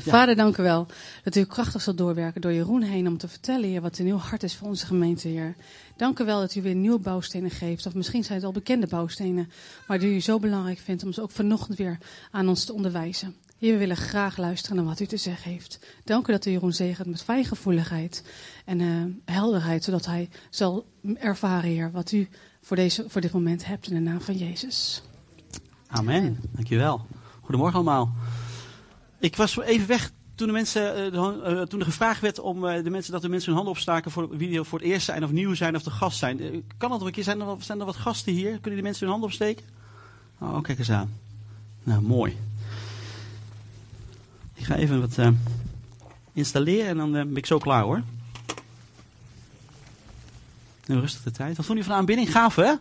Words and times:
Vader, 0.00 0.36
dank 0.36 0.56
u 0.56 0.62
wel 0.62 0.86
dat 1.24 1.36
u 1.36 1.44
krachtig 1.44 1.82
zal 1.82 1.94
doorwerken 1.94 2.40
door 2.40 2.52
Jeroen 2.52 2.82
heen 2.82 3.06
om 3.06 3.18
te 3.18 3.28
vertellen, 3.28 3.68
Heer, 3.68 3.80
wat 3.80 3.98
in 3.98 4.06
uw 4.06 4.16
hart 4.16 4.42
is 4.42 4.56
voor 4.56 4.68
onze 4.68 4.86
gemeente, 4.86 5.28
Heer. 5.28 5.54
Dank 5.96 6.18
u 6.18 6.24
wel 6.24 6.40
dat 6.40 6.54
u 6.54 6.62
weer 6.62 6.74
nieuwe 6.74 6.98
bouwstenen 6.98 7.50
geeft. 7.50 7.86
Of 7.86 7.94
misschien 7.94 8.24
zijn 8.24 8.38
het 8.38 8.46
al 8.46 8.52
bekende 8.52 8.86
bouwstenen, 8.86 9.50
maar 9.86 9.98
die 9.98 10.14
u 10.14 10.20
zo 10.20 10.38
belangrijk 10.38 10.78
vindt 10.78 11.04
om 11.04 11.12
ze 11.12 11.22
ook 11.22 11.30
vanochtend 11.30 11.78
weer 11.78 11.98
aan 12.30 12.48
ons 12.48 12.64
te 12.64 12.72
onderwijzen. 12.72 13.34
Heer, 13.58 13.72
we 13.72 13.78
willen 13.78 13.96
graag 13.96 14.36
luisteren 14.36 14.76
naar 14.76 14.84
wat 14.84 15.00
u 15.00 15.06
te 15.06 15.16
zeggen 15.16 15.50
heeft. 15.50 15.78
Dank 16.04 16.28
u 16.28 16.32
dat 16.32 16.46
u 16.46 16.50
Jeroen 16.50 16.72
zegent 16.72 17.08
met 17.08 17.22
fijngevoeligheid 17.22 18.24
en 18.64 18.80
uh, 18.80 19.04
helderheid, 19.24 19.84
zodat 19.84 20.06
hij 20.06 20.28
zal 20.50 20.86
ervaren, 21.14 21.70
Heer, 21.70 21.90
wat 21.90 22.12
u 22.12 22.28
voor, 22.62 22.76
deze, 22.76 23.04
voor 23.08 23.20
dit 23.20 23.32
moment 23.32 23.66
hebt 23.66 23.86
in 23.86 23.94
de 23.94 24.00
naam 24.00 24.20
van 24.20 24.36
Jezus. 24.36 25.02
Amen. 25.86 26.38
Dankjewel. 26.52 27.06
Goedemorgen 27.40 27.74
allemaal. 27.74 28.12
Ik 29.24 29.36
was 29.36 29.58
even 29.58 29.86
weg 29.86 30.10
toen, 30.34 30.46
de 30.46 30.52
mensen, 30.52 31.14
uh, 31.14 31.62
toen 31.62 31.80
er 31.80 31.86
gevraagd 31.86 32.20
werd 32.20 32.38
om 32.38 32.64
uh, 32.64 32.84
de 32.84 32.90
mensen, 32.90 33.12
dat 33.12 33.22
de 33.22 33.28
mensen 33.28 33.46
hun 33.46 33.56
handen 33.56 33.74
opstaken 33.74 34.10
voor 34.10 34.36
wie 34.36 34.62
voor 34.62 34.78
het 34.78 34.88
eerst 34.88 35.06
zijn 35.06 35.24
of 35.24 35.30
nieuw 35.30 35.54
zijn 35.54 35.76
of 35.76 35.82
de 35.82 35.90
gast 35.90 36.18
zijn. 36.18 36.38
Kan 36.76 36.90
dat 36.90 36.98
nog 36.98 37.06
een 37.06 37.12
keer? 37.12 37.24
Zijn 37.24 37.40
er, 37.40 37.56
zijn 37.58 37.80
er 37.80 37.86
wat 37.86 37.96
gasten 37.96 38.32
hier? 38.32 38.50
Kunnen 38.50 38.72
die 38.72 38.82
mensen 38.82 39.02
hun 39.02 39.10
handen 39.10 39.28
opsteken? 39.28 39.64
Oh, 40.38 40.62
kijk 40.62 40.78
eens 40.78 40.90
aan. 40.90 41.12
Nou, 41.82 42.02
mooi. 42.02 42.36
Ik 44.54 44.64
ga 44.64 44.76
even 44.76 45.00
wat 45.00 45.32
installeren 46.32 46.88
en 46.88 46.96
dan 46.96 47.12
ben 47.12 47.36
ik 47.36 47.46
zo 47.46 47.58
klaar 47.58 47.82
hoor. 47.82 48.02
Rustig 50.86 51.22
de 51.22 51.30
tijd. 51.30 51.56
Wat 51.56 51.66
vond 51.66 51.78
je 51.78 51.84
van 51.84 51.92
de 51.92 51.98
aanbidding? 51.98 52.32
Gaaf 52.32 52.56
hè? 52.56 52.74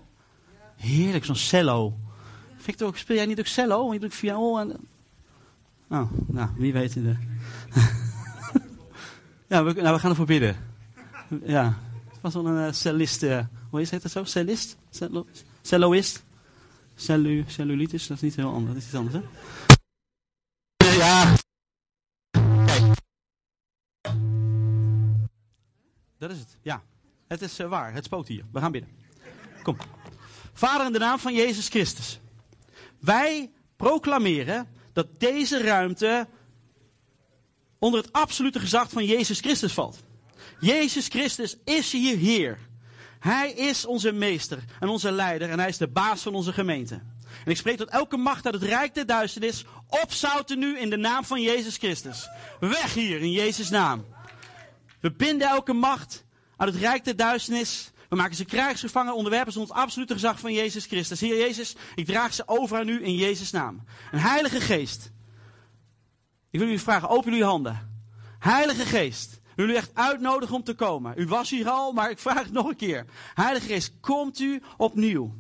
Heerlijk, 0.75 1.25
zo'n 1.25 1.35
cello. 1.35 1.93
Victor, 2.57 2.97
speel 2.97 3.15
jij 3.15 3.25
niet 3.25 3.39
ook 3.39 3.45
cello? 3.45 3.93
Je 3.93 3.99
doet 3.99 4.15
viool 4.15 4.59
en... 4.59 4.91
Oh, 5.89 6.11
nou, 6.27 6.49
wie 6.55 6.73
weet. 6.73 6.93
De... 6.93 6.99
ja, 9.49 9.63
we, 9.63 9.73
nou, 9.73 9.93
we 9.93 9.99
gaan 9.99 10.09
ervoor 10.09 10.25
bidden. 10.25 10.55
Ja, 11.45 11.77
het 12.09 12.21
was 12.21 12.33
wel 12.33 12.47
een 12.47 12.67
uh, 12.67 12.73
cellist. 12.73 13.23
Uh, 13.23 13.45
hoe 13.69 13.81
is 13.81 13.89
het 13.89 14.11
zo? 14.11 14.23
Cellist? 14.23 14.77
Cello, 14.89 15.25
celloist? 15.61 16.23
Cellu, 16.95 17.43
cellulitis? 17.47 18.07
Dat 18.07 18.17
is 18.17 18.23
niet 18.23 18.35
heel 18.35 18.53
anders. 18.53 18.73
Dat 18.73 18.77
is 18.77 18.85
iets 18.85 18.95
anders, 18.95 19.15
hè? 19.15 19.21
Ja. 20.97 21.35
Kijk. 22.65 23.01
Dat 26.17 26.31
is 26.31 26.39
het, 26.39 26.57
ja. 26.61 26.83
Het 27.27 27.41
is 27.41 27.59
uh, 27.59 27.67
waar. 27.67 27.93
Het 27.93 28.05
spookt 28.05 28.27
hier. 28.27 28.43
We 28.51 28.59
gaan 28.59 28.71
bidden. 28.71 28.89
Kom. 29.63 29.77
Vader, 30.53 30.85
in 30.85 30.93
de 30.93 30.99
naam 30.99 31.19
van 31.19 31.33
Jezus 31.33 31.67
Christus. 31.67 32.19
Wij 32.99 33.51
proclameren 33.75 34.67
dat 34.93 35.19
deze 35.19 35.63
ruimte 35.63 36.27
onder 37.79 38.01
het 38.01 38.11
absolute 38.11 38.59
gezag 38.59 38.89
van 38.89 39.05
Jezus 39.05 39.39
Christus 39.39 39.73
valt. 39.73 40.03
Jezus 40.59 41.07
Christus 41.07 41.57
is 41.63 41.91
hier 41.91 42.17
Heer. 42.17 42.59
Hij 43.19 43.51
is 43.51 43.85
onze 43.85 44.11
meester 44.11 44.63
en 44.79 44.87
onze 44.87 45.11
leider 45.11 45.49
en 45.49 45.59
hij 45.59 45.67
is 45.67 45.77
de 45.77 45.87
baas 45.87 46.21
van 46.21 46.35
onze 46.35 46.53
gemeente. 46.53 47.01
En 47.45 47.51
ik 47.51 47.57
spreek 47.57 47.77
tot 47.77 47.89
elke 47.89 48.17
macht 48.17 48.45
uit 48.45 48.53
het 48.53 48.63
rijk 48.63 48.93
der 48.93 49.05
duisternis, 49.05 49.65
opzouten 49.87 50.59
nu 50.59 50.79
in 50.79 50.89
de 50.89 50.97
naam 50.97 51.25
van 51.25 51.41
Jezus 51.41 51.77
Christus. 51.77 52.29
Weg 52.59 52.93
hier 52.93 53.21
in 53.21 53.31
Jezus' 53.31 53.69
naam. 53.69 54.05
We 54.99 55.11
binden 55.11 55.47
elke 55.47 55.73
macht 55.73 56.23
uit 56.57 56.73
het 56.73 56.81
rijk 56.81 57.03
der 57.03 57.15
duisternis 57.15 57.91
we 58.13 58.19
maken 58.19 58.35
ze 58.35 58.45
krijgsgevangen, 58.45 59.15
onderwerpen 59.15 59.53
ze 59.53 59.59
ons 59.59 59.71
absolute 59.71 60.13
gezag 60.13 60.39
van 60.39 60.53
Jezus 60.53 60.85
Christus. 60.85 61.19
Heer 61.19 61.37
Jezus, 61.37 61.75
ik 61.95 62.05
draag 62.05 62.33
ze 62.33 62.43
over 62.45 62.77
aan 62.77 62.87
u 62.87 63.03
in 63.03 63.15
Jezus' 63.15 63.51
naam. 63.51 63.83
Een 64.11 64.19
Heilige 64.19 64.61
Geest. 64.61 65.11
Ik 66.49 66.59
wil 66.59 66.67
jullie 66.67 66.81
vragen, 66.81 67.09
open 67.09 67.29
jullie 67.31 67.45
handen. 67.45 68.03
Heilige 68.39 68.85
Geest. 68.85 69.33
Ik 69.33 69.55
wil 69.55 69.69
u 69.69 69.75
echt 69.75 69.91
uitnodigen 69.93 70.55
om 70.55 70.63
te 70.63 70.73
komen. 70.73 71.13
U 71.17 71.27
was 71.27 71.49
hier 71.49 71.69
al, 71.69 71.91
maar 71.91 72.09
ik 72.09 72.19
vraag 72.19 72.43
het 72.43 72.51
nog 72.51 72.67
een 72.67 72.75
keer. 72.75 73.05
Heilige 73.33 73.65
Geest, 73.65 73.93
komt 73.99 74.39
u 74.39 74.61
opnieuw. 74.77 75.33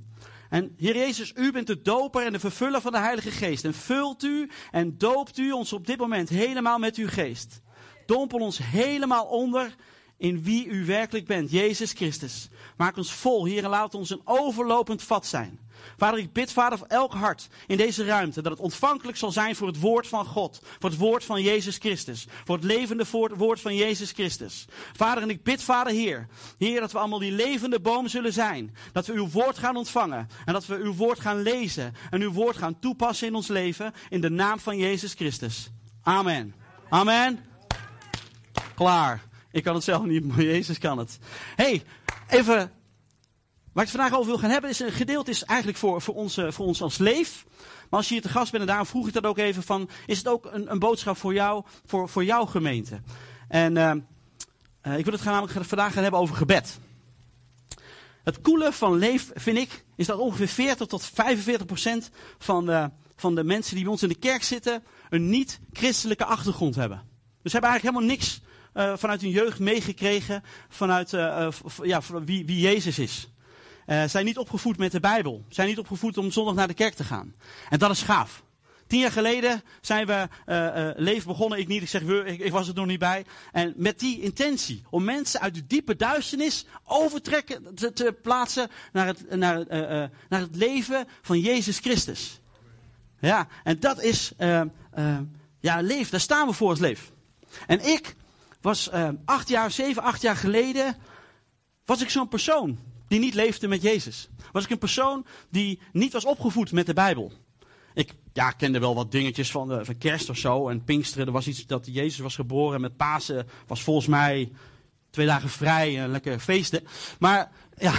En 0.49 0.73
Heer 0.77 0.95
Jezus, 0.95 1.33
u 1.35 1.51
bent 1.51 1.67
de 1.67 1.81
doper 1.81 2.25
en 2.25 2.31
de 2.31 2.39
vervuller 2.39 2.81
van 2.81 2.91
de 2.91 2.99
Heilige 2.99 3.31
Geest. 3.31 3.65
En 3.65 3.73
vult 3.73 4.23
u 4.23 4.49
en 4.71 4.97
doopt 4.97 5.37
u 5.37 5.51
ons 5.51 5.73
op 5.73 5.87
dit 5.87 5.97
moment 5.97 6.29
helemaal 6.29 6.77
met 6.77 6.95
uw 6.95 7.09
geest. 7.09 7.61
Dompel 8.05 8.39
ons 8.39 8.57
helemaal 8.57 9.25
onder 9.25 9.75
in 10.23 10.43
wie 10.43 10.67
u 10.67 10.85
werkelijk 10.85 11.25
bent, 11.25 11.51
Jezus 11.51 11.91
Christus. 11.91 12.49
Maak 12.77 12.97
ons 12.97 13.13
vol, 13.13 13.45
Heer, 13.45 13.63
en 13.63 13.69
laat 13.69 13.95
ons 13.95 14.09
een 14.09 14.21
overlopend 14.23 15.03
vat 15.03 15.25
zijn. 15.25 15.59
Vader, 15.97 16.19
ik 16.19 16.33
bid, 16.33 16.51
Vader, 16.51 16.77
voor 16.77 16.87
elk 16.87 17.13
hart 17.13 17.47
in 17.67 17.77
deze 17.77 18.05
ruimte 18.05 18.41
dat 18.41 18.51
het 18.51 18.61
ontvankelijk 18.61 19.17
zal 19.17 19.31
zijn 19.31 19.55
voor 19.55 19.67
het 19.67 19.79
woord 19.79 20.07
van 20.07 20.25
God, 20.25 20.61
voor 20.79 20.89
het 20.89 20.99
woord 20.99 21.23
van 21.23 21.41
Jezus 21.41 21.77
Christus, 21.77 22.27
voor 22.45 22.55
het 22.55 22.65
levende 22.65 23.05
woord 23.35 23.61
van 23.61 23.75
Jezus 23.75 24.11
Christus. 24.11 24.65
Vader, 24.93 25.23
en 25.23 25.29
ik 25.29 25.43
bid, 25.43 25.63
Vader, 25.63 25.93
Heer, 25.93 26.27
Heer, 26.57 26.79
dat 26.79 26.91
we 26.91 26.97
allemaal 26.97 27.19
die 27.19 27.31
levende 27.31 27.79
boom 27.79 28.07
zullen 28.07 28.33
zijn, 28.33 28.75
dat 28.91 29.05
we 29.05 29.13
uw 29.13 29.29
woord 29.29 29.57
gaan 29.57 29.75
ontvangen 29.75 30.29
en 30.45 30.53
dat 30.53 30.65
we 30.65 30.75
uw 30.75 30.93
woord 30.93 31.19
gaan 31.19 31.41
lezen 31.41 31.95
en 32.09 32.21
uw 32.21 32.31
woord 32.31 32.57
gaan 32.57 32.79
toepassen 32.79 33.27
in 33.27 33.35
ons 33.35 33.47
leven, 33.47 33.93
in 34.09 34.21
de 34.21 34.29
naam 34.29 34.59
van 34.59 34.77
Jezus 34.77 35.13
Christus. 35.13 35.69
Amen. 36.03 36.55
Amen. 36.89 37.45
Klaar. 38.75 39.31
Ik 39.53 39.63
kan 39.63 39.75
het 39.75 39.83
zelf 39.83 40.05
niet, 40.05 40.27
maar 40.27 40.41
Jezus 40.41 40.77
kan 40.77 40.97
het. 40.97 41.19
hey, 41.55 41.83
even. 42.27 42.71
Waar 43.73 43.83
ik 43.83 43.89
het 43.89 43.99
vandaag 43.99 44.19
over 44.19 44.31
wil 44.31 44.37
gaan 44.39 44.49
hebben, 44.49 44.69
is 44.69 44.79
een 44.79 44.91
gedeelte 44.91 45.31
is 45.31 45.43
eigenlijk 45.43 45.79
voor, 45.79 46.01
voor, 46.01 46.15
ons, 46.15 46.39
voor 46.47 46.65
ons 46.65 46.81
als 46.81 46.97
leef. 46.97 47.45
Maar 47.89 47.99
als 47.99 48.07
je 48.07 48.13
hier 48.13 48.23
te 48.23 48.29
gast 48.29 48.51
bent, 48.51 48.63
en 48.63 48.69
daarom 48.69 48.87
vroeg 48.87 49.07
ik 49.07 49.13
dat 49.13 49.25
ook 49.25 49.37
even 49.37 49.63
van, 49.63 49.89
is 50.05 50.17
het 50.17 50.27
ook 50.27 50.45
een, 50.51 50.71
een 50.71 50.79
boodschap 50.79 51.17
voor 51.17 51.33
jou, 51.33 51.63
voor, 51.85 52.09
voor 52.09 52.23
jouw 52.23 52.45
gemeente? 52.45 53.01
En 53.47 53.75
uh, 53.75 53.91
uh, 54.83 54.97
ik 54.97 55.03
wil 55.03 55.13
het 55.13 55.21
gaan, 55.21 55.33
namelijk 55.33 55.67
vandaag 55.67 55.93
gaan 55.93 56.01
hebben 56.03 56.19
over 56.19 56.35
gebed. 56.35 56.79
Het 58.23 58.41
coole 58.41 58.73
van 58.73 58.97
leef, 58.97 59.31
vind 59.33 59.57
ik, 59.57 59.83
is 59.95 60.07
dat 60.07 60.19
ongeveer 60.19 60.47
40 60.47 60.87
tot 60.87 61.05
45 61.05 61.65
procent 61.65 62.09
van 62.37 62.65
de, 62.65 62.89
van 63.15 63.35
de 63.35 63.43
mensen 63.43 63.73
die 63.75 63.83
bij 63.83 63.93
ons 63.93 64.03
in 64.03 64.09
de 64.09 64.15
kerk 64.15 64.43
zitten, 64.43 64.83
een 65.09 65.29
niet-christelijke 65.29 66.25
achtergrond 66.25 66.75
hebben. 66.75 66.97
Dus 67.41 67.51
ze 67.51 67.57
hebben 67.57 67.69
eigenlijk 67.69 67.95
helemaal 67.95 68.17
niks 68.17 68.41
uh, 68.73 68.93
vanuit 68.95 69.21
hun 69.21 69.29
jeugd 69.29 69.59
meegekregen 69.59 70.43
vanuit 70.69 71.13
uh, 71.13 71.47
ja, 71.81 72.01
wie, 72.25 72.45
wie 72.45 72.59
Jezus 72.59 72.99
is. 72.99 73.27
Uh, 73.87 74.03
zijn 74.03 74.25
niet 74.25 74.37
opgevoed 74.37 74.77
met 74.77 74.91
de 74.91 74.99
Bijbel. 74.99 75.45
Zijn 75.49 75.67
niet 75.67 75.79
opgevoed 75.79 76.17
om 76.17 76.31
zondag 76.31 76.55
naar 76.55 76.67
de 76.67 76.73
kerk 76.73 76.93
te 76.93 77.03
gaan. 77.03 77.33
En 77.69 77.79
dat 77.79 77.91
is 77.91 78.01
gaaf. 78.01 78.43
Tien 78.87 78.99
jaar 78.99 79.11
geleden 79.11 79.63
zijn 79.81 80.05
we 80.05 80.27
uh, 80.45 80.89
leven 80.95 81.27
begonnen. 81.27 81.59
Ik 81.59 81.67
niet, 81.67 81.81
ik 81.81 81.87
zeg 81.87 82.01
ik, 82.01 82.51
was 82.51 82.67
er 82.67 82.73
nog 82.73 82.85
niet 82.85 82.99
bij. 82.99 83.25
En 83.51 83.73
met 83.77 83.99
die 83.99 84.21
intentie 84.21 84.83
om 84.89 85.03
mensen 85.03 85.39
uit 85.39 85.55
de 85.55 85.67
diepe 85.67 85.95
duisternis 85.95 86.65
overtrekken 86.83 87.75
te, 87.75 87.93
te 87.93 88.15
plaatsen 88.21 88.69
naar 88.91 89.07
het, 89.07 89.35
naar, 89.35 89.65
naar 90.29 90.39
het 90.39 90.55
leven 90.55 91.07
van 91.21 91.39
Jezus 91.39 91.79
Christus. 91.79 92.39
Ja, 93.19 93.47
en 93.63 93.79
dat 93.79 94.01
is, 94.01 94.31
ja, 95.59 95.81
leef. 95.81 96.09
Daar 96.09 96.19
staan 96.19 96.47
we 96.47 96.53
voor 96.53 96.69
als 96.69 96.79
leef. 96.79 97.11
En 97.67 97.85
ik 97.85 98.15
was 98.63 98.89
uh, 98.93 99.09
acht 99.25 99.49
jaar, 99.49 99.71
zeven, 99.71 100.03
acht 100.03 100.21
jaar 100.21 100.35
geleden, 100.35 100.95
was 101.85 102.01
ik 102.01 102.09
zo'n 102.09 102.27
persoon 102.27 102.77
die 103.07 103.19
niet 103.19 103.33
leefde 103.33 103.67
met 103.67 103.81
Jezus. 103.81 104.29
Was 104.51 104.63
ik 104.63 104.69
een 104.69 104.77
persoon 104.77 105.25
die 105.49 105.79
niet 105.91 106.13
was 106.13 106.25
opgevoed 106.25 106.71
met 106.71 106.85
de 106.85 106.93
Bijbel. 106.93 107.31
Ik 107.93 108.13
ja, 108.33 108.51
kende 108.51 108.79
wel 108.79 108.95
wat 108.95 109.11
dingetjes 109.11 109.51
van, 109.51 109.67
de, 109.67 109.85
van 109.85 109.97
kerst 109.97 110.29
of 110.29 110.37
zo 110.37 110.69
en 110.69 110.83
Pinksteren. 110.83 111.27
Er 111.27 111.33
was 111.33 111.47
iets 111.47 111.65
dat 111.65 111.87
Jezus 111.91 112.19
was 112.19 112.35
geboren 112.35 112.75
en 112.75 112.81
met 112.81 112.97
Pasen 112.97 113.47
was 113.67 113.83
volgens 113.83 114.07
mij 114.07 114.51
twee 115.09 115.25
dagen 115.25 115.49
vrij 115.49 115.99
en 115.99 116.11
lekker 116.11 116.39
feesten. 116.39 116.83
Maar 117.19 117.51
ja, 117.77 117.93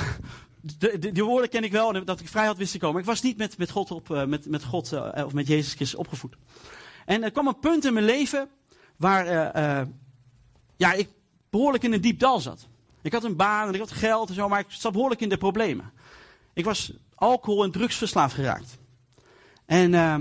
die 0.98 1.24
woorden 1.24 1.50
ken 1.50 1.64
ik 1.64 1.72
wel 1.72 1.94
en 1.94 2.04
dat 2.04 2.20
ik 2.20 2.28
vrij 2.28 2.47
had 2.47 2.56
wist 2.56 2.78
komen. 2.78 3.00
Ik 3.00 3.06
was 3.06 3.22
niet 3.22 3.36
met, 3.36 3.58
met 3.58 3.70
God, 3.70 3.91
op, 3.91 4.10
uh, 4.10 4.24
met, 4.24 4.47
met 4.47 4.64
God 4.64 4.92
uh, 4.92 5.24
of 5.24 5.32
met 5.32 5.47
Jezus 5.47 5.74
Christus 5.74 5.98
opgevoed. 5.98 6.36
En 7.04 7.22
er 7.22 7.30
kwam 7.30 7.47
een 7.47 7.58
punt 7.58 7.84
in 7.84 7.92
mijn 7.92 8.04
leven 8.04 8.48
waar 8.97 9.26
ja, 10.76 10.92
ik 10.92 11.09
behoorlijk 11.50 11.84
in 11.84 11.92
een 11.92 12.00
diep 12.00 12.18
dal 12.18 12.41
zat. 12.41 12.66
Ik 13.03 13.12
had 13.12 13.24
een 13.24 13.36
baan 13.36 13.68
en 13.68 13.74
ik 13.74 13.80
had 13.80 13.92
geld 13.92 14.28
en 14.28 14.34
zo, 14.34 14.48
maar 14.48 14.60
ik 14.60 14.66
zat 14.68 14.92
behoorlijk 14.92 15.21
in 15.21 15.28
de 15.28 15.36
problemen. 15.36 15.92
Ik 16.53 16.65
was 16.65 16.92
alcohol- 17.15 17.65
en 17.65 17.71
drugsverslaafd 17.71 18.34
geraakt. 18.34 18.78
En 19.66 19.92
uh, 19.92 20.18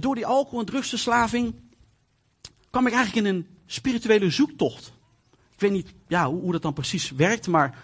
door 0.00 0.14
die 0.14 0.26
alcohol- 0.26 0.60
en 0.60 0.66
drugsverslaving 0.66 1.54
kwam 2.70 2.86
ik 2.86 2.92
eigenlijk 2.92 3.26
in 3.26 3.34
een 3.34 3.46
spirituele 3.66 4.30
zoektocht. 4.30 4.92
Ik 5.54 5.60
weet 5.60 5.70
niet 5.70 5.94
ja, 6.08 6.28
hoe, 6.28 6.40
hoe 6.40 6.52
dat 6.52 6.62
dan 6.62 6.72
precies 6.72 7.10
werkt, 7.10 7.46
maar 7.46 7.78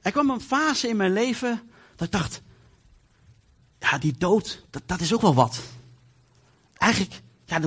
er 0.00 0.12
kwam 0.12 0.30
een 0.30 0.40
fase 0.40 0.88
in 0.88 0.96
mijn 0.96 1.12
leven 1.12 1.60
dat 1.96 2.06
ik 2.06 2.12
dacht, 2.12 2.42
ja, 3.78 3.98
die 3.98 4.14
dood, 4.18 4.64
dat, 4.70 4.82
dat 4.86 5.00
is 5.00 5.14
ook 5.14 5.20
wel 5.20 5.34
wat. 5.34 5.60
Eigenlijk, 6.74 7.20
ja, 7.44 7.58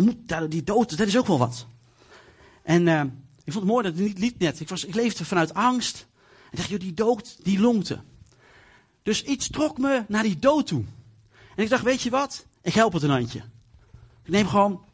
die 0.47 0.63
dood, 0.63 0.97
dat 0.97 1.07
is 1.07 1.17
ook 1.17 1.27
wel 1.27 1.37
wat. 1.37 1.65
En 2.63 2.87
uh, 2.87 3.01
ik 3.45 3.53
vond 3.53 3.65
het 3.65 3.73
mooi 3.73 3.83
dat 3.83 3.93
het 3.93 4.01
niet 4.01 4.19
liet 4.19 4.39
net. 4.39 4.59
Ik, 4.59 4.69
was, 4.69 4.85
ik 4.85 4.95
leefde 4.95 5.25
vanuit 5.25 5.53
angst. 5.53 6.05
En 6.51 6.57
dacht, 6.57 6.69
joh, 6.69 6.79
die 6.79 6.93
dood, 6.93 7.37
die 7.43 7.59
lonkte. 7.59 8.01
Dus 9.03 9.23
iets 9.23 9.49
trok 9.49 9.77
me 9.77 10.05
naar 10.07 10.23
die 10.23 10.39
dood 10.39 10.67
toe. 10.67 10.83
En 11.55 11.63
ik 11.63 11.69
dacht, 11.69 11.83
weet 11.83 12.01
je 12.01 12.09
wat? 12.09 12.45
Ik 12.61 12.73
help 12.73 12.93
het 12.93 13.03
een 13.03 13.09
handje. 13.09 13.43
Ik 14.23 14.31
neem 14.31 14.47
gewoon 14.47 14.85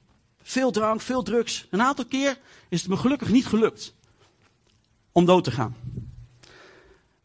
veel 0.42 0.72
drank, 0.72 1.02
veel 1.02 1.24
drugs. 1.24 1.68
Een 1.70 1.82
aantal 1.82 2.06
keer 2.06 2.40
is 2.70 2.82
het 2.82 2.90
me 2.90 2.98
gelukkig 2.98 3.30
niet 3.30 3.46
gelukt 3.46 3.94
om 5.12 5.26
dood 5.26 5.44
te 5.44 5.52
gaan. 5.52 5.76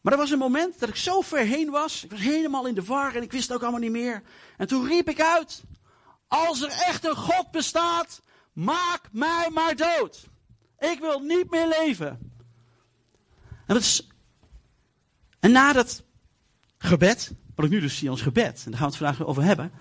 Maar 0.01 0.13
er 0.13 0.19
was 0.19 0.31
een 0.31 0.37
moment 0.37 0.79
dat 0.79 0.89
ik 0.89 0.95
zo 0.95 1.21
ver 1.21 1.45
heen 1.45 1.69
was. 1.69 2.03
Ik 2.03 2.11
was 2.11 2.19
helemaal 2.19 2.67
in 2.67 2.75
de 2.75 2.83
war 2.83 3.15
en 3.15 3.21
ik 3.21 3.31
wist 3.31 3.47
het 3.47 3.57
ook 3.57 3.63
allemaal 3.63 3.79
niet 3.79 3.91
meer. 3.91 4.23
En 4.57 4.67
toen 4.67 4.87
riep 4.87 5.09
ik 5.09 5.21
uit: 5.21 5.63
Als 6.27 6.61
er 6.61 6.69
echt 6.69 7.05
een 7.05 7.15
God 7.15 7.51
bestaat, 7.51 8.21
maak 8.53 9.01
mij 9.11 9.49
maar 9.53 9.75
dood. 9.75 10.27
Ik 10.79 10.99
wil 10.99 11.19
niet 11.19 11.49
meer 11.49 11.67
leven. 11.67 12.31
En, 13.65 13.75
is, 13.75 14.07
en 15.39 15.51
na 15.51 15.73
dat 15.73 16.03
gebed, 16.77 17.33
wat 17.55 17.65
ik 17.65 17.71
nu 17.71 17.79
dus 17.79 17.97
zie 17.97 18.09
als 18.09 18.21
gebed, 18.21 18.63
en 18.65 18.71
daar 18.71 18.79
gaan 18.79 18.89
we 18.89 18.95
het 18.95 19.05
vandaag 19.05 19.27
over 19.27 19.43
hebben, 19.43 19.71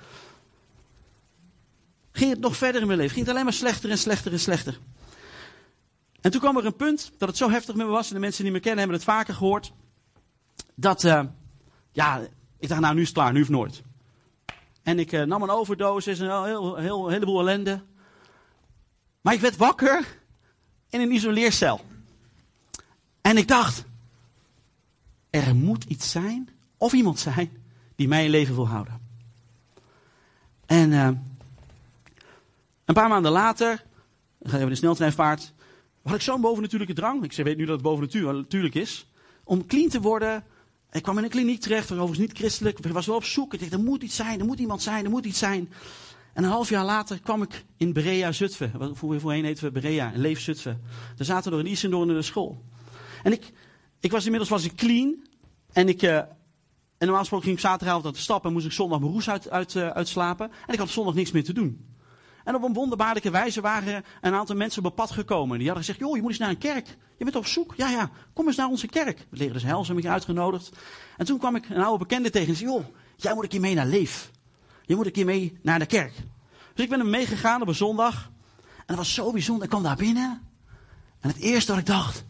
ging 2.13 2.31
het 2.31 2.41
nog 2.41 2.57
verder 2.57 2.81
in 2.81 2.87
mijn 2.87 2.99
leven. 2.99 3.15
Ging 3.15 3.27
het 3.27 3.35
alleen 3.35 3.47
maar 3.47 3.57
slechter 3.57 3.91
en 3.91 3.99
slechter 3.99 4.33
en 4.33 4.41
slechter. 4.41 4.79
En 6.21 6.31
toen 6.31 6.41
kwam 6.41 6.57
er 6.57 6.65
een 6.65 6.77
punt 6.77 7.13
dat 7.19 7.29
het 7.29 7.37
zo 7.37 7.51
heftig 7.51 7.75
met 7.75 7.87
me 7.87 7.93
was, 7.93 8.09
en 8.09 8.15
de 8.15 8.21
mensen 8.21 8.43
die 8.43 8.53
me 8.53 8.61
kennen 8.61 8.79
hebben 8.79 8.97
het 8.97 9.07
vaker 9.07 9.35
gehoord, 9.35 9.73
dat, 10.75 11.05
uh, 11.05 11.23
ja, 11.93 12.21
ik 12.59 12.69
dacht, 12.69 12.81
nou 12.81 12.95
nu 12.95 13.01
is 13.01 13.09
het 13.09 13.17
klaar, 13.17 13.33
nu 13.33 13.43
of 13.43 13.49
nooit. 13.49 13.83
En 14.83 14.99
ik 14.99 15.13
uh, 15.13 15.23
nam 15.23 15.43
een 15.43 15.51
overdosis 15.51 16.19
en 16.19 16.31
een 16.31 16.81
heel, 16.81 17.09
heleboel 17.09 17.41
ellende. 17.41 17.83
Maar 19.21 19.35
ik 19.35 19.41
werd 19.41 19.57
wakker 19.57 20.25
in 21.01 21.09
een 21.09 21.15
isoleercel. 21.15 21.81
En 23.21 23.37
ik 23.37 23.49
dacht, 23.49 23.85
er 25.31 25.55
moet 25.55 25.85
iets 25.85 26.11
zijn, 26.11 26.49
of 26.77 26.93
iemand 26.93 27.19
zijn, 27.19 27.51
die 27.97 28.09
mij 28.09 28.25
in 28.25 28.31
leven 28.31 28.55
wil 28.55 28.69
houden. 28.69 29.01
En 30.67 30.91
uh, 30.91 31.09
een 32.85 32.95
paar 32.95 33.09
maanden 33.09 33.33
later, 33.33 33.85
dan 34.39 34.51
gaan 34.51 34.61
we 34.61 34.69
de 34.69 34.75
sneltreinvaart, 34.75 35.53
had 36.03 36.15
ik 36.15 36.21
zo'n 36.21 36.41
bovennatuurlijke 36.41 36.95
drang. 36.95 37.25
Ik 37.25 37.33
weet 37.33 37.57
nu 37.57 37.65
dat 37.65 37.75
het 37.75 37.83
bovennatuurlijk 37.83 38.75
is. 38.75 39.11
Om 39.45 39.67
clean 39.67 39.89
te 39.89 40.01
worden. 40.01 40.45
Ik 40.93 41.03
kwam 41.03 41.19
in 41.19 41.25
een 41.25 41.31
kliniek 41.31 41.61
terecht, 41.61 41.91
overigens 41.91 42.19
niet 42.19 42.37
christelijk. 42.39 42.79
Ik 42.79 42.93
was 42.93 43.07
wel 43.07 43.17
op 43.17 43.25
zoek. 43.25 43.55
Ik 43.55 43.61
dacht, 43.61 43.73
er 43.73 43.81
moet 43.81 44.03
iets 44.03 44.17
zijn, 44.17 44.41
er 44.41 44.47
moet 44.47 44.59
iemand 44.59 44.83
zijn, 44.83 45.05
er 45.05 45.11
moet 45.11 45.25
iets 45.25 45.39
zijn. 45.39 45.69
En 46.37 46.45
een 46.45 46.51
half 46.51 46.69
jaar 46.69 46.85
later 46.85 47.21
kwam 47.21 47.43
ik 47.43 47.65
in 47.77 47.93
Berea 47.93 48.33
Zutphen. 48.33 48.97
Voorheen 48.97 49.45
heten 49.45 49.65
we 49.65 49.71
Berea, 49.71 50.13
Leef 50.15 50.41
Zutphen. 50.41 50.83
Daar 51.17 51.27
zaten 51.27 51.45
we 51.45 51.51
door 51.51 51.67
in 51.67 51.73
Isendorn 51.73 52.09
in 52.09 52.15
de 52.15 52.23
school. 52.23 52.65
En 53.23 53.33
ik, 53.33 53.53
ik 54.01 54.11
was 54.11 54.25
inmiddels 54.25 54.51
was 54.51 54.65
ik 54.65 54.75
clean. 54.75 55.27
En 55.73 55.89
ik, 55.89 56.03
uh, 56.03 56.21
normaal 56.99 57.19
gesproken 57.19 57.47
ging 57.47 57.57
ik 57.57 57.65
zaterdagavond 57.65 58.07
aan 58.07 58.13
de 58.13 58.19
stap 58.19 58.45
en 58.45 58.53
moest 58.53 58.67
ik 58.67 58.73
zondag 58.73 59.01
mijn 59.01 59.13
roes 59.13 59.31
uit, 59.31 59.51
uit, 59.51 59.75
uh, 59.75 59.89
uitslapen. 59.89 60.51
En 60.67 60.73
ik 60.73 60.79
had 60.79 60.89
zondag 60.89 61.15
niks 61.15 61.31
meer 61.31 61.45
te 61.45 61.53
doen. 61.53 61.95
En 62.45 62.55
op 62.55 62.63
een 62.63 62.73
wonderbaarlijke 62.73 63.31
wijze 63.31 63.61
waren 63.61 64.05
een 64.21 64.35
aantal 64.35 64.57
mensen 64.57 64.85
op 64.85 64.95
pad 64.95 65.11
gekomen. 65.11 65.59
Die 65.59 65.67
hadden 65.67 65.85
gezegd, 65.85 66.05
joh, 66.05 66.17
je 66.17 66.23
moet 66.23 66.31
eens 66.31 66.41
naar 66.41 66.51
een 66.51 66.59
kerk. 66.59 66.97
Je 67.19 67.25
bent 67.25 67.37
op 67.37 67.47
zoek. 67.47 67.75
Ja, 67.77 67.91
ja, 67.91 68.11
kom 68.33 68.47
eens 68.47 68.57
naar 68.57 68.69
onze 68.69 68.87
kerk. 68.87 69.27
We 69.31 69.37
leren 69.37 69.53
dus 69.53 69.63
hel, 69.63 69.81
ze 69.81 69.87
hebben 69.87 70.05
me 70.05 70.11
uitgenodigd. 70.11 70.71
En 71.17 71.27
toen 71.27 71.39
kwam 71.39 71.57
ik 71.57 71.69
een 71.69 71.83
oude 71.83 71.99
bekende 71.99 72.31
tegen 72.31 72.49
en 72.49 72.57
zei, 72.57 72.71
joh, 72.71 72.85
jij 73.17 73.35
moet 73.35 73.43
een 73.43 73.49
keer 73.49 73.61
mee 73.61 73.75
naar 73.75 73.87
Leef. 73.87 74.35
Je 74.87 74.97
moet 74.97 75.07
een 75.07 75.13
keer 75.13 75.25
mee 75.25 75.59
naar 75.63 75.79
de 75.79 75.87
kerk. 75.87 76.13
Dus 76.75 76.85
ik 76.85 76.91
ben 76.91 76.99
hem 76.99 77.11
meegegaan 77.11 77.63
op 77.63 77.69
een 77.69 77.75
zondag. 77.75 78.31
En 78.77 78.85
dat 78.87 78.97
was 78.97 79.15
zo 79.15 79.33
bijzonder. 79.33 79.65
Ik 79.65 79.71
kwam 79.71 79.83
daar 79.83 79.97
binnen. 79.97 80.43
En 81.21 81.29
het 81.29 81.39
eerste 81.39 81.71
wat 81.71 81.81
ik 81.81 81.87
dacht, 81.87 82.25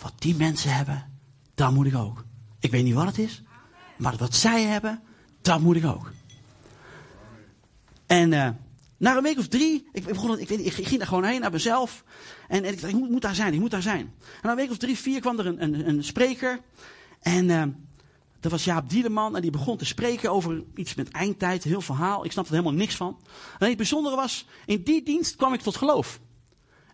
wat 0.00 0.12
die 0.18 0.36
mensen 0.36 0.74
hebben, 0.74 1.10
dat 1.54 1.72
moet 1.72 1.86
ik 1.86 1.96
ook. 1.96 2.24
Ik 2.58 2.70
weet 2.70 2.84
niet 2.84 2.94
wat 2.94 3.06
het 3.06 3.18
is, 3.18 3.42
maar 3.96 4.16
wat 4.16 4.34
zij 4.34 4.62
hebben, 4.62 5.02
dat 5.40 5.60
moet 5.60 5.76
ik 5.76 5.84
ook. 5.84 6.12
En 8.06 8.32
uh, 8.32 8.48
na 8.96 9.16
een 9.16 9.22
week 9.22 9.38
of 9.38 9.48
drie, 9.48 9.88
ik, 9.92 10.04
begon, 10.04 10.38
ik, 10.38 10.50
ik, 10.50 10.76
ik 10.76 10.86
ging 10.86 10.98
daar 10.98 11.08
gewoon 11.08 11.24
heen 11.24 11.40
naar 11.40 11.50
mezelf. 11.50 12.04
En, 12.48 12.64
ik 12.64 12.80
dacht, 12.80 12.92
ik 12.92 13.00
moet, 13.00 13.22
daar 13.22 13.34
zijn, 13.34 13.54
ik 13.54 13.60
moet 13.60 13.70
daar 13.70 13.82
zijn. 13.82 14.00
En 14.00 14.40
na 14.42 14.50
een 14.50 14.56
week 14.56 14.70
of 14.70 14.76
drie, 14.76 14.98
vier 14.98 15.20
kwam 15.20 15.38
er 15.38 15.46
een, 15.46 15.88
een, 15.88 16.04
spreker. 16.04 16.60
En 17.20 17.48
uh, 17.48 17.62
dat 18.42 18.50
was 18.50 18.64
Jaap 18.64 18.90
Dieleman. 18.90 19.36
En 19.36 19.42
die 19.42 19.50
begon 19.50 19.76
te 19.76 19.84
spreken 19.84 20.30
over 20.30 20.64
iets 20.74 20.94
met 20.94 21.08
eindtijd, 21.08 21.64
heel 21.64 21.80
verhaal. 21.80 22.24
Ik 22.24 22.32
snapte 22.32 22.50
er 22.50 22.58
helemaal 22.58 22.78
niks 22.78 22.94
van. 22.94 23.18
En 23.58 23.68
het 23.68 23.76
bijzondere 23.76 24.16
was, 24.16 24.46
in 24.66 24.82
die 24.82 25.02
dienst 25.02 25.36
kwam 25.36 25.52
ik 25.52 25.60
tot 25.60 25.76
geloof. 25.76 26.20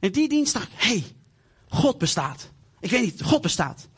In 0.01 0.13
die 0.13 0.29
dienst 0.29 0.53
dacht 0.53 0.69
ik, 0.73 0.79
hé, 0.79 0.89
hey, 0.89 1.05
God 1.69 1.99
bestaat. 1.99 2.51
Ik 2.81 2.91
weet 2.91 3.03
niet, 3.03 3.23
God 3.23 3.43
bestaat. 3.43 3.89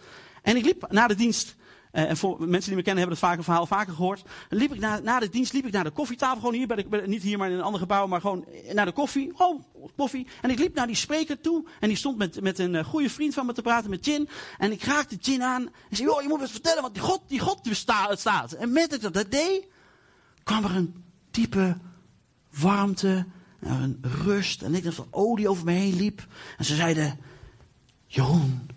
En 0.42 0.56
ik 0.56 0.64
liep 0.64 0.86
na 0.90 1.06
de 1.06 1.14
dienst 1.14 1.56
en 1.90 2.16
voor 2.16 2.36
mensen 2.38 2.68
die 2.68 2.76
me 2.76 2.82
kennen 2.82 3.02
hebben 3.02 3.18
het 3.18 3.26
vaker, 3.26 3.44
verhaal 3.44 3.66
vaker 3.66 3.94
gehoord. 3.94 4.22
Liep 4.48 4.72
ik 4.72 4.80
na, 4.80 4.98
na 4.98 5.18
de 5.18 5.28
dienst 5.28 5.52
liep 5.52 5.66
ik 5.66 5.72
naar 5.72 5.84
de 5.84 5.90
koffietafel. 5.90 6.40
Gewoon 6.40 6.54
hier, 6.54 6.66
bij 6.66 7.06
niet 7.06 7.22
hier, 7.22 7.38
maar 7.38 7.50
in 7.50 7.56
een 7.56 7.62
ander 7.62 7.80
gebouw. 7.80 8.06
Maar 8.06 8.20
gewoon 8.20 8.44
naar 8.72 8.86
de 8.86 8.92
koffie. 8.92 9.32
Oh, 9.36 9.62
koffie. 9.96 10.26
En 10.40 10.50
ik 10.50 10.58
liep 10.58 10.74
naar 10.74 10.86
die 10.86 10.96
spreker 10.96 11.40
toe. 11.40 11.64
En 11.80 11.88
die 11.88 11.96
stond 11.96 12.18
met, 12.18 12.40
met 12.40 12.58
een 12.58 12.74
uh, 12.74 12.84
goede 12.84 13.10
vriend 13.10 13.34
van 13.34 13.46
me 13.46 13.52
te 13.52 13.62
praten, 13.62 13.90
met 13.90 14.04
Jin. 14.04 14.28
En 14.58 14.72
ik 14.72 14.82
raakte 14.82 15.16
Jin 15.16 15.42
aan. 15.42 15.62
En 15.62 15.96
zei, 15.96 16.08
joh, 16.08 16.22
je 16.22 16.28
moet 16.28 16.40
me 16.40 16.48
vertellen, 16.48 16.82
want 16.82 16.94
die 16.94 17.02
God, 17.02 17.22
die 17.26 17.40
God 17.40 17.62
bestaat, 17.62 18.20
staat. 18.20 18.52
En 18.52 18.72
met 18.72 18.90
dat 18.90 19.04
ik 19.04 19.12
dat 19.12 19.30
deed, 19.30 19.66
kwam 20.42 20.64
er 20.64 20.76
een 20.76 21.04
diepe 21.30 21.76
warmte. 22.50 23.26
Een 23.60 23.98
rust. 24.24 24.62
En 24.62 24.74
ik 24.74 24.84
dacht 24.84 24.96
dat 24.96 25.06
olie 25.10 25.48
over 25.48 25.64
me 25.64 25.72
heen 25.72 25.96
liep. 25.96 26.26
En 26.58 26.64
ze 26.64 26.74
zeiden, 26.74 27.18
Jeroen, 28.06 28.68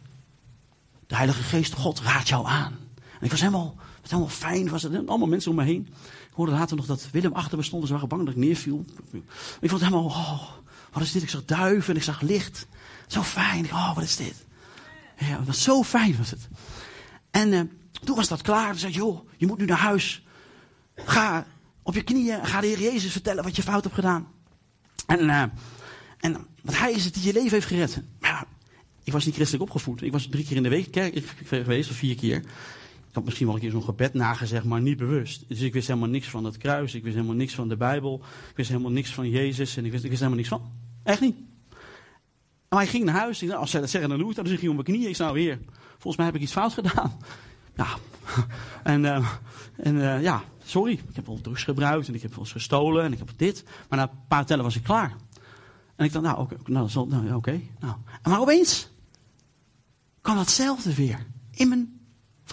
de 1.08 1.16
Heilige 1.16 1.44
Geest, 1.44 1.74
God 1.74 2.00
raadt 2.00 2.28
jou 2.28 2.48
aan. 2.48 2.83
Ik 3.24 3.32
was 3.32 3.40
helemaal, 3.40 3.76
was 4.02 4.10
helemaal 4.10 4.32
fijn. 4.32 4.70
Was 4.70 4.84
het, 4.84 5.08
allemaal 5.08 5.28
mensen 5.28 5.52
om 5.52 5.58
me 5.58 5.64
heen. 5.64 5.88
Ik 6.30 6.34
hoorde 6.34 6.52
later 6.52 6.76
nog 6.76 6.86
dat 6.86 7.08
Willem 7.12 7.34
achter 7.34 7.58
me 7.58 7.64
stond. 7.64 7.88
Ze 7.88 7.94
waren 7.94 8.08
bang 8.08 8.26
dat 8.26 8.34
ik 8.34 8.40
neerviel. 8.40 8.86
Ik 9.62 9.70
vond 9.70 9.82
het 9.82 9.90
helemaal, 9.90 10.06
oh, 10.06 10.50
wat 10.92 11.04
is 11.04 11.12
dit? 11.12 11.24
Ik 11.24 11.30
zag 11.30 11.46
duiven 11.46 11.90
en 11.90 11.96
ik 11.96 12.04
zag 12.04 12.22
licht. 12.22 12.68
Zo 13.08 13.22
fijn. 13.22 13.66
Oh, 13.66 13.96
wat 13.96 14.04
is 14.04 14.16
dit? 14.16 14.46
Ja, 15.18 15.38
het 15.38 15.48
was 15.48 15.64
zo 15.64 15.84
fijn 15.84 16.18
was 16.18 16.32
het. 16.32 16.48
En 17.32 17.52
uh, 17.52 17.62
toen 18.04 18.16
was 18.16 18.28
dat 18.28 18.42
klaar. 18.42 18.70
Toen 18.70 18.80
zei 18.80 18.94
joh, 18.94 19.30
je 19.38 19.48
moet 19.48 19.58
nu 19.58 19.66
naar 19.66 19.78
huis. 19.78 20.24
Ga 20.96 21.46
op 21.84 21.94
je 21.94 22.04
knieën 22.04 22.46
ga 22.46 22.62
de 22.62 22.68
Heer 22.68 22.82
Jezus 22.82 23.12
vertellen 23.12 23.44
wat 23.44 23.56
je 23.56 23.62
fout 23.62 23.84
hebt 23.84 23.96
gedaan. 23.96 24.28
En, 25.06 25.20
uh, 25.20 25.44
en 26.20 26.48
want 26.62 26.78
hij 26.78 26.92
is 26.92 27.06
het 27.06 27.14
die 27.14 27.24
je 27.24 27.34
leven 27.34 27.52
heeft 27.52 27.68
gered. 27.68 28.02
Maar 28.20 28.46
ik 29.04 29.14
was 29.14 29.26
niet 29.26 29.36
christelijk 29.36 29.64
opgevoed. 29.64 30.02
Ik 30.02 30.12
was 30.12 30.28
drie 30.28 30.46
keer 30.46 30.56
in 30.56 30.64
de 30.64 30.70
week 30.70 30.92
kerk 30.92 31.36
geweest, 31.46 31.90
of 31.90 31.96
vier 31.96 32.16
keer. 32.16 32.44
Ik 33.14 33.20
had 33.20 33.28
misschien 33.28 33.46
wel 33.46 33.56
een 33.56 33.62
keer 33.62 33.72
zo'n 33.72 33.84
gebed 33.84 34.14
nagezegd, 34.14 34.64
maar 34.64 34.82
niet 34.82 34.98
bewust. 34.98 35.44
Dus 35.48 35.62
ik 35.62 35.74
wist 35.74 35.88
helemaal 35.88 36.10
niks 36.10 36.30
van 36.30 36.44
het 36.44 36.58
kruis. 36.58 36.96
Ik 36.96 37.04
wist 37.04 37.16
helemaal 37.16 37.36
niks 37.36 37.56
van 37.56 37.70
de 37.70 37.78
Bijbel. 37.78 38.22
Ik 38.50 38.56
wist 38.56 38.70
helemaal 38.70 38.92
niks 38.92 39.14
van 39.14 39.30
Jezus. 39.30 39.78
En 39.78 39.86
ik 39.86 39.92
wist, 39.92 40.04
ik 40.04 40.10
wist 40.10 40.22
helemaal 40.22 40.42
niks 40.42 40.54
van. 40.54 40.72
Echt 41.04 41.22
niet. 41.22 41.36
Maar 42.70 42.80
hij 42.80 42.88
ging 42.88 43.04
naar 43.04 43.16
huis. 43.16 43.42
Ik 43.42 43.48
dacht, 43.48 43.60
als 43.60 43.72
zij 43.72 43.80
dat 43.80 43.90
zeggen, 43.90 44.10
dan 44.10 44.20
doe 44.20 44.30
ik 44.30 44.36
dat. 44.36 44.46
Dus 44.46 44.54
ik 44.54 44.70
op 44.70 44.74
mijn 44.74 44.86
knieën. 44.86 45.10
Ik 45.10 45.16
zei, 45.16 45.32
nou 45.32 45.44
weer, 45.44 45.60
volgens 45.90 46.16
mij 46.16 46.26
heb 46.26 46.36
ik 46.36 46.42
iets 46.42 46.52
fout 46.52 46.74
gedaan. 46.74 47.18
Ja. 47.76 47.88
En, 48.84 49.04
uh, 49.04 49.30
en 49.76 49.96
uh, 49.96 50.22
ja, 50.22 50.44
sorry. 50.64 50.92
Ik 50.92 51.16
heb 51.16 51.26
wel 51.26 51.42
drugs 51.42 51.64
gebruikt 51.64 52.08
en 52.08 52.16
ik 52.16 52.22
heb 52.22 52.32
wel 52.32 52.40
eens 52.40 52.52
gestolen 52.52 53.04
en 53.04 53.12
ik 53.12 53.18
heb 53.18 53.30
dit. 53.36 53.64
Maar 53.90 54.00
na 54.00 54.10
een 54.10 54.18
paar 54.28 54.46
tellen 54.46 54.64
was 54.64 54.76
ik 54.76 54.84
klaar. 54.84 55.16
En 55.96 56.06
ik 56.06 56.12
dacht, 56.12 56.26
nou, 56.26 56.40
oké. 56.40 56.58
Nou, 56.66 56.90
nou, 56.94 57.60
nou. 57.80 57.96
Maar 58.24 58.40
opeens 58.40 58.90
kwam 60.22 60.36
datzelfde 60.36 60.96
weer 60.96 61.26
in 61.52 61.70
mijn 61.70 62.00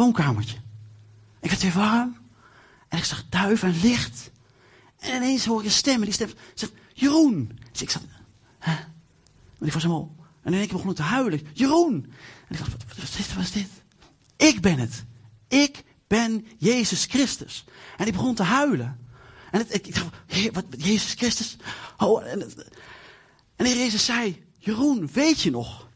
woonkamertje. 0.00 0.56
Ik 1.40 1.50
werd 1.50 1.62
weer 1.62 1.72
warm. 1.72 2.16
En 2.88 2.98
ik 2.98 3.04
zag 3.04 3.24
duif 3.28 3.62
en 3.62 3.80
licht. 3.80 4.30
En 4.98 5.16
ineens 5.16 5.44
hoor 5.44 5.58
ik 5.58 5.64
een 5.64 5.70
stem. 5.70 5.94
En 5.94 6.04
die 6.04 6.12
stem 6.12 6.30
zegt, 6.54 6.72
Jeroen. 6.94 7.58
Dus 7.72 7.82
ik 7.82 7.90
zat, 7.90 8.02
hè? 8.58 8.72
Maar 9.58 9.68
ik 9.68 9.72
was 9.72 9.82
helemaal... 9.82 10.14
En 10.42 10.52
in 10.52 10.58
één 10.58 10.66
keer 10.66 10.76
begon 10.76 10.90
ik 10.90 10.96
te 10.96 11.02
huilen. 11.02 11.40
Jeroen. 11.52 11.94
En 12.48 12.54
ik 12.54 12.58
dacht, 12.58 12.70
wat, 12.70 13.02
is 13.02 13.16
dit? 13.16 13.34
Wat 13.34 13.44
is 13.44 13.52
dit? 13.52 13.68
Ik 14.36 14.60
ben 14.60 14.78
het. 14.78 15.04
Ik 15.48 15.84
ben 16.06 16.46
Jezus 16.58 17.04
Christus. 17.04 17.64
En 17.96 18.06
ik 18.06 18.12
begon 18.12 18.34
te 18.34 18.42
huilen. 18.42 18.98
En 19.50 19.58
het, 19.58 19.74
ik, 19.74 19.86
ik 19.86 19.94
dacht, 19.94 20.52
wat, 20.52 20.64
Jezus 20.76 21.14
Christus? 21.14 21.56
Oh, 21.96 22.26
en, 22.26 22.42
en 23.56 23.64
de 23.64 23.76
Jezus 23.76 24.04
zei, 24.04 24.44
Jeroen, 24.58 25.08
weet 25.12 25.40
je 25.40 25.50
nog 25.50 25.88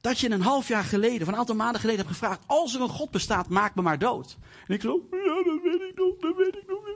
dat 0.00 0.18
je 0.18 0.30
een 0.30 0.40
half 0.42 0.68
jaar 0.68 0.84
geleden, 0.84 1.22
of 1.22 1.28
een 1.28 1.38
aantal 1.38 1.54
maanden 1.54 1.80
geleden 1.80 2.04
hebt 2.04 2.16
gevraagd, 2.16 2.40
als 2.46 2.74
er 2.74 2.80
een 2.80 2.88
God 2.88 3.10
bestaat, 3.10 3.48
maak 3.48 3.74
me 3.74 3.82
maar 3.82 3.98
dood. 3.98 4.36
En 4.66 4.74
ik 4.74 4.80
zo, 4.80 5.08
ja, 5.10 5.42
dat 5.44 5.62
weet 5.62 5.80
ik 5.80 5.92
nog, 5.94 6.14
dat 6.20 6.36
weet 6.36 6.56
ik 6.56 6.64
nog. 6.68 6.86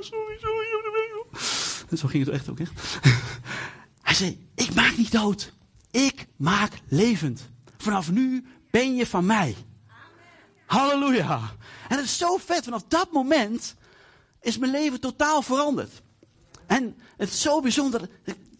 Sorry, 0.00 0.38
sorry, 0.38 0.66
dat 0.82 0.92
weet 0.92 1.08
ik 1.08 1.14
nog. 1.14 1.40
En 1.90 1.98
zo 1.98 2.08
ging 2.08 2.24
het 2.24 2.34
echt 2.34 2.48
ook, 2.48 2.60
echt. 2.60 2.72
Hij 4.02 4.14
zei, 4.14 4.48
ik 4.54 4.74
maak 4.74 4.96
niet 4.96 5.12
dood. 5.12 5.52
Ik 5.90 6.26
maak 6.36 6.72
levend. 6.88 7.50
Vanaf 7.76 8.10
nu 8.10 8.46
ben 8.70 8.96
je 8.96 9.06
van 9.06 9.26
mij. 9.26 9.56
Halleluja. 10.66 11.40
En 11.88 11.96
het 11.96 12.04
is 12.04 12.18
zo 12.18 12.36
vet. 12.36 12.64
Vanaf 12.64 12.84
dat 12.88 13.12
moment 13.12 13.74
is 14.40 14.58
mijn 14.58 14.72
leven 14.72 15.00
totaal 15.00 15.42
veranderd. 15.42 16.02
En 16.66 16.96
het 17.16 17.28
is 17.28 17.40
zo 17.40 17.60
bijzonder. 17.60 18.08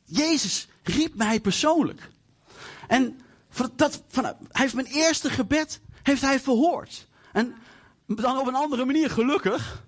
Jezus 0.04 0.68
riep 0.82 1.14
mij 1.14 1.40
persoonlijk. 1.40 2.10
En 2.88 3.02
van 3.02 3.26
van, 4.08 4.24
hij 4.24 4.34
heeft 4.50 4.74
mijn 4.74 4.86
eerste 4.86 5.30
gebed 5.30 5.80
heeft 6.02 6.22
hij 6.22 6.40
verhoord. 6.40 7.06
En 7.32 7.54
dan 8.06 8.38
op 8.38 8.46
een 8.46 8.54
andere 8.54 8.84
manier 8.84 9.10
gelukkig. 9.10 9.84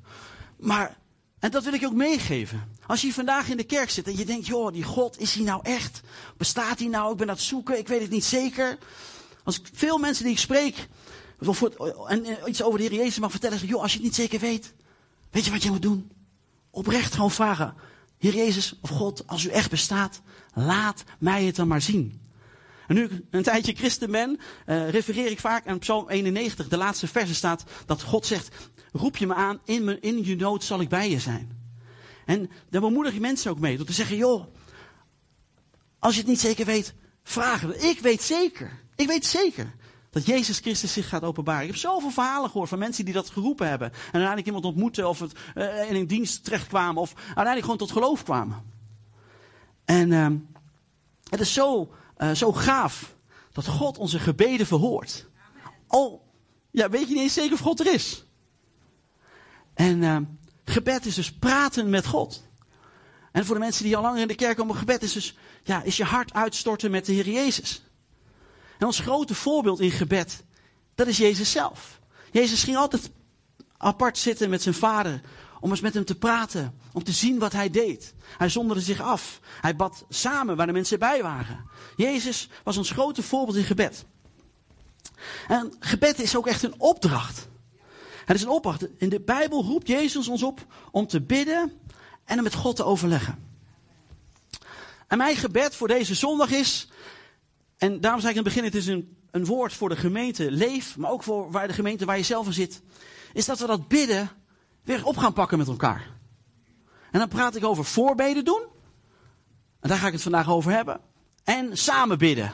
Maar, 0.57 0.97
en 1.39 1.51
dat 1.51 1.65
wil 1.65 1.73
ik 1.73 1.81
je 1.81 1.87
ook 1.87 1.93
meegeven. 1.93 2.69
Als 2.87 3.01
je 3.01 3.13
vandaag 3.13 3.49
in 3.49 3.57
de 3.57 3.65
kerk 3.65 3.91
zit 3.91 4.07
en 4.07 4.17
je 4.17 4.25
denkt, 4.25 4.47
joh, 4.47 4.73
die 4.73 4.83
God, 4.83 5.21
is 5.21 5.35
hij 5.35 5.45
nou 5.45 5.61
echt? 5.63 6.01
Bestaat 6.37 6.79
hij 6.79 6.89
nou? 6.89 7.13
Ik 7.13 7.17
ben 7.17 7.29
aan 7.29 7.35
het 7.35 7.43
zoeken, 7.43 7.79
ik 7.79 7.89
weet 7.89 8.01
het 8.01 8.11
niet 8.11 8.25
zeker. 8.25 8.79
Als 9.45 9.61
ik 9.61 9.69
veel 9.73 9.99
mensen 9.99 10.25
die 10.25 10.33
ik 10.33 10.39
spreek, 10.39 10.89
en 12.07 12.27
iets 12.47 12.63
over 12.63 12.79
de 12.79 12.85
Heer 12.85 12.99
Jezus 12.99 13.19
mag 13.19 13.31
vertellen, 13.31 13.59
zeggen, 13.59 13.75
joh, 13.75 13.83
als 13.83 13.93
je 13.93 13.99
het 13.99 14.07
niet 14.07 14.17
zeker 14.17 14.41
weet, 14.41 14.73
weet 15.31 15.45
je 15.45 15.51
wat 15.51 15.63
je 15.63 15.71
moet 15.71 15.83
doen? 15.83 16.11
Oprecht 16.71 17.15
gewoon 17.15 17.31
vragen, 17.31 17.75
Heer 18.19 18.35
Jezus 18.35 18.75
of 18.81 18.91
God, 18.91 19.27
als 19.27 19.45
u 19.45 19.49
echt 19.49 19.71
bestaat, 19.71 20.21
laat 20.55 21.05
mij 21.19 21.45
het 21.45 21.57
dan 21.57 21.69
maar 21.69 21.83
zien. 21.83 22.20
En 22.91 22.97
nu 22.97 23.05
ik 23.05 23.21
een 23.31 23.43
tijdje 23.43 23.75
christen 23.75 24.11
ben, 24.11 24.39
uh, 24.67 24.89
refereer 24.89 25.31
ik 25.31 25.41
vaak 25.41 25.67
aan 25.67 25.79
Psalm 25.79 26.09
91. 26.09 26.69
De 26.69 26.77
laatste 26.77 27.07
verse 27.07 27.35
staat 27.35 27.65
dat 27.87 28.03
God 28.03 28.27
zegt, 28.27 28.57
roep 28.93 29.17
je 29.17 29.27
me 29.27 29.35
aan, 29.35 29.61
in, 29.65 29.85
me, 29.85 30.01
in 30.01 30.25
je 30.25 30.37
nood 30.37 30.65
zal 30.65 30.81
ik 30.81 30.89
bij 30.89 31.11
je 31.11 31.21
zijn. 31.21 31.59
En 32.27 32.51
daar 32.71 32.81
bemoedig 32.81 33.15
je 33.15 33.21
mensen 33.21 33.51
ook 33.51 33.59
mee. 33.59 33.77
Door 33.77 33.87
te 33.87 33.93
zeggen, 33.93 34.17
joh, 34.17 34.45
als 35.99 36.15
je 36.15 36.21
het 36.21 36.29
niet 36.29 36.41
zeker 36.41 36.65
weet, 36.65 36.95
vraag 37.23 37.61
het. 37.61 37.85
Ik 37.85 37.99
weet 37.99 38.23
zeker, 38.23 38.81
ik 38.97 39.07
weet 39.07 39.27
zeker 39.27 39.75
dat 40.11 40.27
Jezus 40.27 40.59
Christus 40.59 40.93
zich 40.93 41.09
gaat 41.09 41.23
openbaren. 41.23 41.63
Ik 41.63 41.69
heb 41.69 41.77
zoveel 41.77 42.11
verhalen 42.11 42.51
gehoord 42.51 42.69
van 42.69 42.79
mensen 42.79 43.05
die 43.05 43.15
dat 43.15 43.31
geroepen 43.31 43.69
hebben. 43.69 43.89
En 43.91 43.97
uiteindelijk 44.03 44.47
iemand 44.47 44.65
ontmoeten 44.65 45.09
of 45.09 45.19
het, 45.19 45.33
uh, 45.55 45.91
in 45.91 45.97
een 45.97 46.07
dienst 46.07 46.45
terechtkwamen. 46.45 47.03
Of 47.03 47.15
uiteindelijk 47.15 47.63
gewoon 47.63 47.79
tot 47.79 47.93
geloof 47.93 48.23
kwamen. 48.23 48.63
En 49.85 50.11
uh, 50.11 50.27
het 51.31 51.41
is 51.41 51.53
zo, 51.53 51.91
uh, 52.23 52.31
zo 52.31 52.53
gaaf 52.53 53.15
dat 53.53 53.67
God 53.67 53.99
onze 53.99 54.19
gebeden 54.19 54.67
verhoort. 54.67 55.27
Al 55.87 56.29
ja, 56.71 56.89
weet 56.89 57.09
je 57.09 57.15
niet 57.15 57.23
eens 57.23 57.33
zeker 57.35 57.53
of 57.53 57.61
God 57.61 57.81
er 57.81 57.95
is. 57.95 58.25
En 59.75 60.03
uh, 60.03 60.17
gebed 60.65 61.07
is 61.07 61.15
dus 61.15 61.33
praten 61.33 61.91
met 61.91 62.07
God. 62.07 62.49
En 63.33 63.45
voor 63.45 63.55
de 63.55 63.61
mensen 63.61 63.85
die 63.85 63.97
al 63.97 64.03
langer 64.03 64.21
in 64.21 64.29
de 64.29 64.35
kerk 64.35 64.57
komen, 64.57 64.77
gebed 64.77 65.03
is 65.03 65.13
dus, 65.13 65.37
ja, 65.63 65.83
is 65.83 65.97
je 65.97 66.05
hart 66.05 66.33
uitstorten 66.33 66.91
met 66.91 67.07
de 67.07 67.13
Heer 67.13 67.29
Jezus. 67.29 67.83
En 68.79 68.87
ons 68.87 68.99
grote 68.99 69.35
voorbeeld 69.35 69.81
in 69.81 69.91
gebed, 69.91 70.45
dat 70.95 71.07
is 71.07 71.17
Jezus 71.17 71.51
zelf. 71.51 72.01
Jezus 72.31 72.63
ging 72.63 72.77
altijd 72.77 73.11
apart 73.77 74.19
zitten 74.19 74.51
met 74.51 74.63
zijn 74.63 74.75
vader, 74.75 75.21
om 75.61 75.71
eens 75.71 75.81
met 75.81 75.95
hem 75.95 76.05
te 76.05 76.15
praten, 76.15 76.75
om 76.93 77.05
te 77.05 77.13
zien 77.13 77.39
wat 77.39 77.53
hij 77.53 77.71
deed. 77.71 78.15
Hij 78.39 78.49
zonderde 78.49 78.83
zich 78.83 79.01
af. 79.01 79.41
Hij 79.61 79.77
bad 79.77 80.05
samen 80.09 80.57
waar 80.57 80.67
de 80.67 80.73
mensen 80.73 80.99
bij 80.99 81.23
waren. 81.23 81.65
Jezus 81.97 82.49
was 82.65 82.77
ons 82.77 82.91
grote 82.91 83.23
voorbeeld 83.23 83.57
in 83.57 83.65
gebed. 83.65 84.05
En 85.49 85.75
gebed 85.81 86.21
is 86.21 86.37
ook 86.37 86.47
echt 86.47 86.63
een 86.63 86.81
opdracht. 86.81 87.49
Het 88.25 88.37
is 88.37 88.43
een 88.43 88.49
opdracht. 88.49 88.87
In 88.99 89.09
de 89.09 89.21
Bijbel 89.21 89.65
roept 89.65 89.89
Jezus 89.89 90.29
ons 90.29 90.43
op 90.43 90.67
om 90.91 91.07
te 91.07 91.21
bidden 91.21 91.73
en 92.25 92.37
om 92.37 92.45
met 92.45 92.55
God 92.55 92.77
te 92.77 92.85
overleggen. 92.85 93.49
En 95.07 95.19
mijn 95.19 95.37
gebed 95.37 95.77
voor 95.77 95.89
deze 95.89 96.15
zondag 96.15 96.51
is, 96.51 96.89
en 97.79 98.01
daarom 98.01 98.21
zei 98.21 98.33
ik 98.33 98.39
in 98.39 98.45
het 98.45 98.55
begin, 98.55 98.65
het 98.65 98.75
is 98.75 98.87
een, 98.87 99.17
een 99.31 99.45
woord 99.45 99.73
voor 99.73 99.89
de 99.89 99.97
gemeente 99.97 100.51
Leef, 100.51 100.97
maar 100.97 101.11
ook 101.11 101.23
voor 101.23 101.51
waar 101.51 101.69
de 101.69 101.75
gemeente 101.75 102.05
waar 102.05 102.17
je 102.17 102.23
zelf 102.23 102.47
in 102.47 102.53
zit, 102.53 102.83
is 103.33 103.45
dat 103.45 103.59
we 103.59 103.67
dat 103.67 103.89
bidden 103.89 104.31
weer 104.83 105.05
op 105.05 105.17
gaan 105.17 105.33
pakken 105.33 105.59
met 105.59 105.69
elkaar. 105.69 106.19
En 107.11 107.19
dan 107.19 107.29
praat 107.29 107.57
ik 107.57 107.65
over 107.65 107.85
voorbeden 107.85 108.45
doen, 108.45 108.63
en 109.81 109.89
daar 109.89 109.99
ga 109.99 110.07
ik 110.07 110.13
het 110.13 110.23
vandaag 110.23 110.51
over 110.51 110.73
hebben, 110.73 111.01
en 111.45 111.77
samen 111.77 112.19
bidden. 112.19 112.53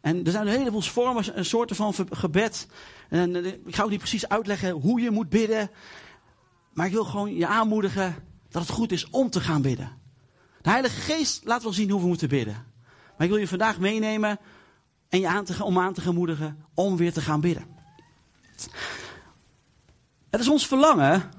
En 0.00 0.24
er 0.24 0.30
zijn 0.30 0.46
een 0.46 0.58
heleboel 0.58 0.80
vormen, 0.80 1.38
een 1.38 1.44
soorten 1.44 1.76
van 1.76 1.94
gebed. 2.10 2.66
En 3.08 3.36
eh, 3.36 3.46
ik 3.46 3.74
ga 3.74 3.82
ook 3.82 3.90
niet 3.90 3.98
precies 3.98 4.28
uitleggen 4.28 4.70
hoe 4.70 5.00
je 5.00 5.10
moet 5.10 5.28
bidden. 5.28 5.70
Maar 6.72 6.86
ik 6.86 6.92
wil 6.92 7.04
gewoon 7.04 7.34
je 7.34 7.46
aanmoedigen 7.46 8.14
dat 8.48 8.62
het 8.62 8.70
goed 8.70 8.92
is 8.92 9.10
om 9.10 9.30
te 9.30 9.40
gaan 9.40 9.62
bidden. 9.62 10.00
De 10.62 10.70
Heilige 10.70 11.00
Geest 11.00 11.44
laat 11.44 11.62
wel 11.62 11.72
zien 11.72 11.90
hoe 11.90 12.00
we 12.00 12.06
moeten 12.06 12.28
bidden. 12.28 12.54
Maar 13.16 13.26
ik 13.26 13.28
wil 13.28 13.36
je 13.36 13.48
vandaag 13.48 13.78
meenemen 13.78 14.38
en 15.08 15.20
je 15.20 15.28
aan 15.28 15.44
te, 15.44 15.64
om 15.64 15.78
aan 15.78 15.92
te 15.92 16.00
gaan 16.00 16.14
moedigen 16.14 16.64
om 16.74 16.96
weer 16.96 17.12
te 17.12 17.20
gaan 17.20 17.40
bidden. 17.40 17.66
Het 20.32 20.40
is 20.40 20.48
ons 20.48 20.66
verlangen, 20.66 21.30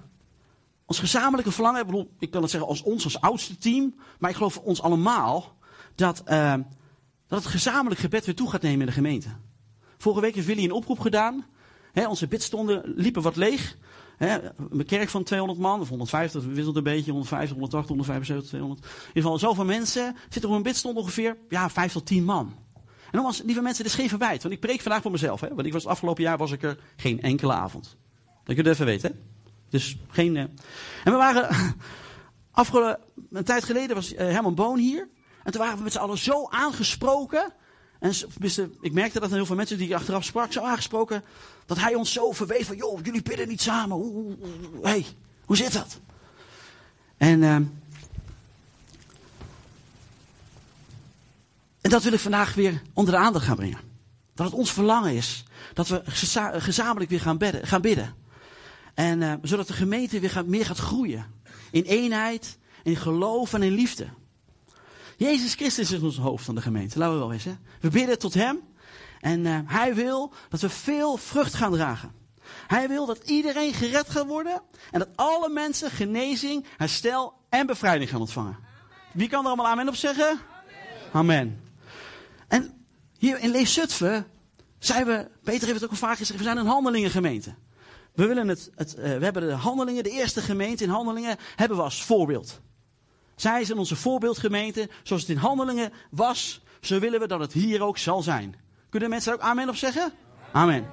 ons 0.86 1.00
gezamenlijke 1.00 1.52
verlangen. 1.52 1.88
Ik, 1.88 2.08
ik 2.20 2.32
kan 2.32 2.42
het 2.42 2.52
zeggen 2.52 2.70
als 2.70 2.82
ons, 2.82 3.04
als 3.04 3.22
oudste 3.22 3.58
team. 3.58 3.96
Maar 4.20 4.30
ik 4.30 4.36
geloof 4.36 4.58
ons 4.58 4.82
allemaal 4.82 5.58
dat, 5.96 6.24
uh, 6.28 6.54
dat 7.28 7.44
het 7.44 7.52
gezamenlijk 7.52 8.02
gebed 8.02 8.26
weer 8.26 8.36
toe 8.36 8.50
gaat 8.50 8.62
nemen 8.62 8.80
in 8.80 8.86
de 8.86 8.92
gemeente. 8.92 9.30
Vorige 9.98 10.22
week 10.22 10.36
heeft 10.36 10.48
Willy 10.48 10.64
een 10.64 10.72
oproep 10.72 11.00
gedaan. 11.00 11.46
Onze 12.08 12.28
bidstonden 12.28 12.94
liepen 12.96 13.22
wat 13.22 13.36
leeg. 13.36 13.78
He, 14.18 14.40
een 14.70 14.86
kerk 14.86 15.10
van 15.10 15.24
200 15.24 15.60
man, 15.60 15.80
of 15.80 15.90
150, 15.90 16.44
dat 16.44 16.52
wisselt 16.52 16.76
een 16.76 16.84
beetje, 16.84 17.12
150, 17.12 17.52
180, 17.52 17.90
175, 17.90 18.50
200. 18.50 18.86
In 18.86 19.08
ieder 19.08 19.22
geval 19.22 19.40
zoveel 19.40 19.66
mensen. 19.66 20.16
Zitten 20.30 20.50
op 20.50 20.56
een 20.56 20.64
bidstond 20.64 20.98
ongeveer, 20.98 21.38
ja, 21.50 21.70
5 21.70 21.92
tot 21.92 22.06
10 22.06 22.24
man. 22.24 22.54
En 22.76 22.84
nogmaals, 23.12 23.42
lieve 23.42 23.62
mensen, 23.62 23.84
dit 23.84 23.94
is 23.94 24.00
geen 24.00 24.10
verwijt. 24.10 24.42
Want 24.42 24.54
ik 24.54 24.60
preek 24.60 24.82
vandaag 24.82 25.02
voor 25.02 25.12
mezelf. 25.12 25.40
Want 25.40 25.66
ik 25.66 25.74
was, 25.74 25.86
afgelopen 25.86 26.24
jaar 26.24 26.38
was 26.38 26.52
ik 26.52 26.64
er 26.64 26.80
geen 26.96 27.22
enkele 27.22 27.54
avond. 27.54 27.98
Dat 28.44 28.56
je 28.56 28.62
het 28.62 28.72
even 28.72 28.86
weten. 28.86 29.12
Hè? 29.12 29.18
Dus 29.70 29.98
geen... 30.10 30.36
Uh... 30.36 30.42
En 31.04 31.12
we 31.12 31.12
waren... 31.12 31.50
Afgelopen, 32.52 33.00
een 33.32 33.44
tijd 33.44 33.64
geleden 33.64 33.96
was 33.96 34.14
uh, 34.14 34.18
Herman 34.20 34.56
Boon 34.56 34.78
hier. 34.78 35.08
En 35.44 35.52
toen 35.52 35.62
waren 35.62 35.78
we 35.78 35.84
met 35.84 35.92
z'n 35.92 36.00
allen 36.00 36.18
zo 36.18 36.48
aangesproken. 36.50 37.54
En 38.00 38.14
ik 38.82 38.94
merkte 38.94 39.20
dat 39.20 39.30
er 39.30 39.36
heel 39.36 39.46
veel 39.46 39.56
mensen 39.56 39.78
die 39.78 39.88
ik 39.88 39.94
achteraf 39.94 40.24
sprak, 40.24 40.52
zo 40.52 40.64
aangesproken. 40.64 41.24
Dat 41.66 41.80
hij 41.80 41.96
ons 41.96 42.12
zo 42.14 42.32
verweet 42.32 42.66
van, 42.66 42.76
joh, 42.76 43.00
jullie 43.04 43.22
bidden 43.22 43.48
niet 43.48 43.62
samen. 43.62 43.98
Hoe, 43.98 44.38
hey, 44.82 45.06
hoe 45.46 45.58
zit 45.58 45.74
dat? 45.74 46.00
En, 47.18 47.42
uh, 47.42 47.56
en 51.82 51.90
dat 51.90 52.04
wil 52.04 52.14
ik 52.14 52.20
vandaag 52.20 52.54
weer 52.54 52.82
onder 52.94 53.14
de 53.14 53.20
aandacht 53.20 53.46
gaan 53.46 53.56
brengen. 53.56 53.80
Dat 54.34 54.46
het 54.46 54.56
ons 54.56 54.74
verlangen 54.74 55.14
is. 55.14 55.44
Dat 55.74 55.88
we 55.88 56.02
gezamenlijk 56.58 57.10
weer 57.10 57.22
gaan. 57.22 57.40
Gaan 57.62 57.82
bidden. 57.82 58.16
En 58.94 59.22
uh, 59.22 59.34
zodat 59.42 59.68
de 59.68 59.74
gemeente 59.74 60.20
weer 60.20 60.30
gaat, 60.30 60.46
meer 60.46 60.66
gaat 60.66 60.78
groeien. 60.78 61.26
In 61.72 61.84
eenheid, 61.84 62.58
in 62.84 62.96
geloof 62.96 63.54
en 63.54 63.64
in 63.64 63.72
liefde. 63.72 64.08
Jezus 65.18 65.56
Christus 65.56 65.92
is 65.92 66.02
ons 66.02 66.18
hoofd 66.18 66.46
van 66.46 66.56
de 66.56 66.62
gemeente. 66.62 67.00
Laten 67.00 67.14
we 67.14 67.20
wel 67.20 67.34
eens. 67.34 67.44
Hè? 67.44 67.54
We 67.80 67.90
bidden 67.90 68.20
tot 68.20 68.34
Hem. 68.34 68.60
En 69.20 69.46
uh, 69.46 69.60
Hij 69.66 69.96
wil 69.96 70.34
dat 70.50 70.62
we 70.62 70.70
veel 70.70 71.18
vrucht 71.18 71.54
gaan 71.54 71.72
dragen. 71.72 72.12
Hij 72.68 72.88
wil 72.88 73.06
dat 73.06 73.30
iedereen 73.30 73.74
gered 73.74 74.10
gaat 74.10 74.26
worden. 74.26 74.62
En 74.92 75.00
dat 75.00 75.10
alle 75.16 75.50
mensen 75.50 75.92
genezing, 75.92 76.66
herstel 76.78 77.34
en 77.50 77.66
bevrijding 77.66 78.10
gaan 78.10 78.20
ontvangen. 78.20 78.58
Wie 79.14 79.30
kan 79.30 79.40
er 79.40 79.48
allemaal 79.48 79.68
amen 79.68 79.88
op 79.88 79.96
zeggen? 79.96 80.40
Amen. 81.12 81.62
En 82.48 82.86
hier 83.18 83.40
in 83.40 83.68
Zutphen 83.68 84.28
zijn 84.80 85.06
we, 85.06 85.30
Peter 85.44 85.68
heeft 85.68 85.74
het 85.74 85.84
ook 85.84 85.90
al 85.90 86.08
vaak 86.08 86.18
gezegd, 86.18 86.40
we 86.40 86.46
zijn 86.46 86.58
een 86.58 86.66
handelingengemeente. 86.66 87.56
We, 88.14 88.28
willen 88.28 88.48
het, 88.48 88.72
uh, 88.76 88.96
we 88.96 89.24
hebben 89.24 89.48
de 89.48 89.54
handelingen, 89.54 90.04
de 90.04 90.10
eerste 90.10 90.42
gemeente 90.42 90.84
in 90.84 90.90
handelingen, 90.90 91.38
hebben 91.56 91.78
we 91.78 91.84
als 91.84 92.04
voorbeeld. 92.04 92.62
Zij 93.36 93.64
zijn 93.64 93.78
onze 93.78 93.96
voorbeeldgemeente. 93.96 94.90
Zoals 95.04 95.22
het 95.22 95.32
in 95.32 95.38
handelingen 95.38 95.94
was, 96.10 96.62
zo 96.82 97.00
willen 97.00 97.20
we 97.20 97.28
dat 97.28 97.40
het 97.40 97.54
hier 97.54 97.82
ook 97.82 97.98
zal 97.98 98.22
zijn. 98.22 98.56
Kunnen 98.90 99.10
mensen 99.10 99.32
daar 99.32 99.42
ook 99.42 99.50
amen 99.50 99.70
op 99.70 99.76
zeggen? 99.76 100.12
Amen. 100.52 100.86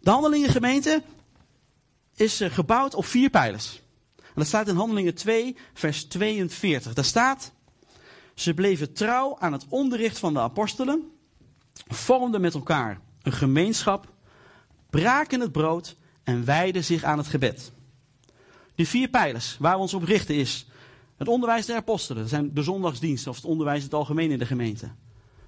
De 0.00 0.10
handelingengemeente 0.10 1.02
is 2.14 2.40
uh, 2.40 2.50
gebouwd 2.50 2.94
op 2.94 3.04
vier 3.04 3.30
pijlers. 3.30 3.82
En 4.16 4.32
dat 4.34 4.46
staat 4.46 4.68
in 4.68 4.76
Handelingen 4.76 5.14
2, 5.14 5.56
vers 5.74 6.04
42. 6.04 6.94
Daar 6.94 7.04
staat, 7.04 7.52
ze 8.34 8.54
bleven 8.54 8.92
trouw 8.92 9.36
aan 9.38 9.52
het 9.52 9.66
onderricht 9.68 10.18
van 10.18 10.32
de 10.32 10.40
apostelen, 10.40 11.10
vormden 11.88 12.40
met 12.40 12.54
elkaar 12.54 13.00
een 13.22 13.32
gemeenschap, 13.32 14.06
braken 14.90 15.40
het 15.40 15.52
brood 15.52 15.96
en 16.22 16.44
wijden 16.44 16.84
zich 16.84 17.02
aan 17.02 17.18
het 17.18 17.26
gebed. 17.26 17.72
Die 18.74 18.88
vier 18.88 19.08
pijlers 19.08 19.56
waar 19.58 19.74
we 19.74 19.80
ons 19.80 19.94
op 19.94 20.02
richten 20.02 20.34
is 20.34 20.66
het 21.16 21.28
onderwijs 21.28 21.66
der 21.66 21.76
apostelen. 21.76 22.22
Dat 22.22 22.30
zijn 22.30 22.54
de 22.54 22.62
zondagsdiensten 22.62 23.30
of 23.30 23.36
het 23.36 23.44
onderwijs 23.44 23.78
in 23.78 23.84
het 23.84 23.94
algemeen 23.94 24.30
in 24.30 24.38
de 24.38 24.46
gemeente. 24.46 24.90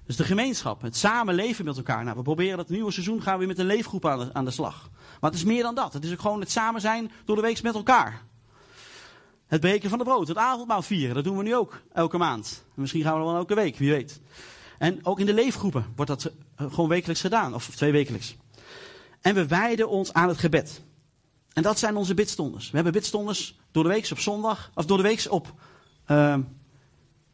Dus 0.05 0.15
de 0.15 0.23
gemeenschap, 0.23 0.81
het 0.81 0.95
samenleven 0.95 1.65
met 1.65 1.77
elkaar. 1.77 2.03
Nou, 2.03 2.17
we 2.17 2.23
proberen 2.23 2.57
dat 2.57 2.69
nieuwe 2.69 2.91
seizoen 2.91 3.21
gaan 3.21 3.33
we 3.33 3.39
weer 3.39 3.47
met 3.47 3.59
een 3.59 3.65
leefgroep 3.65 4.05
aan 4.33 4.45
de, 4.45 4.51
slag. 4.51 4.89
Maar 5.19 5.29
het 5.29 5.39
is 5.39 5.45
meer 5.45 5.63
dan 5.63 5.75
dat. 5.75 5.93
Het 5.93 6.03
is 6.03 6.11
ook 6.11 6.21
gewoon 6.21 6.39
het 6.39 6.51
samen 6.51 6.81
zijn 6.81 7.11
door 7.25 7.35
de 7.35 7.41
week 7.41 7.61
met 7.61 7.75
elkaar. 7.75 8.21
Het 9.47 9.61
breken 9.61 9.89
van 9.89 9.97
de 9.97 10.03
brood, 10.03 10.27
het 10.27 10.37
avondmaal 10.37 10.81
vieren, 10.81 11.15
dat 11.15 11.23
doen 11.23 11.37
we 11.37 11.43
nu 11.43 11.55
ook 11.55 11.81
elke 11.93 12.17
maand. 12.17 12.63
misschien 12.73 13.01
gaan 13.01 13.13
we 13.13 13.19
dat 13.19 13.27
wel 13.27 13.37
elke 13.37 13.55
week, 13.55 13.77
wie 13.77 13.91
weet. 13.91 14.21
En 14.77 15.05
ook 15.05 15.19
in 15.19 15.25
de 15.25 15.33
leefgroepen 15.33 15.85
wordt 15.95 16.11
dat 16.11 16.31
eh, 16.55 16.71
gewoon 16.71 16.89
wekelijks 16.89 17.21
gedaan, 17.21 17.53
of 17.53 17.69
twee 17.69 17.91
wekelijks. 17.91 18.35
En 19.23 19.35
we 19.35 19.47
wijden 19.47 19.89
ons 19.89 20.13
aan 20.13 20.27
het 20.27 20.37
gebed. 20.37 20.81
En 21.53 21.63
dat 21.63 21.79
zijn 21.79 21.95
onze 21.95 22.13
bidstonders. 22.13 22.69
We 22.69 22.75
hebben 22.75 22.93
bidstonders 22.93 23.59
door 23.71 23.83
de 23.83 23.89
week 23.89 24.07
op 24.11 24.19
zondag, 24.19 24.71
of 24.73 24.85
door 24.85 24.97
de 24.97 25.03
week 25.03 25.25
op, 25.29 25.53
uh, 26.07 26.37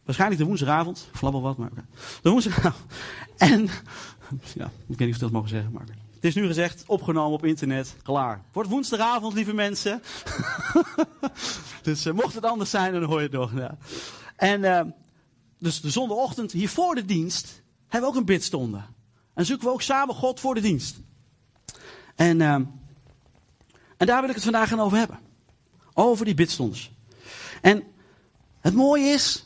waarschijnlijk 0.03 0.41
de 0.41 0.47
woensdagavond, 0.47 1.09
flabbel 1.13 1.41
wat, 1.41 1.57
maar 1.57 1.69
de 2.21 2.29
woensdagavond. 2.29 2.85
En, 3.37 3.69
ja, 4.53 4.71
ik 4.87 4.97
weet 4.97 4.99
niet 4.99 5.09
of 5.09 5.15
ik 5.15 5.19
dat 5.19 5.31
mogen 5.31 5.49
zeggen, 5.49 5.71
maar 5.71 5.83
Het 6.13 6.23
is 6.23 6.35
nu 6.35 6.47
gezegd, 6.47 6.83
opgenomen 6.87 7.33
op 7.33 7.45
internet, 7.45 7.95
klaar. 8.03 8.41
Wordt 8.51 8.69
woensdagavond, 8.69 9.33
lieve 9.33 9.53
mensen. 9.53 10.01
dus 11.81 12.05
uh, 12.05 12.13
mocht 12.13 12.33
het 12.33 12.45
anders 12.45 12.69
zijn, 12.69 12.93
dan 12.93 13.03
hoor 13.03 13.17
je 13.17 13.27
het 13.27 13.31
nog. 13.31 13.53
Ja. 13.55 13.77
En 14.35 14.61
uh, 14.61 14.81
dus 15.57 15.81
de 15.81 15.89
zondagochtend, 15.89 16.51
hier 16.51 16.69
voor 16.69 16.95
de 16.95 17.05
dienst, 17.05 17.61
hebben 17.87 18.09
we 18.09 18.15
ook 18.15 18.21
een 18.21 18.33
bidstonde. 18.33 18.81
En 19.33 19.45
zoeken 19.45 19.67
we 19.67 19.73
ook 19.73 19.81
samen 19.81 20.15
God 20.15 20.39
voor 20.39 20.55
de 20.55 20.61
dienst. 20.61 20.99
En, 22.19 22.39
uh, 22.39 22.53
en 23.97 24.05
daar 24.05 24.19
wil 24.19 24.29
ik 24.29 24.35
het 24.35 24.43
vandaag 24.43 24.69
gaan 24.69 24.79
over 24.79 24.97
hebben. 24.97 25.19
Over 25.93 26.25
die 26.25 26.33
bidstondes. 26.33 26.91
En 27.61 27.83
het 28.59 28.73
mooie 28.73 29.05
is, 29.05 29.45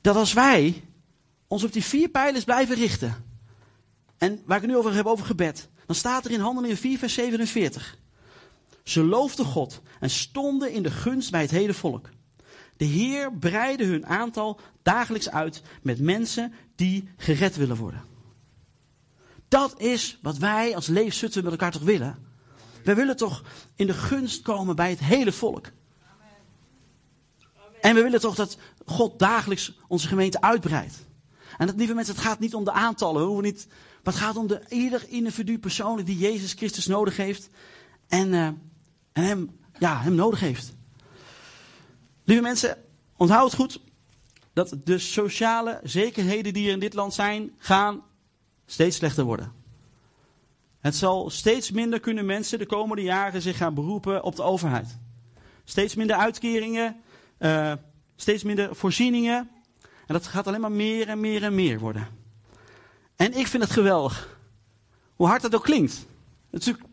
dat 0.00 0.16
als 0.16 0.32
wij 0.32 0.84
ons 1.46 1.64
op 1.64 1.72
die 1.72 1.84
vier 1.84 2.08
pijlers 2.08 2.44
blijven 2.44 2.76
richten. 2.76 3.24
En 4.18 4.42
waar 4.44 4.56
ik 4.56 4.62
het 4.62 4.70
nu 4.70 4.76
over 4.76 4.94
heb, 4.94 5.06
over 5.06 5.26
gebed. 5.26 5.68
Dan 5.86 5.96
staat 5.96 6.24
er 6.24 6.30
in 6.30 6.40
Handelingen 6.40 6.76
4, 6.76 6.98
vers 6.98 7.14
47. 7.14 7.98
Ze 8.82 9.04
loofden 9.04 9.46
God 9.46 9.80
en 10.00 10.10
stonden 10.10 10.72
in 10.72 10.82
de 10.82 10.90
gunst 10.90 11.30
bij 11.30 11.40
het 11.40 11.50
hele 11.50 11.74
volk. 11.74 12.08
De 12.76 12.84
Heer 12.84 13.32
breidde 13.32 13.84
hun 13.84 14.06
aantal 14.06 14.60
dagelijks 14.82 15.30
uit 15.30 15.62
met 15.82 16.00
mensen 16.00 16.52
die 16.74 17.08
gered 17.16 17.56
willen 17.56 17.76
worden. 17.76 18.15
Dat 19.48 19.80
is 19.80 20.18
wat 20.22 20.36
wij 20.36 20.74
als 20.74 20.86
leefzutten 20.86 21.42
met 21.42 21.52
elkaar 21.52 21.72
toch 21.72 21.82
willen. 21.82 22.18
Wij 22.84 22.94
willen 22.94 23.16
toch 23.16 23.42
in 23.74 23.86
de 23.86 23.94
gunst 23.94 24.42
komen 24.42 24.76
bij 24.76 24.90
het 24.90 24.98
hele 24.98 25.32
volk. 25.32 25.70
En 27.80 27.94
we 27.94 28.02
willen 28.02 28.20
toch 28.20 28.34
dat 28.34 28.58
God 28.86 29.18
dagelijks 29.18 29.78
onze 29.88 30.08
gemeente 30.08 30.40
uitbreidt. 30.40 31.06
En 31.58 31.66
dat, 31.66 31.76
lieve 31.76 31.94
mensen, 31.94 32.14
het 32.14 32.24
gaat 32.24 32.38
niet 32.38 32.54
om 32.54 32.64
de 32.64 32.72
aantallen. 32.72 33.20
We 33.20 33.26
hoeven 33.26 33.44
niet, 33.44 33.66
maar 34.02 34.14
het 34.14 34.22
gaat 34.22 34.36
om 34.36 34.46
de, 34.46 34.62
ieder 34.68 35.08
individu 35.08 35.58
persoonlijk 35.58 36.06
die 36.06 36.18
Jezus 36.18 36.52
Christus 36.52 36.86
nodig 36.86 37.16
heeft. 37.16 37.48
En, 38.08 38.32
uh, 38.32 38.46
en 38.46 39.24
hem, 39.24 39.58
ja, 39.78 40.00
hem 40.00 40.14
nodig 40.14 40.40
heeft. 40.40 40.74
Lieve 42.24 42.42
mensen, 42.42 42.78
onthoud 43.16 43.50
het 43.50 43.60
goed. 43.60 43.80
Dat 44.52 44.76
de 44.84 44.98
sociale 44.98 45.80
zekerheden 45.82 46.52
die 46.52 46.66
er 46.66 46.72
in 46.72 46.80
dit 46.80 46.94
land 46.94 47.14
zijn, 47.14 47.54
gaan 47.58 48.02
steeds 48.66 48.96
slechter 48.96 49.24
worden. 49.24 49.52
Het 50.80 50.96
zal 50.96 51.30
steeds 51.30 51.70
minder 51.70 52.00
kunnen 52.00 52.26
mensen 52.26 52.58
de 52.58 52.66
komende 52.66 53.02
jaren 53.02 53.42
zich 53.42 53.56
gaan 53.56 53.74
beroepen 53.74 54.22
op 54.22 54.36
de 54.36 54.42
overheid. 54.42 54.98
Steeds 55.64 55.94
minder 55.94 56.16
uitkeringen, 56.16 57.00
uh, 57.38 57.72
steeds 58.16 58.42
minder 58.42 58.76
voorzieningen. 58.76 59.50
En 60.06 60.14
dat 60.14 60.26
gaat 60.26 60.46
alleen 60.46 60.60
maar 60.60 60.72
meer 60.72 61.08
en 61.08 61.20
meer 61.20 61.42
en 61.42 61.54
meer 61.54 61.78
worden. 61.78 62.08
En 63.16 63.32
ik 63.32 63.46
vind 63.46 63.62
het 63.62 63.72
geweldig. 63.72 64.38
Hoe 65.16 65.26
hard 65.26 65.42
dat 65.42 65.54
ook 65.54 65.62
klinkt. 65.62 66.06
Natuurlijk 66.50 66.84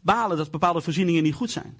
balen 0.00 0.36
dat 0.36 0.50
bepaalde 0.50 0.80
voorzieningen 0.80 1.22
niet 1.22 1.34
goed 1.34 1.50
zijn. 1.50 1.78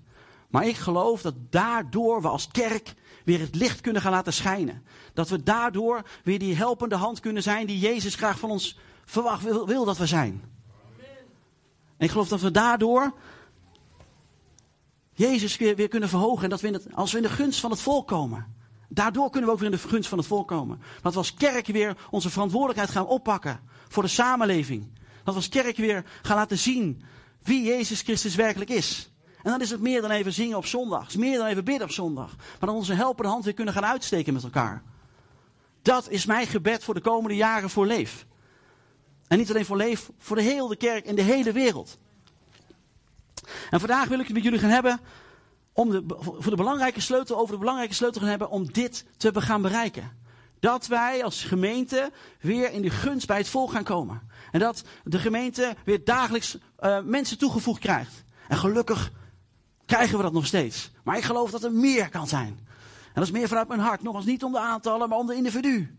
Maar 0.49 0.67
ik 0.67 0.77
geloof 0.77 1.23
dat 1.23 1.35
daardoor 1.51 2.23
we 2.23 2.29
als 2.29 2.49
kerk 2.49 2.95
weer 3.25 3.41
het 3.41 3.55
licht 3.55 3.81
kunnen 3.81 4.03
gaan 4.03 4.13
laten 4.13 4.33
schijnen. 4.33 4.85
Dat 5.15 5.29
we 5.29 5.43
daardoor 5.43 6.03
weer 6.25 6.39
die 6.39 6.57
helpende 6.57 6.97
hand 6.97 7.21
kunnen 7.21 7.43
zijn 7.43 7.67
die 7.67 7.79
Jezus 7.79 8.15
graag 8.15 8.39
van 8.39 8.51
ons 8.51 8.79
verwacht 9.11 9.43
wil, 9.43 9.67
wil 9.67 9.85
dat 9.85 9.99
we 9.99 10.07
zijn. 10.07 10.43
En 11.97 12.07
ik 12.07 12.11
geloof 12.11 12.29
dat 12.29 12.41
we 12.41 12.51
daardoor 12.51 13.15
Jezus 15.13 15.57
weer, 15.57 15.77
weer 15.77 15.89
kunnen 15.89 16.09
verhogen. 16.09 16.45
En 16.45 16.51
dat 16.51 16.61
we 16.61 16.81
als 16.95 17.13
we 17.13 17.17
in 17.17 17.23
de 17.23 17.29
gunst 17.29 17.61
van 17.61 17.71
het 17.71 17.81
volk 17.81 18.09
komen. 18.09 18.55
Daardoor 18.89 19.31
kunnen 19.31 19.49
we 19.49 19.55
ook 19.55 19.61
weer 19.61 19.71
in 19.71 19.77
de 19.77 19.89
gunst 19.89 20.09
van 20.09 20.19
het 20.19 20.27
volk 20.27 20.49
komen. 20.49 20.81
Dat 21.03 21.13
we 21.13 21.19
als 21.19 21.35
kerk 21.35 21.67
weer 21.67 21.97
onze 22.11 22.31
verantwoordelijkheid 22.31 22.91
gaan 22.91 23.07
oppakken 23.07 23.61
voor 23.89 24.03
de 24.03 24.09
samenleving. 24.09 24.93
Dat 25.25 25.35
we 25.35 25.41
als 25.41 25.49
kerk 25.49 25.77
weer 25.77 26.05
gaan 26.23 26.37
laten 26.37 26.59
zien 26.59 27.03
wie 27.43 27.63
Jezus 27.63 28.03
Christus 28.03 28.35
werkelijk 28.35 28.71
is. 28.71 29.11
En 29.43 29.51
dan 29.51 29.61
is 29.61 29.71
het 29.71 29.81
meer 29.81 30.01
dan 30.01 30.11
even 30.11 30.33
zingen 30.33 30.57
op 30.57 30.67
zondag. 30.67 31.17
Meer 31.17 31.39
dan 31.39 31.47
even 31.47 31.65
bidden 31.65 31.87
op 31.87 31.93
zondag. 31.93 32.37
Maar 32.37 32.69
dan 32.69 32.75
onze 32.75 32.95
helpende 32.95 33.31
hand 33.31 33.45
weer 33.45 33.55
kunnen 33.55 33.75
gaan 33.75 33.85
uitsteken 33.85 34.33
met 34.33 34.43
elkaar. 34.43 34.83
Dat 35.83 36.09
is 36.09 36.27
mijn 36.27 36.47
gebed 36.47 36.85
voor 36.85 36.95
de 36.95 37.01
komende 37.01 37.37
jaren 37.37 37.71
voor 37.71 37.87
Leef. 37.87 38.27
En 39.31 39.39
niet 39.39 39.51
alleen 39.51 39.65
voor 39.65 39.77
Leef, 39.77 40.11
voor 40.19 40.37
de 40.37 40.43
hele 40.43 40.77
kerk 40.77 41.05
in 41.05 41.15
de 41.15 41.23
hele 41.23 41.53
wereld. 41.53 41.99
En 43.71 43.81
vandaag 43.81 44.09
wil 44.09 44.19
ik 44.19 44.25
het 44.25 44.35
met 44.35 44.43
jullie 44.43 44.59
gaan 44.59 44.71
hebben 44.71 45.01
om 45.73 45.91
de, 45.91 46.05
voor 46.19 46.51
de 46.51 46.57
belangrijke 46.57 47.01
sleutel, 47.01 47.37
over 47.37 47.53
de 47.53 47.59
belangrijke 47.59 47.95
sleutel 47.95 48.21
gaan 48.21 48.31
hebben 48.31 48.51
om 48.51 48.73
dit 48.73 49.05
te 49.17 49.41
gaan 49.41 49.63
bereiken. 49.63 50.17
Dat 50.61 50.87
wij 50.87 51.25
als 51.25 51.45
gemeente 51.45 52.11
weer 52.41 52.73
in 52.73 52.83
de 52.83 52.91
gunst 52.91 53.27
bij 53.27 53.37
het 53.37 53.49
volk 53.49 53.71
gaan 53.71 53.85
komen. 53.85 54.21
En 54.51 54.61
dat 54.61 54.85
de 55.05 55.19
gemeente 55.19 55.77
weer 55.85 56.05
dagelijks 56.05 56.59
uh, 56.81 57.01
mensen 57.03 57.39
toegevoegd 57.39 57.81
krijgt. 57.81 58.25
En 58.49 58.57
gelukkig 58.57 59.13
krijgen 59.87 60.17
we 60.17 60.23
dat 60.23 60.33
nog 60.33 60.47
steeds. 60.47 60.91
Maar 61.05 61.17
ik 61.17 61.25
geloof 61.25 61.51
dat 61.51 61.65
er 61.65 61.73
meer 61.73 62.09
kan 62.09 62.27
zijn. 62.27 62.59
En 63.07 63.15
dat 63.15 63.25
is 63.25 63.31
meer 63.31 63.49
vanuit 63.49 63.69
mijn 63.69 63.81
hart. 63.81 64.03
Nogmaals 64.03 64.27
niet 64.27 64.45
om 64.45 64.53
de 64.53 64.61
aantallen, 64.61 65.09
maar 65.09 65.19
om 65.19 65.27
de 65.27 65.35
individu. 65.35 65.97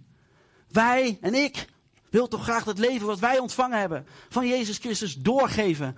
Wij 0.67 1.17
en 1.21 1.33
ik 1.33 1.67
wil 2.11 2.27
toch 2.27 2.43
graag 2.43 2.63
het 2.63 2.77
leven 2.77 3.07
wat 3.07 3.19
wij 3.19 3.39
ontvangen 3.39 3.79
hebben 3.79 4.05
van 4.29 4.47
Jezus 4.47 4.77
Christus 4.77 5.15
doorgeven 5.15 5.95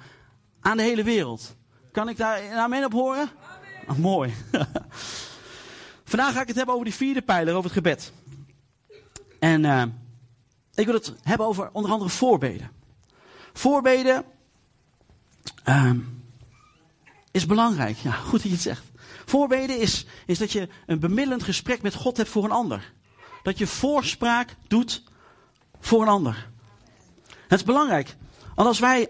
aan 0.61 0.77
de 0.77 0.83
hele 0.83 1.03
wereld. 1.03 1.55
Kan 1.91 2.09
ik 2.09 2.17
daar 2.17 2.43
een 2.43 2.57
amen 2.57 2.85
op 2.85 2.91
horen? 2.91 3.29
Oh, 3.87 3.97
mooi. 3.97 4.33
Vandaag 6.11 6.33
ga 6.33 6.41
ik 6.41 6.47
het 6.47 6.55
hebben 6.55 6.73
over 6.73 6.87
die 6.87 6.95
vierde 6.95 7.21
pijler, 7.21 7.53
over 7.53 7.63
het 7.63 7.73
gebed. 7.73 8.11
En 9.39 9.63
uh, 9.63 9.83
ik 10.73 10.85
wil 10.85 10.93
het 10.93 11.13
hebben 11.21 11.47
over 11.47 11.69
onder 11.71 11.91
andere 11.91 12.09
voorbeden. 12.09 12.71
Voorbeden 13.53 14.25
uh, 15.65 15.91
is 17.31 17.45
belangrijk. 17.45 17.97
Ja, 17.97 18.11
goed 18.11 18.31
dat 18.31 18.41
je 18.41 18.49
het 18.49 18.61
zegt. 18.61 18.83
Voorbeden 19.25 19.79
is, 19.79 20.05
is 20.25 20.37
dat 20.37 20.51
je 20.51 20.69
een 20.85 20.99
bemiddelend 20.99 21.43
gesprek 21.43 21.81
met 21.81 21.93
God 21.93 22.17
hebt 22.17 22.29
voor 22.29 22.43
een 22.43 22.51
ander. 22.51 22.93
Dat 23.43 23.57
je 23.57 23.67
voorspraak 23.67 24.55
doet 24.67 25.03
voor 25.83 26.01
een 26.01 26.07
ander. 26.07 26.49
Het 27.47 27.59
is 27.59 27.63
belangrijk. 27.63 28.15
Want 28.55 28.67
als 28.67 28.79
wij 28.79 29.09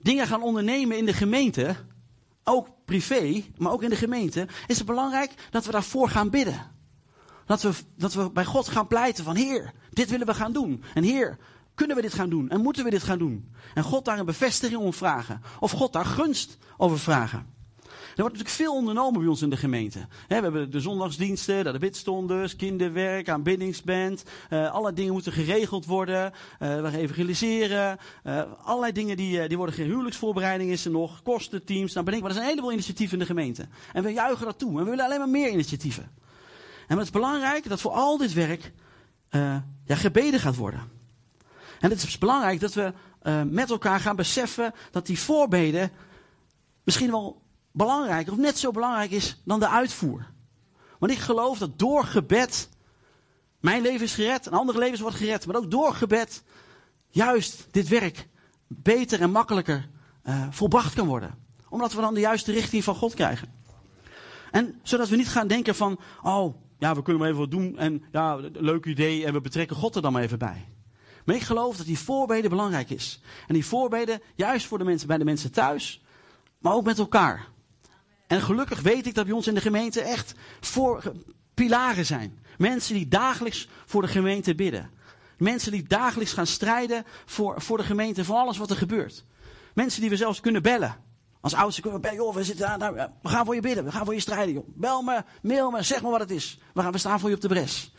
dingen 0.00 0.26
gaan 0.26 0.42
ondernemen 0.42 0.96
in 0.96 1.06
de 1.06 1.12
gemeente, 1.12 1.76
ook 2.44 2.68
privé, 2.84 3.44
maar 3.56 3.72
ook 3.72 3.82
in 3.82 3.90
de 3.90 3.96
gemeente, 3.96 4.46
is 4.66 4.78
het 4.78 4.86
belangrijk 4.86 5.34
dat 5.50 5.64
we 5.64 5.72
daarvoor 5.72 6.08
gaan 6.08 6.30
bidden. 6.30 6.76
Dat 7.46 7.62
we, 7.62 7.72
dat 7.96 8.14
we 8.14 8.30
bij 8.30 8.44
God 8.44 8.68
gaan 8.68 8.86
pleiten 8.86 9.24
van 9.24 9.36
Heer, 9.36 9.72
dit 9.90 10.10
willen 10.10 10.26
we 10.26 10.34
gaan 10.34 10.52
doen. 10.52 10.82
En 10.94 11.02
Heer, 11.02 11.38
kunnen 11.74 11.96
we 11.96 12.02
dit 12.02 12.14
gaan 12.14 12.30
doen? 12.30 12.48
En 12.48 12.60
moeten 12.60 12.84
we 12.84 12.90
dit 12.90 13.02
gaan 13.02 13.18
doen? 13.18 13.54
En 13.74 13.82
God 13.82 14.04
daar 14.04 14.18
een 14.18 14.24
bevestiging 14.24 14.80
om 14.80 14.92
vragen. 14.92 15.42
Of 15.60 15.70
God 15.70 15.92
daar 15.92 16.04
gunst 16.04 16.58
over 16.76 16.98
vragen. 16.98 17.57
Er 18.18 18.24
wordt 18.24 18.38
natuurlijk 18.38 18.68
veel 18.68 18.78
ondernomen 18.78 19.20
bij 19.20 19.28
ons 19.28 19.42
in 19.42 19.50
de 19.50 19.56
gemeente. 19.56 19.98
we 20.28 20.34
hebben 20.34 20.70
de 20.70 20.80
zondagsdiensten, 20.80 21.64
de 21.64 21.78
bidstondes, 21.78 22.56
kinderwerk, 22.56 23.28
aanbiddingsband. 23.28 24.24
Uh, 24.50 24.70
allerlei 24.70 24.94
dingen 24.94 25.12
moeten 25.12 25.32
geregeld 25.32 25.86
worden. 25.86 26.32
Uh, 26.62 26.80
we 26.80 26.96
evangeliseren. 26.96 27.98
Uh, 28.24 28.42
allerlei 28.62 28.92
dingen 28.92 29.16
die, 29.16 29.48
die 29.48 29.56
worden 29.56 29.74
geen 29.74 29.86
huwelijksvoorbereiding 29.86 30.70
is 30.70 30.84
er 30.84 30.90
nog. 30.90 31.22
Kostenteams. 31.22 31.92
Nou, 31.92 32.04
bedenk 32.04 32.22
maar, 32.22 32.30
er 32.30 32.36
zijn 32.36 32.48
een 32.48 32.54
heleboel 32.54 32.76
initiatieven 32.76 33.12
in 33.12 33.18
de 33.18 33.30
gemeente. 33.30 33.68
En 33.92 34.02
we 34.02 34.12
juichen 34.12 34.46
dat 34.46 34.58
toe. 34.58 34.70
En 34.70 34.84
we 34.84 34.90
willen 34.90 35.04
alleen 35.04 35.18
maar 35.18 35.28
meer 35.28 35.50
initiatieven. 35.50 36.10
En 36.86 36.96
het 36.96 37.06
is 37.06 37.12
belangrijk 37.12 37.68
dat 37.68 37.80
voor 37.80 37.92
al 37.92 38.16
dit 38.16 38.32
werk 38.32 38.72
ja, 39.30 39.94
gebeden 39.94 40.40
gaat 40.40 40.56
worden. 40.56 40.80
En 41.80 41.90
het 41.90 42.02
is 42.02 42.18
belangrijk 42.18 42.60
dat 42.60 42.74
we 42.74 42.92
met 43.50 43.70
elkaar 43.70 44.00
gaan 44.00 44.16
beseffen 44.16 44.74
dat 44.90 45.06
die 45.06 45.18
voorbeden 45.18 45.90
misschien 46.84 47.10
wel 47.10 47.46
belangrijker 47.78 48.32
of 48.32 48.38
net 48.38 48.58
zo 48.58 48.70
belangrijk 48.70 49.10
is 49.10 49.40
dan 49.44 49.60
de 49.60 49.68
uitvoer. 49.68 50.26
Want 50.98 51.12
ik 51.12 51.18
geloof 51.18 51.58
dat 51.58 51.78
door 51.78 52.04
gebed 52.04 52.68
mijn 53.60 53.82
leven 53.82 54.04
is 54.04 54.14
gered 54.14 54.46
en 54.46 54.52
andere 54.52 54.78
levens 54.78 55.00
wordt 55.00 55.16
gered. 55.16 55.46
Maar 55.46 55.56
ook 55.56 55.70
door 55.70 55.94
gebed 55.94 56.42
juist 57.08 57.66
dit 57.70 57.88
werk 57.88 58.28
beter 58.66 59.20
en 59.20 59.30
makkelijker 59.30 59.88
uh, 60.24 60.46
volbracht 60.50 60.94
kan 60.94 61.06
worden. 61.06 61.34
Omdat 61.68 61.92
we 61.92 62.00
dan 62.00 62.14
de 62.14 62.20
juiste 62.20 62.52
richting 62.52 62.84
van 62.84 62.94
God 62.94 63.14
krijgen. 63.14 63.52
En 64.50 64.80
zodat 64.82 65.08
we 65.08 65.16
niet 65.16 65.28
gaan 65.28 65.48
denken 65.48 65.74
van, 65.74 65.98
oh 66.22 66.54
ja, 66.78 66.94
we 66.94 67.02
kunnen 67.02 67.22
maar 67.22 67.30
even 67.30 67.42
wat 67.42 67.50
doen 67.50 67.78
en 67.78 68.02
ja, 68.12 68.36
leuk 68.52 68.86
idee 68.86 69.24
en 69.24 69.32
we 69.32 69.40
betrekken 69.40 69.76
God 69.76 69.96
er 69.96 70.02
dan 70.02 70.12
maar 70.12 70.22
even 70.22 70.38
bij. 70.38 70.68
Maar 71.24 71.34
ik 71.34 71.42
geloof 71.42 71.76
dat 71.76 71.86
die 71.86 71.98
voorbeden 71.98 72.50
belangrijk 72.50 72.90
is. 72.90 73.20
En 73.46 73.54
die 73.54 73.66
voorbeden 73.66 74.20
juist 74.34 74.66
voor 74.66 74.78
de 74.78 74.84
mensen, 74.84 75.08
bij 75.08 75.18
de 75.18 75.24
mensen 75.24 75.52
thuis, 75.52 76.02
maar 76.58 76.72
ook 76.72 76.84
met 76.84 76.98
elkaar. 76.98 77.48
En 78.28 78.42
gelukkig 78.42 78.80
weet 78.80 79.06
ik 79.06 79.14
dat 79.14 79.24
bij 79.24 79.34
ons 79.34 79.46
in 79.46 79.54
de 79.54 79.60
gemeente 79.60 80.00
echt 80.00 80.34
voor 80.60 81.12
pilaren 81.54 82.06
zijn. 82.06 82.38
Mensen 82.58 82.94
die 82.94 83.08
dagelijks 83.08 83.68
voor 83.86 84.02
de 84.02 84.08
gemeente 84.08 84.54
bidden. 84.54 84.90
Mensen 85.38 85.72
die 85.72 85.82
dagelijks 85.82 86.32
gaan 86.32 86.46
strijden 86.46 87.04
voor, 87.26 87.62
voor 87.62 87.76
de 87.76 87.84
gemeente, 87.84 88.24
voor 88.24 88.36
alles 88.36 88.58
wat 88.58 88.70
er 88.70 88.76
gebeurt. 88.76 89.24
Mensen 89.74 90.00
die 90.00 90.10
we 90.10 90.16
zelfs 90.16 90.40
kunnen 90.40 90.62
bellen. 90.62 90.96
Als 91.40 91.54
oudste 91.54 91.80
kunnen 91.80 92.00
we 92.00 92.06
bellen, 92.08 92.24
joh, 92.24 92.34
we, 92.34 92.44
zitten 92.44 92.78
daar, 92.78 92.94
we 93.22 93.28
gaan 93.28 93.44
voor 93.44 93.54
je 93.54 93.60
bidden, 93.60 93.84
we 93.84 93.92
gaan 93.92 94.04
voor 94.04 94.14
je 94.14 94.20
strijden, 94.20 94.54
joh. 94.54 94.68
Bel 94.74 95.02
me, 95.02 95.24
mail 95.42 95.70
me, 95.70 95.82
zeg 95.82 96.02
me 96.02 96.10
wat 96.10 96.20
het 96.20 96.30
is. 96.30 96.58
We, 96.74 96.82
gaan, 96.82 96.92
we 96.92 96.98
staan 96.98 97.20
voor 97.20 97.28
je 97.28 97.34
op 97.34 97.40
de 97.40 97.48
bres. 97.48 97.92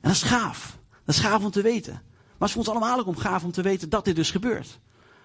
En 0.00 0.08
dat 0.08 0.12
is 0.12 0.22
gaaf. 0.22 0.78
Dat 1.04 1.14
is 1.14 1.20
gaaf 1.20 1.44
om 1.44 1.50
te 1.50 1.62
weten. 1.62 1.92
Maar 1.92 2.48
het 2.48 2.48
is 2.48 2.56
ons 2.56 2.68
allemaal 2.68 2.98
ook 2.98 3.06
om 3.06 3.16
gaaf 3.16 3.44
om 3.44 3.52
te 3.52 3.62
weten 3.62 3.88
dat 3.88 4.04
dit 4.04 4.16
dus 4.16 4.30
gebeurt. 4.30 4.78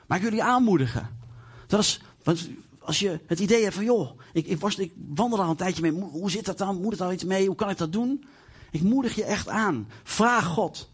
Maar 0.08 0.18
ik 0.18 0.24
jullie 0.24 0.44
aanmoedigen. 0.44 1.20
Dat 1.68 1.80
is, 1.80 2.02
want 2.24 2.50
als 2.88 3.00
je 3.00 3.19
het 3.26 3.39
idee 3.39 3.63
hebt 3.63 3.76
van, 3.76 3.84
joh, 3.84 4.19
ik, 4.34 4.45
ik, 4.45 4.60
was, 4.60 4.78
ik 4.78 4.93
wandel 4.95 5.41
al 5.41 5.50
een 5.50 5.56
tijdje 5.56 5.82
mee. 5.82 5.91
Hoe, 5.91 6.32
zit 6.32 6.45
dat 6.45 6.58
dan? 6.58 6.82
Moet 6.82 6.91
het 6.91 7.02
al 7.02 7.12
iets 7.12 7.23
mee? 7.23 7.47
Hoe 7.47 7.56
kan 7.56 7.69
ik 7.69 7.78
dat 7.78 7.91
doen? 7.91 8.26
Ik 8.71 8.82
moedig 8.82 9.15
je 9.15 9.23
echt 9.23 9.50
aan. 9.50 9.89
Vraag 10.04 10.45
God 10.45 10.89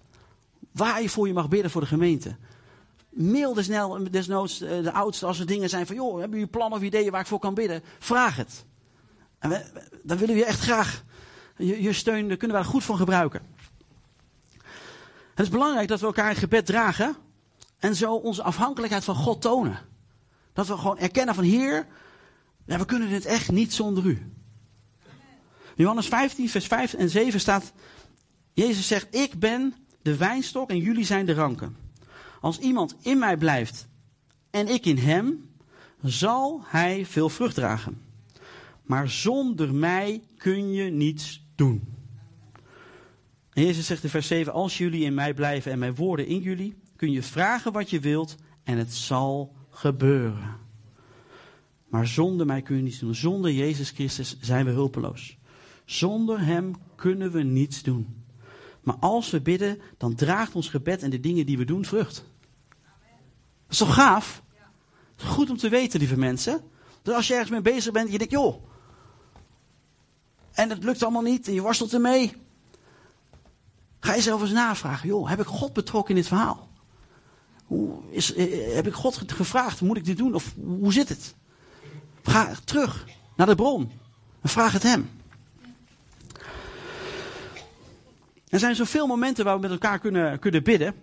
waar 0.72 1.02
je 1.02 1.10
voor 1.10 1.28
je 1.28 1.34
mag 1.34 1.50
bidden 1.50 1.72
voor 1.72 1.82
de 1.82 1.88
gemeente. 1.88 2.36
Mail 3.10 3.54
desnel, 3.54 4.12
desnoods 4.12 4.62
eh, 4.62 4.84
de 4.84 4.92
oudste 4.92 5.26
als 5.26 5.40
er 5.40 5.46
dingen 5.46 5.70
zijn 5.70 5.86
van, 5.86 5.96
joh, 5.96 6.20
hebben 6.20 6.38
jullie 6.38 6.54
plannen 6.54 6.78
of 6.78 6.84
ideeën 6.84 7.12
waar 7.12 7.22
ik 7.22 7.28
voor 7.28 7.40
kan 7.40 7.54
bidden? 7.54 7.84
Vraag 8.00 8.36
het. 8.36 8.66
En 9.40 9.64
dan 10.04 10.18
willen 10.18 10.36
we 10.36 10.46
echt 10.46 10.60
graag 10.60 11.04
je, 11.58 11.82
je 11.82 11.94
steun, 11.94 12.28
daar 12.28 12.38
kunnen 12.38 12.58
we 12.58 12.64
er 12.64 12.70
goed 12.70 12.84
van 12.84 12.98
gebruiken. 12.98 13.42
Het 15.30 15.46
is 15.46 15.50
belangrijk 15.50 15.88
dat 15.88 16.00
we 16.00 16.06
elkaar 16.06 16.30
in 16.30 16.36
gebed 16.36 16.66
dragen 16.66 17.16
en 17.80 17.96
zo 17.96 18.14
onze 18.14 18.44
afhankelijkheid 18.44 19.04
van 19.04 19.16
God 19.16 19.42
tonen. 19.42 19.92
Dat 20.54 20.68
we 20.68 20.78
gewoon 20.78 20.98
erkennen 20.98 21.36
van 21.36 21.44
Heer, 21.44 21.88
ja, 22.66 22.78
we 22.78 22.86
kunnen 22.86 23.10
dit 23.10 23.26
echt 23.26 23.52
niet 23.52 23.74
zonder 23.74 24.06
u. 24.06 24.32
Johannes 25.76 26.08
15, 26.08 26.50
vers 26.50 26.68
5 26.68 26.94
en 26.94 27.10
7 27.10 27.40
staat, 27.40 27.74
Jezus 28.54 28.88
zegt, 28.88 29.16
ik 29.16 29.40
ben 29.40 29.74
de 30.02 30.18
wijnstok 30.18 30.70
en 30.70 30.78
jullie 30.78 31.06
zijn 31.06 31.26
de 31.26 31.34
ranken. 31.34 31.76
Als 32.42 32.60
iemand 32.60 32.96
in 33.02 33.20
mij 33.20 33.38
blijft 33.38 33.88
en 34.50 34.68
ik 34.68 34.86
in 34.86 34.98
hem, 34.98 35.50
zal 36.02 36.62
hij 36.66 37.06
veel 37.06 37.30
vrucht 37.30 37.56
dragen. 37.56 38.02
Maar 38.84 39.10
zonder 39.10 39.74
mij 39.74 40.24
kun 40.38 40.72
je 40.72 40.92
niets 40.92 41.46
doen. 41.56 41.94
En 43.54 43.64
Jezus 43.64 43.86
zegt 43.86 44.04
in 44.04 44.10
vers 44.10 44.28
7, 44.28 44.54
als 44.54 44.78
jullie 44.78 45.04
in 45.04 45.14
mij 45.14 45.34
blijven 45.34 45.72
en 45.72 45.80
mijn 45.80 45.96
woorden 45.96 46.28
in 46.28 46.40
jullie, 46.40 46.76
kun 46.96 47.12
je 47.12 47.24
vragen 47.24 47.72
wat 47.72 47.90
je 47.90 48.00
wilt 48.00 48.36
en 48.64 48.78
het 48.78 48.94
zal 48.94 49.56
gebeuren. 49.74 50.58
Maar 51.88 52.08
zonder 52.08 52.46
mij 52.46 52.62
kun 52.62 52.76
je 52.76 52.82
niets 52.82 53.00
doen. 53.00 53.16
Zonder 53.16 53.52
Jezus 53.52 53.90
Christus 53.90 54.38
zijn 54.40 54.66
we 54.66 54.72
hulpeloos. 54.72 55.38
Zonder 55.86 56.40
Hem 56.40 56.76
kunnen 56.96 57.32
we 57.32 57.44
niets 57.44 57.84
doen. 57.84 58.24
Maar 58.82 58.96
als 59.00 59.30
we 59.30 59.42
bidden, 59.42 59.82
dan 59.98 60.16
draagt 60.16 60.56
ons 60.56 60.70
gebed 60.70 61.04
en 61.04 61.10
de 61.10 61.20
dingen 61.20 61.46
die 61.46 61.58
we 61.58 61.66
doen 61.66 61.86
vrucht. 61.86 62.16
Dat 62.16 63.70
is 63.70 63.78
toch 63.78 63.94
gaaf? 63.94 64.44
Het 65.12 65.22
is 65.22 65.28
goed 65.28 65.50
om 65.50 65.58
te 65.58 65.70
weten, 65.70 66.00
lieve 66.00 66.18
mensen. 66.18 66.62
Dus 67.02 67.16
als 67.16 67.28
je 67.28 67.34
ergens 67.34 67.52
mee 67.52 67.62
bezig 67.62 67.92
bent, 67.92 68.12
je 68.12 68.18
denkt, 68.18 68.34
joh. 68.34 68.64
En 70.52 70.70
het 70.70 70.84
lukt 70.84 71.04
allemaal 71.04 71.22
niet 71.22 71.48
en 71.48 71.54
je 71.54 71.62
worstelt 71.62 71.94
ermee. 71.94 72.34
Ga 74.00 74.14
je 74.14 74.22
zelf 74.22 74.42
eens 74.42 74.52
navragen, 74.52 75.08
joh, 75.08 75.30
heb 75.30 75.40
ik 75.40 75.46
God 75.46 75.74
betrokken 75.74 76.16
in 76.16 76.22
dit 76.22 76.28
verhaal? 76.30 76.70
Is, 78.10 78.34
eh, 78.34 78.76
heb 78.76 78.88
ik 78.88 78.94
God 78.94 79.24
gevraagd, 79.28 79.82
moet 79.82 79.98
ik 79.98 80.06
dit 80.06 80.18
doen 80.18 80.36
of 80.36 80.54
hoe 80.80 80.94
zit 80.94 81.10
het? 81.10 81.36
Ga 82.24 82.54
terug 82.64 83.06
naar 83.36 83.48
de 83.48 83.56
bron 83.56 83.92
en 84.42 84.50
vraag 84.50 84.74
het 84.74 84.84
hem. 84.84 85.10
Er 88.48 88.60
zijn 88.60 88.76
zoveel 88.76 89.08
momenten 89.08 89.46
waar 89.46 89.56
we 89.56 89.62
met 89.62 89.72
elkaar 89.72 90.00
kunnen, 90.00 90.40
kunnen 90.40 90.64
bidden. 90.64 90.96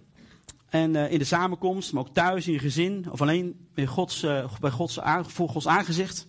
En 0.69 0.95
uh, 0.95 1.13
in 1.13 1.19
de 1.19 1.25
samenkomst, 1.25 1.93
maar 1.93 2.03
ook 2.03 2.15
thuis, 2.15 2.47
in 2.47 2.53
je 2.53 2.59
gezin. 2.59 3.07
Of 3.11 3.21
alleen 3.21 3.69
in 3.75 3.87
Gods, 3.87 4.23
uh, 4.23 4.53
bij 4.61 4.71
Gods, 4.71 4.99
voor 5.23 5.49
Gods 5.49 5.67
aangezicht. 5.67 6.27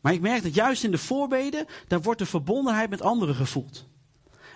Maar 0.00 0.12
ik 0.12 0.20
merk 0.20 0.42
dat 0.42 0.54
juist 0.54 0.84
in 0.84 0.90
de 0.90 0.98
voorbeden, 0.98 1.66
daar 1.88 2.02
wordt 2.02 2.18
de 2.18 2.26
verbondenheid 2.26 2.90
met 2.90 3.02
anderen 3.02 3.34
gevoeld. 3.34 3.86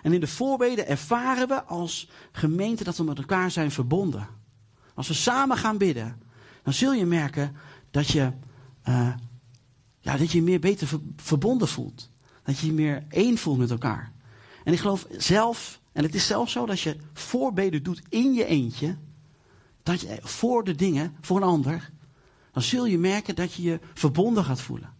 En 0.01 0.13
in 0.13 0.19
de 0.19 0.27
voorbeden 0.27 0.87
ervaren 0.87 1.47
we 1.47 1.63
als 1.63 2.09
gemeente 2.31 2.83
dat 2.83 2.97
we 2.97 3.03
met 3.03 3.17
elkaar 3.17 3.51
zijn 3.51 3.71
verbonden. 3.71 4.27
Als 4.93 5.07
we 5.07 5.13
samen 5.13 5.57
gaan 5.57 5.77
bidden, 5.77 6.21
dan 6.63 6.73
zul 6.73 6.93
je 6.93 7.05
merken 7.05 7.55
dat 7.91 8.07
je 8.07 8.31
uh, 8.89 9.13
ja, 9.99 10.17
dat 10.17 10.31
je 10.31 10.41
meer 10.41 10.59
beter 10.59 10.87
verbonden 11.15 11.67
voelt. 11.67 12.09
Dat 12.43 12.59
je 12.59 12.65
je 12.65 12.73
meer 12.73 13.03
één 13.09 13.37
voelt 13.37 13.57
met 13.57 13.71
elkaar. 13.71 14.11
En 14.63 14.73
ik 14.73 14.79
geloof 14.79 15.07
zelf, 15.17 15.79
en 15.91 16.03
het 16.03 16.15
is 16.15 16.27
zelfs 16.27 16.51
zo 16.51 16.65
dat 16.65 16.79
je 16.79 16.97
voorbeden 17.13 17.83
doet 17.83 18.01
in 18.09 18.33
je 18.33 18.45
eentje, 18.45 18.97
dat 19.83 20.01
je 20.01 20.19
voor 20.21 20.63
de 20.63 20.75
dingen, 20.75 21.15
voor 21.21 21.37
een 21.37 21.43
ander, 21.43 21.89
dan 22.51 22.63
zul 22.63 22.85
je 22.85 22.97
merken 22.97 23.35
dat 23.35 23.53
je 23.53 23.61
je 23.61 23.79
verbonden 23.93 24.43
gaat 24.43 24.61
voelen. 24.61 24.93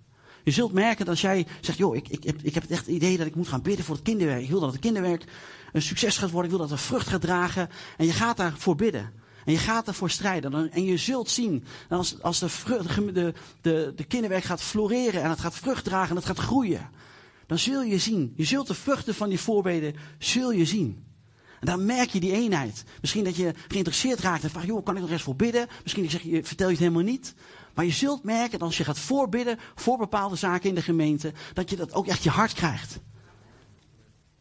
Je 0.44 0.52
zult 0.52 0.74
merken 0.74 0.98
dat 0.98 1.08
als 1.08 1.22
jij 1.22 1.48
zegt, 1.62 1.78
joh, 1.78 1.96
ik, 1.96 2.08
ik, 2.08 2.24
ik 2.24 2.54
heb 2.54 2.64
het 2.64 2.72
echt 2.72 2.88
idee 2.88 3.18
dat 3.18 3.28
ik 3.28 3.36
moet 3.36 3.48
gaan 3.48 3.62
bidden 3.62 3.86
voor 3.86 3.96
het 3.96 4.04
kinderwerk. 4.04 4.42
Ik 4.42 4.50
wil 4.50 4.60
dat 4.60 4.72
het 4.72 4.82
kinderwerk 4.82 5.24
een 5.72 5.82
succes 5.82 6.18
gaat 6.18 6.32
worden. 6.32 6.52
Ik 6.52 6.58
wil 6.58 6.68
dat 6.68 6.78
het 6.78 6.88
vrucht 6.88 7.08
gaat 7.08 7.22
dragen. 7.22 7.70
En 7.98 8.06
je 8.06 8.12
gaat 8.12 8.38
daarvoor 8.38 8.76
bidden. 8.76 9.14
En 9.46 9.52
je 9.52 9.58
gaat 9.58 9.88
ervoor 9.88 10.10
strijden. 10.10 10.72
En 10.72 10.84
je 10.84 10.98
zult 10.98 11.30
zien, 11.30 11.64
als, 11.90 12.22
als 12.22 12.40
de, 12.40 13.12
de, 13.14 13.34
de, 13.62 13.94
de 13.96 14.04
kinderwerk 14.04 14.44
gaat 14.44 14.62
floreren 14.62 15.24
en 15.24 15.30
het 15.30 15.40
gaat 15.40 15.56
vrucht 15.56 15.84
dragen 15.84 16.10
en 16.10 16.16
het 16.16 16.26
gaat 16.26 16.38
groeien. 16.40 16.90
Dan 17.48 17.60
zul 17.60 17.82
je 17.84 17.98
zien, 17.98 18.34
je 18.36 18.44
zult 18.44 18.68
de 18.68 18.74
vruchten 18.74 19.16
van 19.16 19.30
die 19.30 19.40
voorbeden, 19.40 19.96
zul 20.18 20.52
je 20.52 20.66
zien. 20.66 21.04
En 21.60 21.68
dan 21.68 21.86
merk 21.86 22.10
je 22.10 22.20
die 22.20 22.32
eenheid. 22.32 22.84
Misschien 23.02 23.24
dat 23.24 23.36
je 23.36 23.54
geïnteresseerd 23.68 24.20
raakt 24.20 24.44
en 24.44 24.50
vraagt, 24.50 24.66
joh, 24.66 24.86
kan 24.86 24.96
ik 24.96 25.02
nog 25.02 25.12
eens 25.12 25.22
voor 25.22 25.36
bidden? 25.36 25.68
Misschien 25.84 26.10
zeg 26.10 26.22
je, 26.22 26.44
vertel 26.44 26.68
je 26.68 26.74
het 26.74 26.82
helemaal 26.82 27.04
niet. 27.04 27.34
Maar 27.74 27.86
je 27.86 27.92
zult 27.92 28.24
merken 28.24 28.60
dat 28.60 28.62
als 28.68 28.78
je 28.78 28.84
gaat 28.84 29.00
voorbidden 29.00 29.60
voor 29.76 29.98
bepaalde 29.98 30.36
zaken 30.36 30.70
in 30.70 30.76
de 30.76 30.82
gemeente, 30.82 31.34
dat 31.54 31.70
je 31.70 31.76
dat 31.76 31.94
ook 31.94 32.08
echt 32.08 32.24
je 32.24 32.30
hart 32.30 32.54
krijgt. 32.54 33.00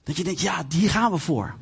Dat 0.02 0.16
je 0.16 0.24
denkt, 0.24 0.40
ja, 0.40 0.64
die 0.68 0.88
gaan 0.88 1.12
we 1.12 1.18
voor. 1.18 1.56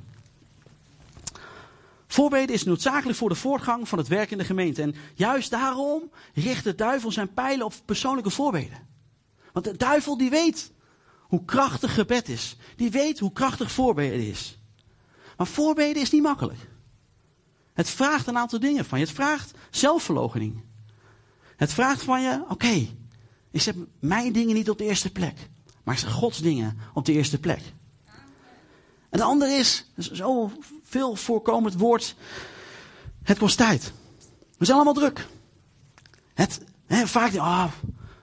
Voorbeden 2.09 2.55
is 2.55 2.65
noodzakelijk 2.65 3.19
voor 3.19 3.29
de 3.29 3.35
voortgang 3.35 3.89
van 3.89 3.99
het 3.99 4.09
werk 4.09 4.31
in 4.31 4.39
de 4.39 4.45
gemeente. 4.45 4.83
En 4.83 4.95
juist 5.15 5.51
daarom 5.51 6.11
richt 6.35 6.65
de 6.65 6.75
duivel 6.75 7.13
zijn 7.13 7.35
pijlen 7.35 7.67
op 7.67 7.75
persoonlijke 7.85 8.31
voorbeden. 8.31 8.87
Want 9.53 9.65
de 9.65 9.77
duivel 9.77 10.17
die 10.17 10.31
weet 10.31 10.73
hoe 11.21 11.45
krachtig 11.45 11.95
gebed 11.95 12.29
is. 12.29 12.57
Die 12.77 12.91
weet 12.91 13.19
hoe 13.19 13.33
krachtig 13.33 13.73
voorbeden 13.73 14.27
is. 14.27 14.59
Maar 15.37 15.47
voorbeden 15.47 16.03
is 16.03 16.11
niet 16.11 16.23
makkelijk. 16.23 16.69
Het 17.73 17.91
vraagt 17.91 18.27
een 18.27 18.39
aantal 18.39 18.61
dingen 18.61 18.85
van 18.85 18.99
je. 18.99 19.05
Het 19.05 19.15
vraagt 19.15 19.53
zelfverloochening. 19.71 20.63
Het 21.57 21.73
vraagt 21.73 22.03
van 22.03 22.23
je, 22.23 22.45
oké, 22.49 22.87
ik 23.51 23.61
zet 23.61 23.77
mijn 24.01 24.33
dingen 24.33 24.55
niet 24.55 24.71
op 24.71 24.79
de 24.79 24.85
eerste 24.85 25.13
plek. 25.13 25.49
Maar 25.85 25.95
ik 25.95 26.01
zet 26.01 26.11
Gods 26.11 26.39
dingen 26.39 26.79
op 26.95 27.05
de 27.05 27.13
eerste 27.13 27.39
plek. 27.39 27.61
En 29.11 29.19
de 29.19 29.23
andere 29.23 29.53
is, 29.53 29.91
zo 29.97 30.53
veel 30.89 31.17
voorkomend 31.17 31.75
woord, 31.75 32.15
het 33.23 33.39
kost 33.39 33.57
tijd. 33.57 33.93
We 34.59 34.65
zijn 34.65 34.77
allemaal 34.77 34.95
druk. 34.95 35.27
Het, 36.35 36.61
hè, 36.87 37.07
vaak, 37.07 37.37
ah, 37.37 37.73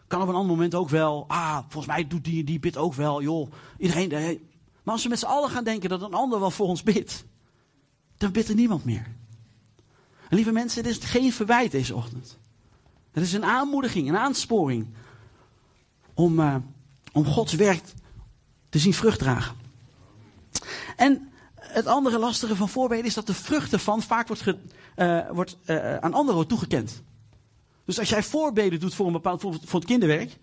kan 0.08 0.21
op 0.21 0.28
een 0.28 0.36
ander 0.36 0.56
moment 0.56 0.75
ook 0.75 0.89
wel. 0.89 1.25
Ah, 1.28 1.58
volgens 1.58 1.86
mij 1.86 2.08
doet 2.08 2.23
die, 2.23 2.43
die 2.43 2.60
bid 2.60 2.78
ook 2.78 2.93
wel, 2.93 3.21
joh. 3.21 3.51
Iedereen, 3.78 4.10
maar 4.84 4.93
als 4.93 5.04
we 5.04 5.10
met 5.10 5.19
z'n 5.19 5.25
allen 5.25 5.49
gaan 5.49 5.63
denken 5.63 5.89
dat 5.89 6.01
een 6.01 6.13
ander 6.13 6.39
wel 6.39 6.51
voor 6.51 6.67
ons 6.67 6.84
bidt, 6.84 7.25
dan 8.17 8.32
bidt 8.32 8.49
er 8.49 8.56
niemand 8.56 8.86
meer. 8.86 9.08
Lieve 10.30 10.51
mensen, 10.51 10.84
het 10.84 10.97
is 10.97 11.10
geen 11.10 11.34
verwijt 11.34 11.71
deze 11.71 11.95
ochtend. 11.95 12.38
Het 13.12 13.23
is 13.23 13.34
een 13.34 13.45
aanmoediging, 13.45 14.10
een 14.10 14.17
aansporing 14.17 14.88
om, 16.13 16.39
uh, 16.39 16.56
om 17.12 17.25
Gods 17.25 17.54
werk 17.54 17.84
te 18.69 18.80
zien 18.80 18.93
vrucht 18.93 19.19
dragen. 19.19 19.56
En 20.95 21.30
het 21.76 21.88
andere 21.88 22.20
lastige 22.20 22.56
van 22.56 22.70
voorbeden 22.70 23.06
is 23.06 23.14
dat 23.14 23.28
de 23.28 23.34
vruchten 23.34 23.80
van 23.80 24.02
vaak 24.02 24.28
wordt, 24.28 24.42
ge, 24.42 24.58
uh, 24.96 25.30
wordt 25.32 25.58
uh, 25.66 25.98
aan 25.98 26.14
anderen 26.14 26.48
toegekend. 26.48 27.04
Dus 27.86 28.00
als 28.00 28.10
jij 28.10 28.24
voorbeden 28.24 28.80
doet 28.80 28.96
voor 28.96 29.06
een 29.06 29.12
bepaald, 29.12 29.42
voor, 29.42 29.58
voor 29.64 29.80
het 29.80 29.90
kinderwerk, 29.90 30.38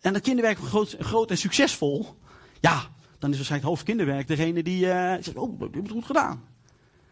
en 0.00 0.12
dat 0.12 0.22
kinderwerk 0.22 0.58
groot, 0.58 0.96
groot 0.98 1.30
en 1.30 1.38
succesvol, 1.38 2.16
ja, 2.60 2.88
dan 3.18 3.30
is 3.30 3.36
waarschijnlijk 3.36 3.52
het 3.52 3.62
hoofdkinderwerk 3.62 4.28
degene 4.28 4.62
die 4.62 4.84
uh, 4.84 4.92
zegt, 5.20 5.34
oh, 5.34 5.58
je 5.58 5.64
hebt 5.64 5.76
het 5.76 5.90
goed 5.90 6.04
gedaan. 6.04 6.42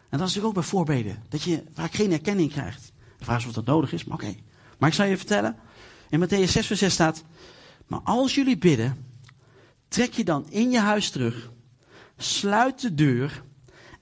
En 0.09 0.17
dat 0.17 0.27
is 0.27 0.35
natuurlijk 0.35 0.45
ook 0.45 0.53
bij 0.53 0.63
voorbeden, 0.63 1.23
dat 1.29 1.41
je 1.43 1.63
vaak 1.73 1.93
geen 1.93 2.11
erkenning 2.11 2.51
krijgt. 2.51 2.91
De 3.17 3.25
vraag 3.25 3.37
is 3.37 3.45
of 3.45 3.53
dat 3.53 3.65
nodig 3.65 3.93
is, 3.93 4.03
maar 4.03 4.17
oké. 4.17 4.35
Maar 4.77 4.89
ik 4.89 4.95
zal 4.95 5.05
je 5.05 5.17
vertellen, 5.17 5.55
in 6.09 6.25
Matthäus 6.25 6.51
6 6.51 6.67
vers 6.67 6.79
6 6.79 6.93
staat, 6.93 7.23
maar 7.87 8.01
als 8.03 8.35
jullie 8.35 8.57
bidden, 8.57 9.05
trek 9.87 10.13
je 10.13 10.23
dan 10.23 10.45
in 10.49 10.71
je 10.71 10.79
huis 10.79 11.09
terug 11.09 11.51
Sluit 12.21 12.81
de 12.81 12.93
deur 12.93 13.43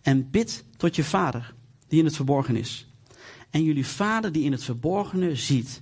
en 0.02 0.30
bid 0.30 0.66
tot 0.78 0.96
je 0.96 1.04
vader, 1.04 1.54
die 1.88 2.00
in 2.00 2.06
het 2.06 2.16
verborgen 2.16 2.56
is. 2.56 2.88
En 3.50 3.64
jullie 3.64 3.88
vader, 3.88 4.32
die 4.32 4.44
in 4.44 4.52
het 4.52 4.64
verborgene 4.64 5.36
ziet, 5.36 5.82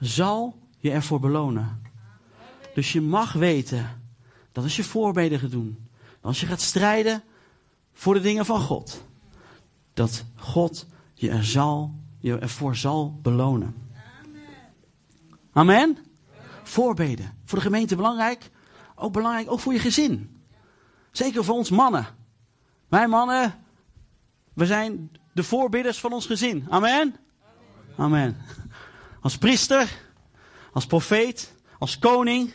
zal 0.00 0.58
je 0.78 0.90
ervoor 0.90 1.20
belonen. 1.20 1.82
Dus 2.74 2.92
je 2.92 3.00
mag 3.00 3.32
weten 3.32 4.02
dat 4.52 4.64
als 4.64 4.76
je 4.76 4.84
voorbeden 4.84 5.38
gaat 5.38 5.50
doen, 5.50 5.88
als 6.20 6.40
je 6.40 6.46
gaat 6.46 6.60
strijden 6.60 7.22
voor 7.92 8.14
de 8.14 8.20
dingen 8.20 8.46
van 8.46 8.60
God, 8.60 9.04
dat 9.94 10.24
God 10.34 10.86
je, 11.14 11.30
er 11.30 11.44
zal, 11.44 11.94
je 12.18 12.38
ervoor 12.38 12.76
zal 12.76 13.18
belonen. 13.22 13.74
Amen? 15.52 15.98
Voorbeden. 16.62 17.32
Voor 17.44 17.58
de 17.58 17.64
gemeente 17.64 17.96
belangrijk. 17.96 18.50
Ook 18.94 19.12
belangrijk, 19.12 19.50
ook 19.50 19.60
voor 19.60 19.72
je 19.72 19.78
gezin. 19.78 20.37
Zeker 21.10 21.44
voor 21.44 21.54
ons 21.54 21.70
mannen. 21.70 22.06
Wij 22.88 23.08
mannen, 23.08 23.54
We 24.52 24.66
zijn 24.66 25.10
de 25.32 25.42
voorbidders 25.42 26.00
van 26.00 26.12
ons 26.12 26.26
gezin. 26.26 26.66
Amen? 26.68 27.16
Amen. 27.96 28.36
Als 29.20 29.38
priester, 29.38 29.98
als 30.72 30.86
profeet, 30.86 31.54
als 31.78 31.98
koning 31.98 32.54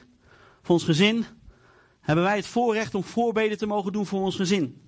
van 0.62 0.76
ons 0.76 0.84
gezin 0.84 1.26
hebben 2.00 2.24
wij 2.24 2.36
het 2.36 2.48
voorrecht 2.48 2.96
om 2.96 3.04
voorbeden 3.04 3.58
te 3.58 3.66
mogen 3.66 3.92
doen 3.92 4.06
voor 4.06 4.22
ons 4.22 4.36
gezin. 4.36 4.82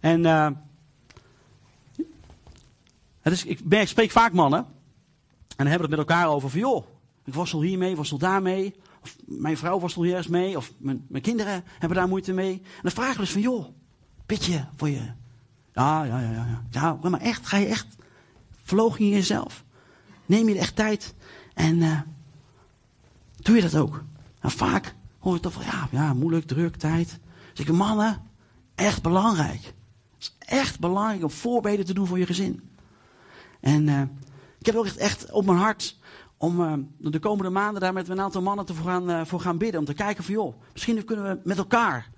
En 0.00 0.20
uh, 0.20 0.48
het 3.20 3.32
is, 3.32 3.44
ik, 3.44 3.64
ben, 3.64 3.80
ik 3.80 3.88
spreek 3.88 4.10
vaak 4.10 4.32
mannen 4.32 4.60
en 4.60 4.66
dan 5.56 5.66
hebben 5.66 5.88
we 5.88 5.96
het 5.96 6.06
met 6.06 6.16
elkaar 6.16 6.28
over 6.28 6.50
van 6.50 6.60
joh, 6.60 6.86
ik 7.24 7.34
worstel 7.34 7.62
hiermee, 7.62 7.96
worstel 7.96 8.18
daarmee. 8.18 8.74
Of 9.02 9.16
mijn 9.24 9.56
vrouw 9.56 9.80
worstelt 9.80 10.04
hier 10.04 10.16
eens 10.16 10.28
mee. 10.28 10.56
Of 10.56 10.72
mijn, 10.78 11.04
mijn 11.08 11.22
kinderen 11.22 11.64
hebben 11.78 11.98
daar 11.98 12.08
moeite 12.08 12.32
mee. 12.32 12.52
En 12.52 12.82
dan 12.82 12.92
vragen 12.92 13.14
we 13.14 13.20
dus 13.20 13.32
van 13.32 13.40
joh, 13.40 13.66
bid 14.26 14.44
je 14.44 14.64
voor 14.76 14.88
je. 14.88 15.12
Ja, 15.72 16.04
ja, 16.04 16.20
ja, 16.20 16.30
ja. 16.30 16.62
Ja, 16.70 17.08
maar 17.08 17.20
echt, 17.20 17.46
ga 17.46 17.56
je 17.56 17.66
echt 17.66 17.86
verloochen 18.64 19.04
in 19.04 19.10
jezelf. 19.10 19.64
Neem 20.26 20.48
je 20.48 20.58
echt 20.58 20.76
tijd 20.76 21.14
en 21.54 21.76
uh, 21.76 22.00
doe 23.36 23.56
je 23.56 23.62
dat 23.62 23.76
ook. 23.76 24.04
Nou, 24.40 24.54
vaak 24.54 24.94
hoor 25.18 25.34
je 25.34 25.40
toch 25.40 25.52
van 25.52 25.64
ja, 25.64 25.88
ja, 25.90 26.14
moeilijk, 26.14 26.46
druk, 26.46 26.76
tijd. 26.76 27.18
Dus 27.52 27.66
ik 27.66 27.72
mannen, 27.72 28.22
echt 28.74 29.02
belangrijk. 29.02 29.62
Het 29.62 29.74
is 30.18 30.36
echt 30.38 30.80
belangrijk 30.80 31.22
om 31.22 31.30
voorbeden 31.30 31.84
te 31.84 31.94
doen 31.94 32.06
voor 32.06 32.18
je 32.18 32.26
gezin. 32.26 32.70
En 33.60 33.86
uh, 33.86 34.02
ik 34.58 34.66
heb 34.66 34.74
ook 34.74 34.86
echt, 34.86 34.96
echt 34.96 35.30
op 35.30 35.44
mijn 35.44 35.58
hart 35.58 35.98
om 36.40 36.60
uh, 36.60 36.72
de 36.98 37.18
komende 37.18 37.50
maanden 37.50 37.80
daar 37.80 37.92
met 37.92 38.08
een 38.08 38.20
aantal 38.20 38.42
mannen 38.42 38.64
te 38.66 38.74
voor 38.74 38.86
gaan, 38.86 39.10
uh, 39.10 39.24
voor 39.24 39.40
gaan 39.40 39.58
bidden. 39.58 39.80
Om 39.80 39.86
te 39.86 39.94
kijken 39.94 40.24
van 40.24 40.34
joh, 40.34 40.54
misschien 40.72 41.04
kunnen 41.04 41.24
we 41.24 41.40
met 41.44 41.58
elkaar 41.58 42.10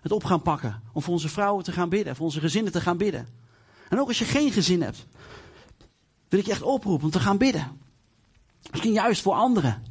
het 0.00 0.12
op 0.12 0.24
gaan 0.24 0.42
pakken. 0.42 0.82
Om 0.92 1.02
voor 1.02 1.12
onze 1.12 1.28
vrouwen 1.28 1.64
te 1.64 1.72
gaan 1.72 1.88
bidden, 1.88 2.16
voor 2.16 2.24
onze 2.24 2.40
gezinnen 2.40 2.72
te 2.72 2.80
gaan 2.80 2.96
bidden. 2.96 3.28
En 3.88 4.00
ook 4.00 4.08
als 4.08 4.18
je 4.18 4.24
geen 4.24 4.52
gezin 4.52 4.82
hebt, 4.82 5.06
wil 6.28 6.38
ik 6.38 6.46
je 6.46 6.50
echt 6.50 6.62
oproepen 6.62 7.04
om 7.04 7.10
te 7.10 7.20
gaan 7.20 7.38
bidden. 7.38 7.80
Misschien 8.70 8.92
juist 8.92 9.22
voor 9.22 9.34
anderen. 9.34 9.82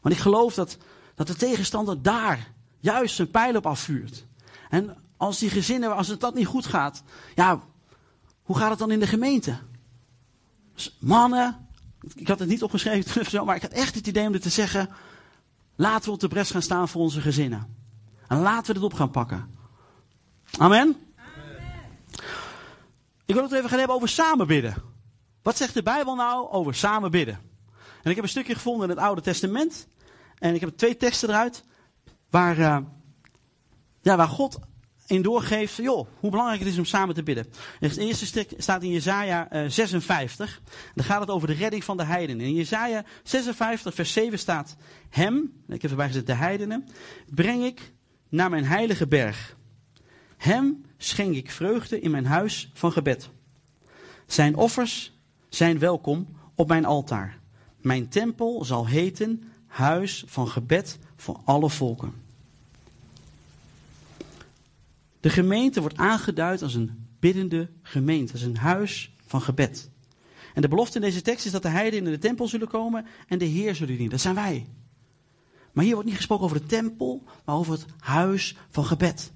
Want 0.00 0.14
ik 0.14 0.20
geloof 0.20 0.54
dat, 0.54 0.76
dat 1.14 1.26
de 1.26 1.36
tegenstander 1.36 2.02
daar 2.02 2.52
juist 2.80 3.14
zijn 3.14 3.30
pijl 3.30 3.56
op 3.56 3.66
afvuurt. 3.66 4.26
En 4.70 4.96
als 5.16 5.38
die 5.38 5.50
gezinnen, 5.50 5.96
als 5.96 6.08
het 6.08 6.20
dat 6.20 6.34
niet 6.34 6.46
goed 6.46 6.66
gaat, 6.66 7.02
ja, 7.34 7.60
hoe 8.42 8.56
gaat 8.56 8.70
het 8.70 8.78
dan 8.78 8.90
in 8.90 9.00
de 9.00 9.06
gemeente? 9.06 9.58
Dus 10.74 10.96
mannen, 11.00 11.67
ik 12.14 12.28
had 12.28 12.38
het 12.38 12.48
niet 12.48 12.62
opgeschreven, 12.62 13.44
maar 13.44 13.56
ik 13.56 13.62
had 13.62 13.70
echt 13.70 13.94
het 13.94 14.06
idee 14.06 14.26
om 14.26 14.32
dit 14.32 14.42
te 14.42 14.48
zeggen. 14.48 14.88
Laten 15.76 16.04
we 16.04 16.10
op 16.10 16.20
de 16.20 16.28
bres 16.28 16.50
gaan 16.50 16.62
staan 16.62 16.88
voor 16.88 17.00
onze 17.00 17.20
gezinnen. 17.20 17.76
En 18.28 18.40
laten 18.40 18.66
we 18.66 18.72
dit 18.72 18.82
op 18.82 18.94
gaan 18.94 19.10
pakken. 19.10 19.54
Amen? 20.58 20.96
Amen. 21.16 21.56
Ik 23.26 23.34
wil 23.34 23.42
het 23.42 23.52
even 23.52 23.68
gaan 23.68 23.78
hebben 23.78 23.96
over 23.96 24.08
samen 24.08 24.46
bidden. 24.46 24.74
Wat 25.42 25.56
zegt 25.56 25.74
de 25.74 25.82
Bijbel 25.82 26.14
nou 26.14 26.50
over 26.50 26.74
samen 26.74 27.10
bidden? 27.10 27.40
En 28.02 28.10
ik 28.10 28.16
heb 28.16 28.24
een 28.24 28.30
stukje 28.30 28.54
gevonden 28.54 28.90
in 28.90 28.96
het 28.96 29.04
Oude 29.04 29.20
Testament. 29.20 29.86
En 30.38 30.54
ik 30.54 30.60
heb 30.60 30.76
twee 30.76 30.96
teksten 30.96 31.28
eruit. 31.28 31.64
Waar, 32.30 32.58
uh, 32.58 32.78
ja, 34.00 34.16
waar 34.16 34.28
God 34.28 34.58
in 35.08 35.22
doorgeeft, 35.22 35.76
joh, 35.76 36.06
hoe 36.20 36.30
belangrijk 36.30 36.60
het 36.60 36.68
is 36.68 36.78
om 36.78 36.84
samen 36.84 37.14
te 37.14 37.22
bidden. 37.22 37.46
Het 37.78 37.96
eerste 37.96 38.26
stuk 38.26 38.52
staat 38.56 38.82
in 38.82 38.90
Jezaja 38.90 39.52
uh, 39.52 39.70
56. 39.70 40.60
Dan 40.94 41.04
gaat 41.04 41.20
het 41.20 41.30
over 41.30 41.48
de 41.48 41.54
redding 41.54 41.84
van 41.84 41.96
de 41.96 42.04
heidenen. 42.04 42.46
In 42.46 42.54
Jezaja 42.54 43.04
56 43.22 43.94
vers 43.94 44.12
7 44.12 44.38
staat, 44.38 44.76
hem, 45.08 45.52
ik 45.68 45.82
heb 45.82 45.90
erbij 45.90 46.06
gezet 46.06 46.26
de 46.26 46.34
heidenen, 46.34 46.88
breng 47.26 47.64
ik 47.64 47.92
naar 48.28 48.50
mijn 48.50 48.64
heilige 48.64 49.06
berg. 49.06 49.56
Hem 50.36 50.84
schenk 50.96 51.34
ik 51.34 51.50
vreugde 51.50 52.00
in 52.00 52.10
mijn 52.10 52.26
huis 52.26 52.70
van 52.74 52.92
gebed. 52.92 53.30
Zijn 54.26 54.56
offers 54.56 55.18
zijn 55.48 55.78
welkom 55.78 56.28
op 56.54 56.68
mijn 56.68 56.84
altaar. 56.84 57.38
Mijn 57.80 58.08
tempel 58.08 58.64
zal 58.64 58.86
heten 58.86 59.42
huis 59.66 60.24
van 60.26 60.48
gebed 60.48 60.98
voor 61.16 61.40
alle 61.44 61.70
volken. 61.70 62.27
De 65.20 65.30
gemeente 65.30 65.80
wordt 65.80 65.96
aangeduid 65.96 66.62
als 66.62 66.74
een 66.74 67.06
biddende 67.18 67.70
gemeente, 67.82 68.32
als 68.32 68.42
een 68.42 68.56
huis 68.56 69.14
van 69.26 69.40
gebed. 69.40 69.90
En 70.54 70.62
de 70.62 70.68
belofte 70.68 70.98
in 70.98 71.04
deze 71.04 71.22
tekst 71.22 71.46
is 71.46 71.52
dat 71.52 71.62
de 71.62 71.68
heiden 71.68 71.98
in 71.98 72.10
de 72.10 72.18
tempel 72.18 72.48
zullen 72.48 72.68
komen 72.68 73.06
en 73.28 73.38
de 73.38 73.44
Heer 73.44 73.74
zullen 73.74 73.94
dienen. 73.94 74.10
Dat 74.10 74.20
zijn 74.20 74.34
wij. 74.34 74.66
Maar 75.72 75.84
hier 75.84 75.94
wordt 75.94 76.08
niet 76.08 76.18
gesproken 76.18 76.44
over 76.44 76.60
de 76.60 76.66
tempel, 76.66 77.22
maar 77.44 77.54
over 77.54 77.72
het 77.72 77.84
huis 77.98 78.56
van 78.68 78.84
gebed. 78.84 79.32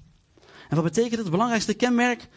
En 0.69 0.75
wat 0.75 0.83
betekent 0.83 1.11
het? 1.11 1.19
Het 1.19 1.31
belangrijkste 1.31 1.73
kenmerk 1.73 2.27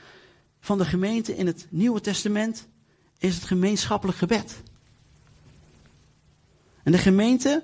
van 0.61 0.79
de 0.79 0.85
gemeente 0.85 1.37
in 1.37 1.47
het 1.47 1.67
Nieuwe 1.71 2.01
Testament 2.01 2.69
is 3.19 3.35
het 3.35 3.45
gemeenschappelijk 3.45 4.19
gebed. 4.19 4.63
En 6.83 6.93
de 6.93 6.99
gemeente 6.99 7.63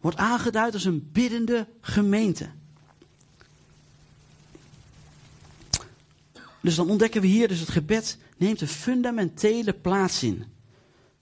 wordt 0.00 0.16
aangeduid 0.16 0.74
als 0.74 0.84
een 0.84 1.08
biddende 1.12 1.68
gemeente. 1.80 2.48
Dus 6.64 6.74
dan 6.74 6.90
ontdekken 6.90 7.20
we 7.20 7.26
hier 7.26 7.48
dus 7.48 7.60
het 7.60 7.68
gebed 7.68 8.18
neemt 8.36 8.60
een 8.60 8.68
fundamentele 8.68 9.72
plaats 9.72 10.22
in. 10.22 10.44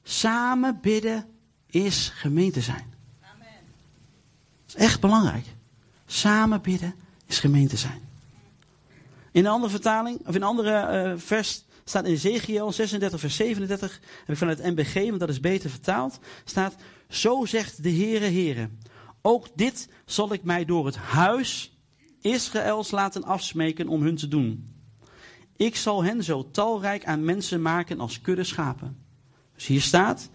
Samen 0.02 0.78
bidden 0.83 1.26
is 1.66 2.09
gemeente 2.14 2.61
zijn. 2.61 2.94
Amen. 3.35 3.46
Dat 4.66 4.66
is 4.66 4.74
echt 4.74 5.00
belangrijk. 5.00 5.46
Samen 6.07 6.61
bidden 6.61 6.94
is 7.26 7.38
gemeente 7.38 7.76
zijn. 7.76 8.00
In 9.33 9.44
een 9.44 9.50
andere 9.50 9.70
vertaling, 9.72 10.20
of 10.20 10.35
in 10.35 10.42
een 10.42 10.48
andere 10.48 11.11
uh, 11.11 11.18
vers, 11.18 11.64
staat 11.85 12.05
in 12.05 12.12
Ezekiel 12.12 12.72
36 12.72 13.20
vers 13.20 13.37
37, 13.37 14.00
heb 14.18 14.28
ik 14.28 14.37
vanuit 14.37 14.62
MBG, 14.62 14.94
want 14.94 15.20
dat 15.20 15.28
is 15.28 15.40
beter 15.40 15.70
vertaald, 15.70 16.18
staat, 16.44 16.74
zo 17.09 17.44
zegt 17.44 17.83
de 17.83 17.92
Heere 17.92 18.24
Heere, 18.24 18.68
ook 19.22 19.48
dit 19.55 19.88
zal 20.05 20.33
ik 20.33 20.42
mij 20.42 20.64
door 20.64 20.87
het 20.87 20.96
huis 20.96 21.76
Israëls 22.20 22.90
laten 22.90 23.24
afsmeken 23.24 23.88
om 23.88 24.02
hun 24.02 24.16
te 24.16 24.28
doen. 24.28 24.72
Ik 25.62 25.77
zal 25.77 26.05
hen 26.05 26.25
zo 26.25 26.48
talrijk 26.51 27.05
aan 27.05 27.25
mensen 27.25 27.62
maken 27.62 28.01
als 28.01 28.20
kudde 28.20 28.44
schapen. 28.44 28.96
Dus 29.55 29.66
hier 29.66 29.83
staat, 29.83 30.29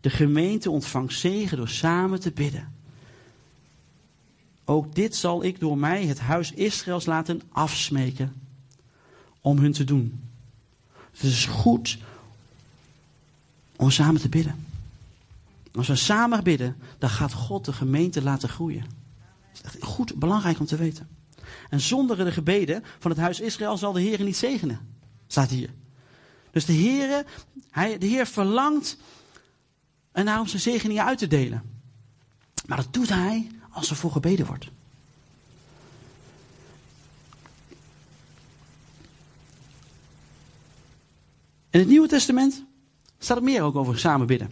de 0.00 0.10
gemeente 0.10 0.70
ontvangt 0.70 1.14
zegen 1.14 1.56
door 1.56 1.68
samen 1.68 2.20
te 2.20 2.30
bidden. 2.30 2.72
Ook 4.64 4.94
dit 4.94 5.16
zal 5.16 5.44
ik 5.44 5.60
door 5.60 5.78
mij 5.78 6.06
het 6.06 6.18
huis 6.18 6.52
Israëls 6.52 7.06
laten 7.06 7.42
afsmeken 7.52 8.34
om 9.40 9.58
hun 9.58 9.72
te 9.72 9.84
doen. 9.84 10.20
Het 11.10 11.22
is 11.22 11.46
goed 11.46 11.98
om 13.76 13.90
samen 13.90 14.20
te 14.20 14.28
bidden. 14.28 14.66
Als 15.74 15.88
we 15.88 15.96
samen 15.96 16.44
bidden, 16.44 16.76
dan 16.98 17.10
gaat 17.10 17.32
God 17.32 17.64
de 17.64 17.72
gemeente 17.72 18.22
laten 18.22 18.48
groeien. 18.48 18.84
Dat 19.52 19.64
is 19.74 19.80
echt 19.80 19.82
goed, 19.82 20.14
belangrijk 20.14 20.60
om 20.60 20.66
te 20.66 20.76
weten. 20.76 21.08
En 21.74 21.80
zonder 21.80 22.16
de 22.16 22.32
gebeden 22.32 22.84
van 22.98 23.10
het 23.10 23.20
huis 23.20 23.40
Israël 23.40 23.76
zal 23.76 23.92
de 23.92 24.00
Heer 24.00 24.22
niet 24.22 24.36
zegenen. 24.36 24.96
Staat 25.26 25.50
hier. 25.50 25.70
Dus 26.50 26.64
de 26.64 26.72
Heer, 26.72 27.24
hij, 27.70 27.98
de 27.98 28.06
Heer 28.06 28.26
verlangt 28.26 28.98
en 30.12 30.38
om 30.38 30.46
zijn 30.46 30.62
zegeningen 30.62 31.04
uit 31.04 31.18
te 31.18 31.26
delen. 31.26 31.62
Maar 32.66 32.76
dat 32.76 32.92
doet 32.92 33.08
hij 33.08 33.50
als 33.70 33.90
er 33.90 33.96
voor 33.96 34.10
gebeden 34.10 34.46
wordt. 34.46 34.64
In 41.70 41.80
het 41.80 41.88
Nieuwe 41.88 42.08
Testament 42.08 42.64
staat 43.18 43.36
er 43.36 43.42
meer 43.42 43.62
ook 43.62 43.76
over 43.76 43.98
samen 43.98 44.26
bidden. 44.26 44.50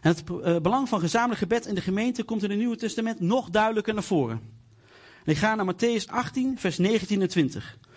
En 0.00 0.10
het 0.10 0.22
uh, 0.30 0.56
belang 0.58 0.88
van 0.88 1.00
gezamenlijk 1.00 1.40
gebed 1.40 1.66
in 1.66 1.74
de 1.74 1.80
gemeente 1.80 2.22
komt 2.22 2.42
in 2.42 2.50
het 2.50 2.58
Nieuwe 2.58 2.76
Testament 2.76 3.20
nog 3.20 3.50
duidelijker 3.50 3.94
naar 3.94 4.02
voren. 4.02 4.51
En 5.24 5.32
ik 5.32 5.36
ga 5.36 5.54
naar 5.54 5.74
Matthäus 5.74 6.06
18, 6.06 6.58
vers 6.58 6.78
19 6.78 7.22
en 7.22 7.28
20. 7.28 7.78
Dan 7.80 7.90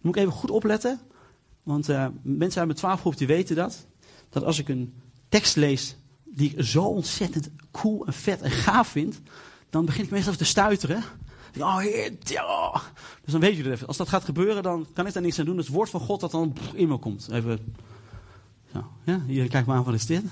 moet 0.00 0.16
ik 0.16 0.22
even 0.22 0.32
goed 0.32 0.50
opletten, 0.50 1.00
want 1.62 1.88
uh, 1.88 2.06
mensen 2.22 2.58
uit 2.58 2.68
mijn 2.68 2.78
twaalfgroep 2.78 3.16
die 3.16 3.26
weten 3.26 3.56
dat. 3.56 3.86
Dat 4.28 4.44
als 4.44 4.58
ik 4.58 4.68
een 4.68 4.94
tekst 5.28 5.56
lees 5.56 5.96
die 6.24 6.50
ik 6.50 6.64
zo 6.64 6.82
ontzettend 6.84 7.50
cool 7.70 8.06
en 8.06 8.12
vet 8.12 8.40
en 8.40 8.50
gaaf 8.50 8.88
vind, 8.88 9.20
dan 9.70 9.84
begin 9.84 10.04
ik 10.04 10.10
meestal 10.10 10.34
te 10.34 10.44
stuiteren. 10.44 11.02
Oh. 11.60 12.74
Dus 13.22 13.32
dan 13.32 13.40
weet 13.40 13.56
je 13.56 13.62
het 13.62 13.72
even. 13.72 13.86
Als 13.86 13.96
dat 13.96 14.08
gaat 14.08 14.24
gebeuren, 14.24 14.62
dan 14.62 14.86
kan 14.92 15.06
ik 15.06 15.12
daar 15.12 15.22
niks 15.22 15.38
aan 15.38 15.44
doen. 15.44 15.56
Het 15.56 15.68
woord 15.68 15.90
van 15.90 16.00
God 16.00 16.20
dat 16.20 16.30
dan 16.30 16.56
in 16.74 16.88
me 16.88 16.96
komt. 16.96 17.28
Even. 17.30 17.74
Zo, 18.72 18.84
ja, 19.04 19.20
hier, 19.26 19.48
kijk 19.48 19.66
maar 19.66 19.76
aan, 19.76 19.84
wat 19.84 19.94
is 19.94 20.06
dit? 20.06 20.22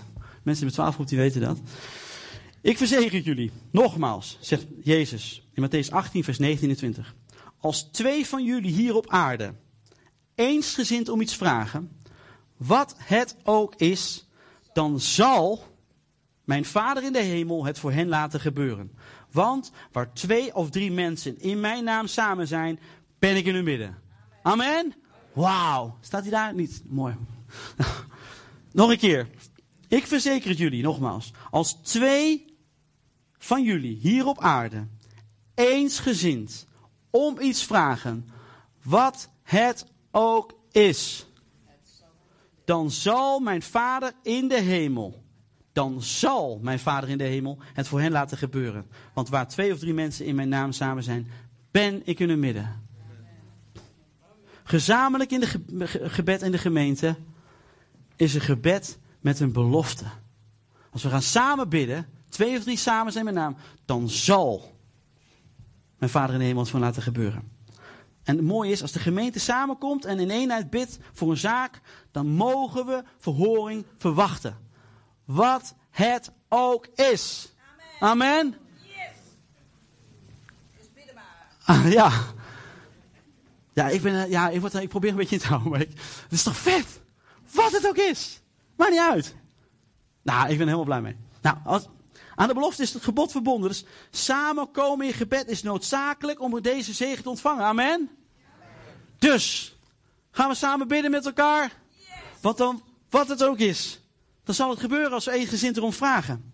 Mensen 0.43 0.65
met 0.65 0.75
twaalf 0.75 0.95
groep 0.95 1.09
die 1.09 1.19
weten 1.19 1.41
dat. 1.41 1.59
Ik 2.63 2.77
verzekер 2.77 3.21
jullie, 3.21 3.51
nogmaals, 3.71 4.39
zegt 4.41 4.67
Jezus 4.83 5.49
in 5.53 5.69
Matthäus 5.69 5.91
18, 5.91 6.25
vers 6.25 6.39
29. 6.39 7.15
Als 7.59 7.83
twee 7.83 8.27
van 8.27 8.45
jullie 8.45 8.73
hier 8.73 8.95
op 8.95 9.09
aarde 9.09 9.55
eensgezind 10.35 11.09
om 11.09 11.21
iets 11.21 11.37
vragen, 11.37 12.01
wat 12.57 12.95
het 12.99 13.37
ook 13.43 13.75
is, 13.75 14.29
dan 14.73 15.01
zal 15.01 15.65
mijn 16.45 16.65
Vader 16.65 17.03
in 17.03 17.13
de 17.13 17.23
hemel 17.23 17.65
het 17.65 17.79
voor 17.79 17.93
hen 17.93 18.09
laten 18.09 18.41
gebeuren. 18.41 18.93
Want 19.31 19.73
waar 19.93 20.13
twee 20.13 20.55
of 20.55 20.71
drie 20.71 20.93
mensen 20.93 21.41
in 21.41 21.61
mijn 21.61 21.85
naam 21.85 22.07
samen 22.07 22.47
zijn, 22.47 22.79
ben 23.19 23.37
ik 23.37 23.47
in 23.47 23.55
hun 23.55 23.65
midden. 23.65 23.99
Amen? 24.43 24.95
Wauw. 25.33 25.99
Staat 26.01 26.23
hij 26.23 26.31
daar? 26.31 26.55
Niet. 26.55 26.83
Mooi. 26.89 27.17
Nog 28.73 28.91
een 28.91 28.99
keer. 28.99 29.29
Ik 29.89 30.07
verzeker 30.07 30.49
het 30.49 30.59
jullie, 30.59 30.83
nogmaals. 30.83 31.33
Als 31.51 31.73
twee 31.83 32.50
van 33.43 33.63
jullie 33.63 33.97
hier 33.97 34.27
op 34.27 34.39
aarde 34.39 34.87
eensgezind 35.55 36.67
om 37.11 37.41
iets 37.41 37.65
vragen, 37.65 38.29
wat 38.83 39.31
het 39.43 39.87
ook 40.11 40.59
is, 40.71 41.27
dan 42.65 42.91
zal 42.91 43.41
mijn 43.41 43.63
Vader 43.63 44.13
in 44.23 44.49
de 44.49 44.61
hemel, 44.61 45.23
dan 45.73 46.03
zal 46.03 46.59
mijn 46.63 46.79
Vader 46.79 47.09
in 47.09 47.19
de 47.19 47.25
hemel 47.25 47.59
het 47.73 47.89
voor 47.89 48.01
hen 48.01 48.13
laten 48.13 48.39
gebeuren. 48.39 48.87
Want 49.15 49.29
waar 49.29 49.49
twee 49.49 49.73
of 49.73 49.79
drie 49.79 49.95
mensen 49.95 50.27
in 50.27 50.35
mijn 50.35 50.49
naam 50.49 50.73
samen 50.73 51.03
zijn, 51.03 51.31
ben 51.71 52.03
ik 52.05 52.19
in 52.19 52.29
hun 52.29 52.41
midden. 52.41 52.89
Gezamenlijk 54.63 55.31
in 55.31 55.41
de 55.41 55.87
gebed 55.87 56.43
in 56.43 56.53
de 56.53 56.59
gemeente 56.59 57.17
is 58.17 58.35
een 58.35 58.41
gebed 58.41 58.99
met 59.21 59.41
een 59.41 59.53
belofte. 59.53 60.05
Als 60.91 61.03
we 61.03 61.09
gaan 61.09 61.23
samen 61.23 61.69
bidden, 61.69 62.07
twee 62.31 62.57
of 62.57 62.63
drie 62.63 62.77
samen 62.77 63.13
zijn 63.13 63.25
mijn 63.25 63.37
naam, 63.37 63.57
dan 63.85 64.09
zal 64.09 64.79
mijn 65.99 66.11
Vader 66.11 66.33
in 66.33 66.41
de 66.41 66.47
hemel 66.47 66.63
het 66.63 66.73
laten 66.73 67.03
gebeuren. 67.03 67.59
En 68.23 68.37
het 68.37 68.45
mooie 68.45 68.71
is, 68.71 68.83
als 68.83 68.93
de 68.93 68.99
gemeente 68.99 69.39
samenkomt 69.39 70.05
en 70.05 70.19
in 70.19 70.31
eenheid 70.31 70.71
bidt 70.71 70.99
voor 71.13 71.31
een 71.31 71.37
zaak, 71.37 71.81
dan 72.11 72.27
mogen 72.27 72.87
we 72.87 73.03
verhoring 73.19 73.87
verwachten. 73.97 74.59
Wat 75.25 75.75
het 75.91 76.33
ook 76.49 76.87
is. 76.87 77.53
Amen. 78.01 78.29
Amen. 78.29 78.55
Yes. 78.77 79.17
Ah, 81.65 81.93
ja. 81.93 82.13
Ja, 83.73 83.89
ik, 83.89 84.03
ben, 84.03 84.31
ja 84.31 84.49
ik, 84.49 84.61
word, 84.61 84.75
ik 84.75 84.89
probeer 84.89 85.11
een 85.11 85.17
beetje 85.17 85.35
in 85.35 85.41
te 85.41 85.47
houden. 85.47 85.71
Maar 85.71 85.81
ik, 85.81 85.91
het 86.23 86.33
is 86.33 86.43
toch 86.43 86.57
vet? 86.57 87.01
Wat 87.53 87.73
het 87.73 87.89
ook 87.89 87.97
is. 87.97 88.41
Maakt 88.77 88.91
niet 88.91 89.01
uit. 89.01 89.35
Nou, 90.23 90.43
ik 90.43 90.59
ben 90.59 90.67
helemaal 90.67 90.85
blij 90.85 91.01
mee. 91.01 91.17
Nou, 91.41 91.57
als, 91.65 91.89
aan 92.41 92.49
de 92.49 92.55
belofte 92.55 92.83
is 92.83 92.93
het 92.93 93.03
gebod 93.03 93.31
verbonden. 93.31 93.71
Dus 93.71 93.85
samenkomen 94.11 95.07
in 95.07 95.13
gebed 95.13 95.49
is 95.49 95.63
noodzakelijk 95.63 96.41
om 96.41 96.63
deze 96.63 96.93
zegen 96.93 97.23
te 97.23 97.29
ontvangen. 97.29 97.65
Amen. 97.65 98.11
Dus, 99.19 99.77
gaan 100.31 100.49
we 100.49 100.55
samen 100.55 100.89
bidden 100.89 101.11
met 101.11 101.27
elkaar? 101.27 101.73
Wat 102.41 102.57
dan, 102.57 102.83
wat 103.11 103.29
het 103.29 103.45
ook 103.45 103.59
is. 103.59 104.01
Dan 104.45 104.55
zal 104.55 104.71
het 104.71 104.81
gebeuren 104.81 105.13
als 105.13 105.25
we 105.25 105.33
eensgezind 105.33 105.77
erom 105.77 105.93
vragen. 105.93 106.53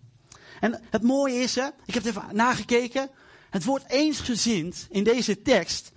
En 0.59 0.81
het 0.89 1.03
mooie 1.03 1.39
is, 1.39 1.55
hè, 1.55 1.67
ik 1.85 1.93
heb 1.93 2.03
het 2.03 2.05
even 2.05 2.35
nagekeken. 2.35 3.09
Het 3.49 3.63
woord 3.63 3.89
eensgezind 3.89 4.87
in 4.89 5.03
deze 5.03 5.41
tekst, 5.41 5.91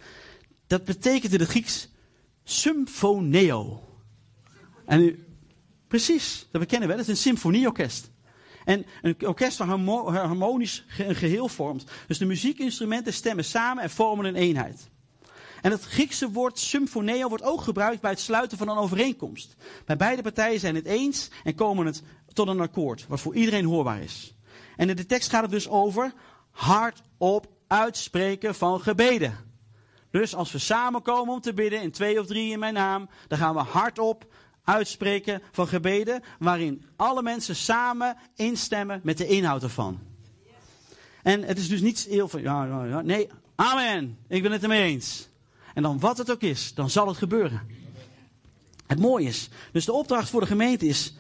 dat 0.67 0.85
betekent 0.85 1.33
in 1.33 1.41
het 1.41 1.49
Grieks 1.49 1.89
symphoneo. 2.45 3.89
En 4.87 5.25
precies, 5.89 6.47
dat 6.51 6.61
bekennen 6.61 6.89
we, 6.89 6.95
dat 6.95 7.03
is 7.03 7.11
een 7.11 7.17
symfonieorkest. 7.17 8.10
En 8.71 8.87
een 9.03 9.27
orkest 9.27 9.59
dat 9.59 9.67
harmonisch 9.67 10.85
geheel 10.89 11.49
vormt. 11.49 11.85
Dus 12.07 12.19
de 12.19 12.25
muziekinstrumenten 12.25 13.13
stemmen 13.13 13.45
samen 13.45 13.83
en 13.83 13.91
vormen 13.91 14.25
een 14.25 14.35
eenheid. 14.35 14.89
En 15.61 15.71
het 15.71 15.85
Griekse 15.85 16.31
woord 16.31 16.59
symphoneo 16.59 17.29
wordt 17.29 17.45
ook 17.45 17.61
gebruikt 17.61 18.01
bij 18.01 18.11
het 18.11 18.21
sluiten 18.21 18.59
van 18.59 18.69
een 18.69 18.77
overeenkomst. 18.77 19.57
Bij 19.85 19.97
beide 19.97 20.23
partijen 20.23 20.61
zijn 20.61 20.75
het 20.75 20.87
eens 20.87 21.31
en 21.45 21.55
komen 21.55 21.87
het 21.87 22.03
tot 22.33 22.49
een 22.49 22.61
akkoord, 22.61 23.07
wat 23.09 23.21
voor 23.21 23.35
iedereen 23.35 23.65
hoorbaar 23.65 24.03
is. 24.03 24.35
En 24.77 24.89
in 24.89 24.97
de 24.97 25.07
tekst 25.07 25.31
gaat 25.31 25.43
het 25.43 25.51
dus 25.51 25.69
over 25.69 26.13
hardop 26.51 27.47
uitspreken 27.67 28.55
van 28.55 28.81
gebeden. 28.81 29.37
Dus 30.11 30.35
als 30.35 30.53
we 30.53 30.59
samenkomen 30.59 31.35
om 31.35 31.41
te 31.41 31.55
bidden 31.55 31.83
in 31.83 31.91
twee 31.91 32.21
of 32.21 32.27
drie 32.27 32.53
in 32.53 32.59
mijn 32.59 32.75
naam, 32.75 33.09
dan 33.29 33.39
gaan 33.39 33.55
we 33.55 33.61
hardop 33.61 34.27
uitspreken 34.65 35.43
van 35.53 35.69
gebeden 35.69 36.23
waarin 36.39 36.85
alle 36.97 37.23
mensen 37.23 37.57
samen 37.57 38.17
instemmen 38.35 39.01
met 39.03 39.19
de 39.19 39.27
inhoud 39.27 39.63
ervan. 39.63 39.99
En 41.23 41.43
het 41.43 41.59
is 41.59 41.69
dus 41.69 41.81
niet 41.81 42.07
heel 42.11 42.29
van, 42.29 42.43
ja, 42.43 42.85
ja, 42.85 43.01
nee, 43.01 43.29
amen, 43.55 44.19
ik 44.29 44.43
ben 44.43 44.53
het 44.53 44.63
ermee 44.63 44.83
eens. 44.83 45.29
En 45.75 45.83
dan 45.83 45.99
wat 45.99 46.19
het 46.19 46.31
ook 46.31 46.41
is, 46.41 46.75
dan 46.75 46.91
zal 46.91 47.09
het 47.09 47.17
gebeuren. 47.17 47.69
Het 48.87 48.99
mooie 48.99 49.27
is, 49.27 49.49
dus 49.73 49.85
de 49.85 49.93
opdracht 49.93 50.31
voor 50.31 50.41
de 50.41 50.47
gemeente 50.47 50.87
is, 50.87 51.15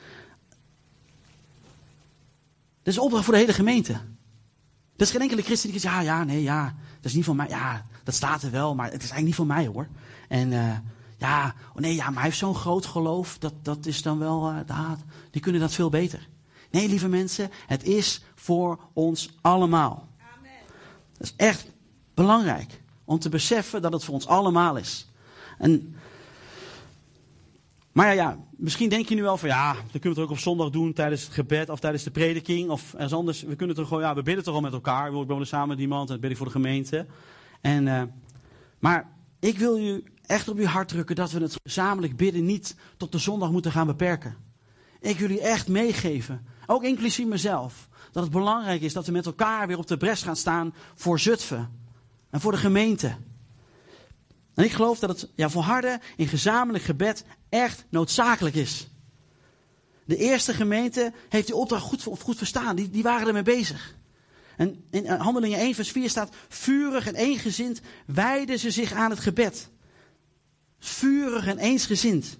dit 2.82 2.92
is 2.92 2.96
een 2.96 3.02
opdracht 3.02 3.24
voor 3.24 3.34
de 3.34 3.40
hele 3.40 3.52
gemeente. 3.52 3.92
Er 3.92 5.06
is 5.06 5.10
geen 5.10 5.20
enkele 5.20 5.42
christen 5.42 5.70
die 5.70 5.80
zegt, 5.80 5.94
ja, 5.94 6.00
ja, 6.00 6.24
nee, 6.24 6.42
ja, 6.42 6.74
dat 6.96 7.04
is 7.10 7.14
niet 7.14 7.24
van 7.24 7.36
mij. 7.36 7.48
Ja, 7.48 7.86
dat 8.04 8.14
staat 8.14 8.42
er 8.42 8.50
wel, 8.50 8.74
maar 8.74 8.84
het 8.84 9.02
is 9.02 9.10
eigenlijk 9.10 9.26
niet 9.26 9.34
van 9.34 9.46
mij 9.46 9.66
hoor. 9.66 9.88
En 10.28 10.52
uh, 10.52 10.76
ja, 11.20 11.54
oh 11.74 11.76
nee, 11.76 11.94
ja, 11.94 12.04
maar 12.04 12.14
hij 12.14 12.22
heeft 12.22 12.36
zo'n 12.36 12.54
groot 12.54 12.86
geloof. 12.86 13.38
Dat, 13.38 13.52
dat 13.62 13.86
is 13.86 14.02
dan 14.02 14.18
wel, 14.18 14.52
uh, 14.52 14.90
die 15.30 15.42
kunnen 15.42 15.60
dat 15.60 15.74
veel 15.74 15.90
beter. 15.90 16.28
Nee, 16.70 16.88
lieve 16.88 17.08
mensen, 17.08 17.50
het 17.66 17.84
is 17.84 18.22
voor 18.34 18.78
ons 18.92 19.30
allemaal. 19.40 20.08
Amen. 20.36 20.50
Dat 21.12 21.26
is 21.26 21.34
echt 21.36 21.70
belangrijk 22.14 22.82
om 23.04 23.18
te 23.18 23.28
beseffen 23.28 23.82
dat 23.82 23.92
het 23.92 24.04
voor 24.04 24.14
ons 24.14 24.26
allemaal 24.26 24.76
is. 24.76 25.08
En, 25.58 25.96
maar 27.92 28.06
ja, 28.06 28.12
ja, 28.12 28.38
misschien 28.50 28.88
denk 28.88 29.08
je 29.08 29.14
nu 29.14 29.22
wel 29.22 29.36
van 29.36 29.48
ja, 29.48 29.72
dan 29.72 29.82
kunnen 29.90 30.02
we 30.02 30.08
het 30.08 30.18
ook 30.18 30.30
op 30.30 30.38
zondag 30.38 30.70
doen 30.70 30.92
tijdens 30.92 31.22
het 31.22 31.32
gebed 31.32 31.68
of 31.68 31.80
tijdens 31.80 32.02
de 32.02 32.10
prediking 32.10 32.70
of 32.70 32.92
ergens 32.92 33.12
anders. 33.12 33.42
We 33.42 33.56
kunnen 33.56 33.76
het 33.76 33.86
gewoon, 33.86 34.02
ja, 34.02 34.14
we 34.14 34.22
bidden 34.22 34.44
toch 34.44 34.54
al 34.54 34.60
met 34.60 34.72
elkaar. 34.72 35.12
We 35.12 35.24
wonen 35.24 35.46
samen 35.46 35.68
met 35.68 35.78
iemand 35.78 36.06
en 36.08 36.12
dat 36.12 36.20
bid 36.20 36.30
ik 36.30 36.36
voor 36.36 36.46
de 36.46 36.52
gemeente. 36.52 37.06
En, 37.60 37.86
uh, 37.86 38.02
maar 38.78 39.12
ik 39.40 39.58
wil 39.58 39.76
je 39.76 40.02
echt 40.30 40.48
op 40.48 40.58
je 40.58 40.66
hart 40.66 40.88
drukken 40.88 41.16
dat 41.16 41.30
we 41.30 41.40
het 41.40 41.56
gezamenlijk 41.62 42.16
bidden 42.16 42.44
niet 42.44 42.74
tot 42.96 43.12
de 43.12 43.18
zondag 43.18 43.50
moeten 43.50 43.72
gaan 43.72 43.86
beperken. 43.86 44.36
Ik 45.00 45.18
wil 45.18 45.28
jullie 45.28 45.42
echt 45.42 45.68
meegeven, 45.68 46.46
ook 46.66 46.84
inclusief 46.84 47.26
mezelf, 47.26 47.88
dat 48.12 48.22
het 48.22 48.32
belangrijk 48.32 48.80
is 48.80 48.92
dat 48.92 49.06
we 49.06 49.12
met 49.12 49.26
elkaar 49.26 49.66
weer 49.66 49.78
op 49.78 49.86
de 49.86 49.96
bres 49.96 50.22
gaan 50.22 50.36
staan 50.36 50.74
voor 50.94 51.18
Zutphen 51.18 51.70
en 52.30 52.40
voor 52.40 52.52
de 52.52 52.58
gemeente. 52.58 53.16
En 54.54 54.64
ik 54.64 54.72
geloof 54.72 54.98
dat 54.98 55.10
het 55.10 55.28
ja, 55.34 55.48
volharden 55.50 56.00
in 56.16 56.28
gezamenlijk 56.28 56.84
gebed 56.84 57.24
echt 57.48 57.84
noodzakelijk 57.88 58.54
is. 58.54 58.88
De 60.04 60.16
eerste 60.16 60.54
gemeente 60.54 61.12
heeft 61.28 61.46
die 61.46 61.56
opdracht 61.56 61.84
goed, 61.84 62.02
goed 62.02 62.36
verstaan. 62.36 62.76
Die, 62.76 62.90
die 62.90 63.02
waren 63.02 63.26
ermee 63.26 63.42
bezig. 63.42 63.96
En 64.56 64.84
in 64.90 65.06
Handelingen 65.06 65.58
1 65.58 65.74
vers 65.74 65.90
4 65.90 66.10
staat, 66.10 66.34
vurig 66.48 67.06
en 67.06 67.14
eengezind 67.14 67.80
wijden 68.06 68.58
ze 68.58 68.70
zich 68.70 68.92
aan 68.92 69.10
het 69.10 69.20
gebed 69.20 69.70
vurig 70.80 71.46
en 71.46 71.58
eensgezind. 71.58 72.38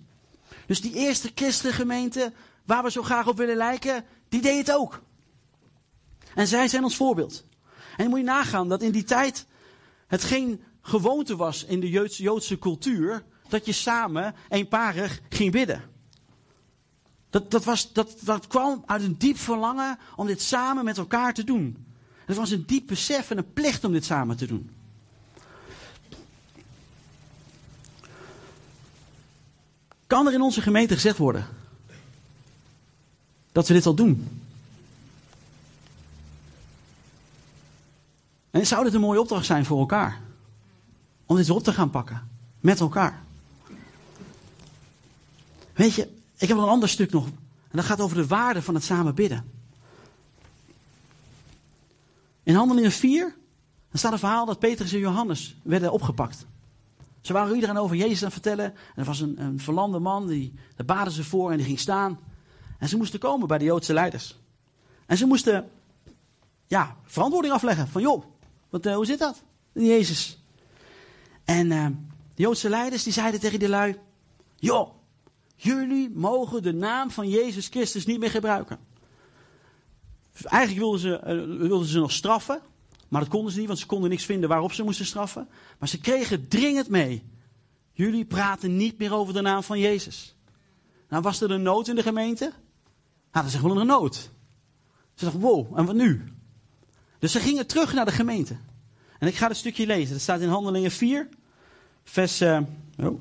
Dus 0.66 0.80
die 0.80 0.94
eerste 0.94 1.30
christengemeente, 1.34 2.32
waar 2.64 2.82
we 2.82 2.90
zo 2.90 3.02
graag 3.02 3.26
op 3.26 3.36
willen 3.36 3.56
lijken, 3.56 4.04
die 4.28 4.40
deed 4.40 4.66
het 4.66 4.76
ook. 4.76 5.02
En 6.34 6.46
zij 6.46 6.68
zijn 6.68 6.84
ons 6.84 6.96
voorbeeld. 6.96 7.44
En 7.96 8.08
moet 8.08 8.18
je 8.18 8.24
nagaan 8.24 8.68
dat 8.68 8.82
in 8.82 8.92
die 8.92 9.04
tijd 9.04 9.46
het 10.06 10.24
geen 10.24 10.62
gewoonte 10.82 11.36
was 11.36 11.64
in 11.64 11.80
de 11.80 11.88
Joodse, 11.88 12.22
Joodse 12.22 12.58
cultuur 12.58 13.24
dat 13.48 13.66
je 13.66 13.72
samen 13.72 14.34
eenparig 14.48 15.20
ging 15.28 15.52
bidden. 15.52 15.82
Dat, 17.30 17.50
dat, 17.50 17.64
was, 17.64 17.92
dat, 17.92 18.16
dat 18.20 18.46
kwam 18.46 18.82
uit 18.86 19.02
een 19.02 19.18
diep 19.18 19.38
verlangen 19.38 19.98
om 20.16 20.26
dit 20.26 20.42
samen 20.42 20.84
met 20.84 20.98
elkaar 20.98 21.34
te 21.34 21.44
doen. 21.44 21.86
Het 22.24 22.36
was 22.36 22.50
een 22.50 22.66
diep 22.66 22.86
besef 22.86 23.30
en 23.30 23.38
een 23.38 23.52
plicht 23.52 23.84
om 23.84 23.92
dit 23.92 24.04
samen 24.04 24.36
te 24.36 24.46
doen. 24.46 24.70
Kan 30.10 30.26
er 30.26 30.32
in 30.32 30.42
onze 30.42 30.62
gemeente 30.62 30.94
gezegd 30.94 31.18
worden 31.18 31.46
dat 33.52 33.68
we 33.68 33.74
dit 33.74 33.86
al 33.86 33.94
doen? 33.94 34.42
En 38.50 38.66
zou 38.66 38.84
dit 38.84 38.94
een 38.94 39.00
mooie 39.00 39.20
opdracht 39.20 39.46
zijn 39.46 39.64
voor 39.64 39.78
elkaar? 39.78 40.20
Om 41.26 41.36
dit 41.36 41.50
op 41.50 41.62
te 41.62 41.72
gaan 41.72 41.90
pakken. 41.90 42.28
Met 42.60 42.80
elkaar. 42.80 43.22
Weet 45.72 45.94
je, 45.94 46.08
ik 46.36 46.48
heb 46.48 46.56
nog 46.56 46.66
een 46.66 46.72
ander 46.72 46.88
stuk 46.88 47.12
nog. 47.12 47.26
En 47.26 47.76
dat 47.76 47.84
gaat 47.84 48.00
over 48.00 48.16
de 48.16 48.26
waarde 48.26 48.62
van 48.62 48.74
het 48.74 48.84
samen 48.84 49.14
bidden. 49.14 49.50
In 52.42 52.54
Handelingen 52.54 52.92
4 52.92 53.34
dan 53.88 53.98
staat 53.98 54.12
een 54.12 54.18
verhaal 54.18 54.46
dat 54.46 54.58
Petrus 54.58 54.92
en 54.92 54.98
Johannes 54.98 55.56
werden 55.62 55.92
opgepakt. 55.92 56.46
Ze 57.20 57.32
waren 57.32 57.54
iedereen 57.54 57.78
over 57.78 57.96
Jezus 57.96 58.18
aan 58.18 58.24
het 58.24 58.32
vertellen. 58.32 58.64
En 58.64 58.74
er 58.94 59.04
was 59.04 59.20
een, 59.20 59.42
een 59.42 59.60
verlamde 59.60 59.98
man, 59.98 60.26
die, 60.26 60.54
daar 60.76 60.86
baden 60.86 61.12
ze 61.12 61.24
voor 61.24 61.50
en 61.50 61.56
die 61.56 61.66
ging 61.66 61.78
staan. 61.78 62.18
En 62.78 62.88
ze 62.88 62.96
moesten 62.96 63.18
komen 63.18 63.48
bij 63.48 63.58
de 63.58 63.64
Joodse 63.64 63.92
leiders. 63.92 64.38
En 65.06 65.16
ze 65.16 65.26
moesten 65.26 65.70
ja, 66.66 66.96
verantwoording 67.04 67.54
afleggen. 67.54 67.88
Van 67.88 68.02
joh, 68.02 68.24
wat, 68.68 68.86
uh, 68.86 68.94
hoe 68.94 69.06
zit 69.06 69.18
dat? 69.18 69.42
Jezus. 69.72 70.38
En 71.44 71.70
uh, 71.70 71.86
de 72.34 72.42
Joodse 72.42 72.68
leiders 72.68 73.02
die 73.02 73.12
zeiden 73.12 73.40
tegen 73.40 73.58
die 73.58 73.68
lui. 73.68 73.96
Joh, 74.56 74.90
jullie 75.56 76.10
mogen 76.10 76.62
de 76.62 76.72
naam 76.72 77.10
van 77.10 77.28
Jezus 77.28 77.68
Christus 77.68 78.06
niet 78.06 78.18
meer 78.18 78.30
gebruiken. 78.30 78.78
Eigenlijk 80.42 80.80
wilden 80.80 81.00
ze, 81.00 81.20
uh, 81.26 81.68
wilden 81.68 81.88
ze 81.88 81.98
nog 81.98 82.12
straffen. 82.12 82.60
Maar 83.10 83.20
dat 83.20 83.30
konden 83.30 83.52
ze 83.52 83.58
niet, 83.58 83.66
want 83.66 83.78
ze 83.78 83.86
konden 83.86 84.10
niks 84.10 84.24
vinden 84.24 84.48
waarop 84.48 84.72
ze 84.72 84.82
moesten 84.82 85.06
straffen. 85.06 85.48
Maar 85.78 85.88
ze 85.88 86.00
kregen 86.00 86.48
dringend 86.48 86.88
mee. 86.88 87.22
jullie 87.92 88.24
praten 88.24 88.76
niet 88.76 88.98
meer 88.98 89.14
over 89.14 89.34
de 89.34 89.40
naam 89.40 89.62
van 89.62 89.78
Jezus. 89.78 90.34
Nou, 91.08 91.22
was 91.22 91.40
er 91.40 91.50
een 91.50 91.62
nood 91.62 91.88
in 91.88 91.94
de 91.94 92.02
gemeente? 92.02 92.44
Nou, 93.32 93.44
dan 93.44 93.50
zeggen 93.50 93.70
we 93.70 93.80
een 93.80 93.86
nood. 93.86 94.30
Ze 95.14 95.24
dachten, 95.24 95.40
wow, 95.40 95.78
en 95.78 95.84
wat 95.84 95.94
nu? 95.94 96.24
Dus 97.18 97.32
ze 97.32 97.40
gingen 97.40 97.66
terug 97.66 97.92
naar 97.92 98.04
de 98.04 98.12
gemeente. 98.12 98.56
En 99.18 99.28
ik 99.28 99.34
ga 99.34 99.48
het 99.48 99.56
stukje 99.56 99.86
lezen. 99.86 100.12
Dat 100.12 100.20
staat 100.20 100.40
in 100.40 100.48
Handelingen 100.48 100.90
4, 100.90 101.28
vers... 102.04 102.40
Uh, 102.40 102.60
oh. 102.98 103.20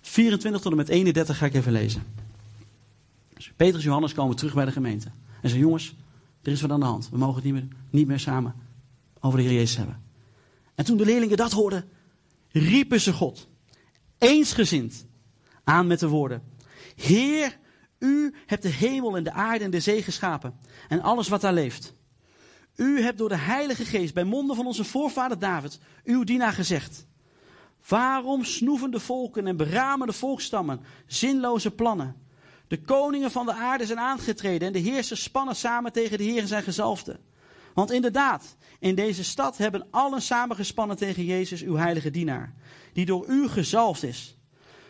24 0.00 0.60
tot 0.60 0.70
en 0.70 0.76
met 0.76 0.88
31 0.88 1.38
ga 1.38 1.46
ik 1.46 1.54
even 1.54 1.72
lezen. 1.72 2.25
Dus 3.36 3.52
Petrus 3.56 3.82
en 3.82 3.86
Johannes 3.86 4.12
komen 4.12 4.36
terug 4.36 4.54
bij 4.54 4.64
de 4.64 4.72
gemeente. 4.72 5.06
En 5.06 5.48
zeggen, 5.48 5.60
jongens, 5.60 5.96
er 6.42 6.52
is 6.52 6.60
wat 6.60 6.70
aan 6.70 6.80
de 6.80 6.86
hand. 6.86 7.08
We 7.10 7.18
mogen 7.18 7.34
het 7.34 7.44
niet 7.44 7.52
meer, 7.52 7.68
niet 7.90 8.06
meer 8.06 8.20
samen 8.20 8.54
over 9.20 9.38
de 9.38 9.44
Heer 9.44 9.54
Jezus 9.54 9.76
hebben. 9.76 10.02
En 10.74 10.84
toen 10.84 10.96
de 10.96 11.04
leerlingen 11.04 11.36
dat 11.36 11.52
hoorden, 11.52 11.84
riepen 12.48 13.00
ze 13.00 13.12
God, 13.12 13.48
eensgezind, 14.18 15.06
aan 15.64 15.86
met 15.86 16.00
de 16.00 16.08
woorden. 16.08 16.42
Heer, 16.94 17.58
u 17.98 18.34
hebt 18.46 18.62
de 18.62 18.68
hemel 18.68 19.16
en 19.16 19.24
de 19.24 19.32
aarde 19.32 19.64
en 19.64 19.70
de 19.70 19.80
zee 19.80 20.02
geschapen 20.02 20.54
en 20.88 21.02
alles 21.02 21.28
wat 21.28 21.40
daar 21.40 21.52
leeft. 21.52 21.94
U 22.76 23.00
hebt 23.00 23.18
door 23.18 23.28
de 23.28 23.36
Heilige 23.36 23.84
Geest 23.84 24.14
bij 24.14 24.24
monden 24.24 24.56
van 24.56 24.66
onze 24.66 24.84
voorvader 24.84 25.38
David 25.38 25.80
uw 26.04 26.24
dienaar 26.24 26.52
gezegd. 26.52 27.06
Waarom 27.88 28.44
snoeven 28.44 28.90
de 28.90 29.00
volken 29.00 29.46
en 29.46 29.56
beramen 29.56 30.06
de 30.06 30.12
volkstammen 30.12 30.80
zinloze 31.06 31.70
plannen? 31.70 32.25
De 32.68 32.80
koningen 32.80 33.30
van 33.30 33.46
de 33.46 33.52
aarde 33.52 33.86
zijn 33.86 33.98
aangetreden 33.98 34.66
en 34.66 34.72
de 34.72 34.90
heersers 34.90 35.22
spannen 35.22 35.56
samen 35.56 35.92
tegen 35.92 36.18
de 36.18 36.24
Heer 36.24 36.46
zijn 36.46 36.62
gezalfde. 36.62 37.20
Want 37.74 37.90
inderdaad, 37.90 38.56
in 38.78 38.94
deze 38.94 39.24
stad 39.24 39.56
hebben 39.56 39.86
allen 39.90 40.22
samengespannen 40.22 40.96
tegen 40.96 41.24
Jezus, 41.24 41.62
uw 41.62 41.76
heilige 41.76 42.10
dienaar, 42.10 42.54
die 42.92 43.06
door 43.06 43.26
u 43.28 43.48
gezalfd 43.48 44.02
is. 44.02 44.38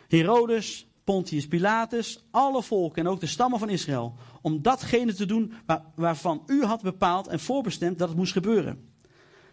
Herodes, 0.07 0.87
Pontius 1.03 1.47
Pilatus, 1.47 2.25
alle 2.31 2.63
volken 2.63 3.05
en 3.05 3.11
ook 3.11 3.19
de 3.19 3.27
stammen 3.27 3.59
van 3.59 3.69
Israël, 3.69 4.15
om 4.41 4.61
datgene 4.61 5.13
te 5.13 5.25
doen 5.25 5.53
waarvan 5.95 6.43
u 6.45 6.63
had 6.63 6.81
bepaald 6.81 7.27
en 7.27 7.39
voorbestemd 7.39 7.99
dat 7.99 8.07
het 8.07 8.17
moest 8.17 8.31
gebeuren. 8.31 8.89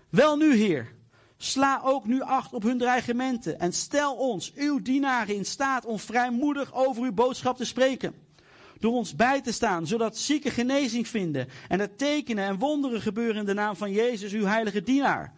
Wel 0.08 0.36
nu, 0.36 0.54
Heer, 0.54 0.94
sla 1.36 1.80
ook 1.84 2.06
nu 2.06 2.20
acht 2.20 2.52
op 2.52 2.62
hun 2.62 2.78
dreigementen 2.78 3.60
en 3.60 3.72
stel 3.72 4.14
ons, 4.14 4.52
uw 4.54 4.82
dienaren, 4.82 5.34
in 5.34 5.44
staat 5.44 5.84
om 5.84 5.98
vrijmoedig 5.98 6.74
over 6.74 7.02
uw 7.02 7.12
boodschap 7.12 7.56
te 7.56 7.64
spreken. 7.64 8.14
Door 8.78 8.92
ons 8.92 9.16
bij 9.16 9.40
te 9.40 9.52
staan, 9.52 9.86
zodat 9.86 10.18
zieken 10.18 10.50
genezing 10.50 11.08
vinden 11.08 11.48
en 11.68 11.80
er 11.80 11.96
tekenen 11.96 12.44
en 12.44 12.58
wonderen 12.58 13.00
gebeuren 13.00 13.36
in 13.36 13.46
de 13.46 13.54
naam 13.54 13.76
van 13.76 13.92
Jezus, 13.92 14.32
uw 14.32 14.44
heilige 14.44 14.82
dienaar. 14.82 15.32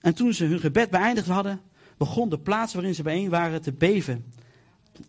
En 0.00 0.14
toen 0.14 0.32
ze 0.32 0.44
hun 0.44 0.60
gebed 0.60 0.90
beëindigd 0.90 1.28
hadden, 1.28 1.60
begon 1.96 2.28
de 2.28 2.38
plaats 2.38 2.74
waarin 2.74 2.94
ze 2.94 3.02
bijeen 3.02 3.30
waren 3.30 3.62
te 3.62 3.72
beven. 3.72 4.32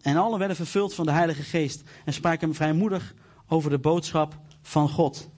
En 0.01 0.15
allen 0.15 0.39
werden 0.39 0.57
vervuld 0.57 0.93
van 0.93 1.05
de 1.05 1.11
Heilige 1.11 1.43
Geest 1.43 1.83
en 2.05 2.13
spraken 2.13 2.53
vrijmoedig 2.53 3.13
over 3.47 3.69
de 3.69 3.79
boodschap 3.79 4.39
van 4.61 4.89
God. 4.89 5.29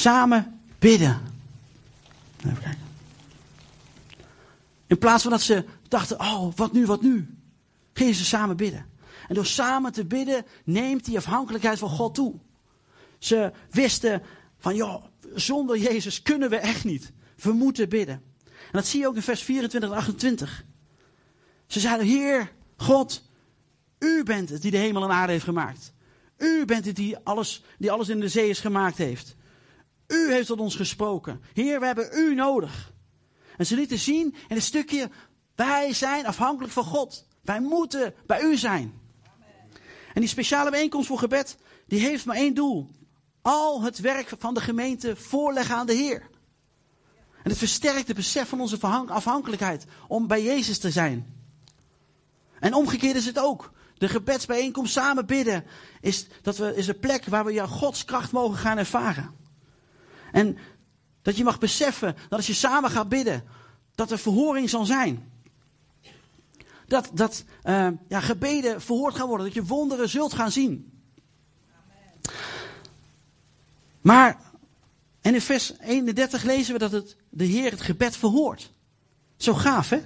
Samen 0.00 0.60
bidden. 0.78 1.20
Even 2.38 2.60
kijken. 2.62 2.88
In 4.86 4.98
plaats 4.98 5.22
van 5.22 5.30
dat 5.30 5.42
ze 5.42 5.64
dachten, 5.88 6.20
oh, 6.20 6.54
wat 6.56 6.72
nu, 6.72 6.86
wat 6.86 7.02
nu? 7.02 7.38
Gingen 7.92 8.14
ze 8.14 8.24
samen 8.24 8.56
bidden. 8.56 8.86
En 9.28 9.34
door 9.34 9.46
samen 9.46 9.92
te 9.92 10.04
bidden 10.04 10.44
neemt 10.64 11.04
die 11.04 11.16
afhankelijkheid 11.16 11.78
van 11.78 11.88
God 11.88 12.14
toe. 12.14 12.34
Ze 13.18 13.52
wisten 13.70 14.22
van, 14.58 14.74
joh, 14.74 15.04
zonder 15.34 15.78
Jezus 15.78 16.22
kunnen 16.22 16.50
we 16.50 16.56
echt 16.56 16.84
niet. 16.84 17.12
We 17.36 17.52
moeten 17.52 17.88
bidden. 17.88 18.22
En 18.44 18.72
dat 18.72 18.86
zie 18.86 19.00
je 19.00 19.06
ook 19.06 19.16
in 19.16 19.22
vers 19.22 19.42
24 19.42 19.90
en 19.90 19.96
28. 19.96 20.64
Ze 21.66 21.80
zeiden, 21.80 22.06
Heer, 22.06 22.52
God, 22.76 23.22
u 23.98 24.22
bent 24.22 24.48
het 24.48 24.62
die 24.62 24.70
de 24.70 24.76
hemel 24.76 25.04
en 25.04 25.10
aarde 25.10 25.32
heeft 25.32 25.44
gemaakt. 25.44 25.92
U 26.38 26.64
bent 26.64 26.84
het 26.84 26.96
die 26.96 27.16
alles, 27.16 27.62
die 27.78 27.90
alles 27.92 28.08
in 28.08 28.20
de 28.20 28.28
zee 28.28 28.48
is 28.48 28.60
gemaakt 28.60 28.96
heeft. 28.96 29.38
U 30.10 30.32
heeft 30.32 30.46
tot 30.46 30.60
ons 30.60 30.76
gesproken. 30.76 31.40
Heer, 31.52 31.80
we 31.80 31.86
hebben 31.86 32.08
u 32.12 32.34
nodig. 32.34 32.92
En 33.56 33.66
ze 33.66 33.74
lieten 33.74 33.98
zien 33.98 34.34
in 34.48 34.56
het 34.56 34.64
stukje, 34.64 35.10
wij 35.54 35.92
zijn 35.92 36.26
afhankelijk 36.26 36.72
van 36.72 36.84
God. 36.84 37.26
Wij 37.42 37.60
moeten 37.60 38.14
bij 38.26 38.42
u 38.42 38.56
zijn. 38.56 39.00
En 40.14 40.20
die 40.20 40.28
speciale 40.28 40.70
bijeenkomst 40.70 41.08
voor 41.08 41.18
gebed, 41.18 41.56
die 41.86 42.00
heeft 42.00 42.24
maar 42.24 42.36
één 42.36 42.54
doel. 42.54 42.90
Al 43.42 43.82
het 43.82 43.98
werk 43.98 44.32
van 44.38 44.54
de 44.54 44.60
gemeente 44.60 45.16
voorleggen 45.16 45.76
aan 45.76 45.86
de 45.86 45.94
Heer. 45.94 46.28
En 47.42 47.50
het 47.50 47.58
versterkt 47.58 48.06
het 48.06 48.16
besef 48.16 48.48
van 48.48 48.60
onze 48.60 48.78
afhankelijkheid 49.06 49.84
om 50.08 50.26
bij 50.26 50.42
Jezus 50.42 50.78
te 50.78 50.90
zijn. 50.90 51.34
En 52.60 52.74
omgekeerd 52.74 53.16
is 53.16 53.26
het 53.26 53.38
ook. 53.38 53.72
De 53.98 54.08
gebedsbijeenkomst 54.08 54.92
samen 54.92 55.26
bidden 55.26 55.64
is, 56.00 56.26
dat 56.42 56.56
we, 56.56 56.76
is 56.76 56.88
een 56.88 56.98
plek 56.98 57.24
waar 57.24 57.44
we 57.44 57.52
ja, 57.52 57.66
Gods 57.66 58.04
kracht 58.04 58.32
mogen 58.32 58.58
gaan 58.58 58.78
ervaren. 58.78 59.34
En 60.32 60.58
dat 61.22 61.36
je 61.36 61.44
mag 61.44 61.58
beseffen 61.58 62.16
dat 62.28 62.38
als 62.38 62.46
je 62.46 62.54
samen 62.54 62.90
gaat 62.90 63.08
bidden, 63.08 63.44
dat 63.94 64.10
er 64.10 64.18
verhoring 64.18 64.70
zal 64.70 64.84
zijn. 64.84 65.32
Dat, 66.86 67.10
dat 67.12 67.44
uh, 67.64 67.88
ja, 68.08 68.20
gebeden 68.20 68.80
verhoord 68.80 69.14
gaan 69.14 69.28
worden, 69.28 69.46
dat 69.46 69.54
je 69.54 69.64
wonderen 69.64 70.08
zult 70.08 70.32
gaan 70.32 70.50
zien. 70.50 71.00
Maar, 74.00 74.40
en 75.20 75.34
in 75.34 75.40
vers 75.40 75.78
31 75.78 76.42
lezen 76.42 76.72
we 76.72 76.78
dat 76.78 76.92
het, 76.92 77.16
de 77.28 77.44
Heer 77.44 77.70
het 77.70 77.80
gebed 77.80 78.16
verhoort. 78.16 78.72
Zo 79.36 79.54
gaaf, 79.54 79.88
hè? 79.88 80.00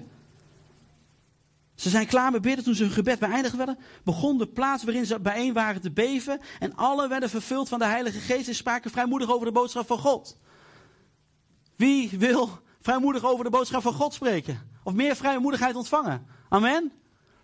Ze 1.75 1.91
zijn 1.91 2.07
klaar 2.07 2.31
met 2.31 2.43
bidden 2.43 2.65
toen 2.65 2.75
ze 2.75 2.83
hun 2.83 2.93
gebed 2.93 3.19
beëindigd 3.19 3.57
werden. 3.57 3.79
Begon 4.05 4.39
de 4.39 4.47
plaats 4.47 4.85
waarin 4.85 5.07
ze 5.07 5.21
bijeen 5.21 5.53
waren 5.53 5.81
te 5.81 5.91
beven. 5.91 6.41
En 6.59 6.77
alle 6.77 7.09
werden 7.09 7.31
vervuld 7.31 7.69
van 7.69 7.79
de 7.79 7.85
Heilige 7.85 8.19
Geest 8.19 8.49
en 8.49 8.55
spraken 8.55 8.91
vrijmoedig 8.91 9.31
over 9.31 9.47
de 9.47 9.53
boodschap 9.53 9.87
van 9.87 9.99
God. 9.99 10.37
Wie 11.77 12.11
wil 12.19 12.59
vrijmoedig 12.81 13.25
over 13.25 13.45
de 13.45 13.51
boodschap 13.51 13.83
van 13.83 13.93
God 13.93 14.15
spreken? 14.15 14.71
Of 14.83 14.93
meer 14.93 15.17
vrijmoedigheid 15.17 15.75
ontvangen? 15.75 16.27
Amen? 16.49 16.93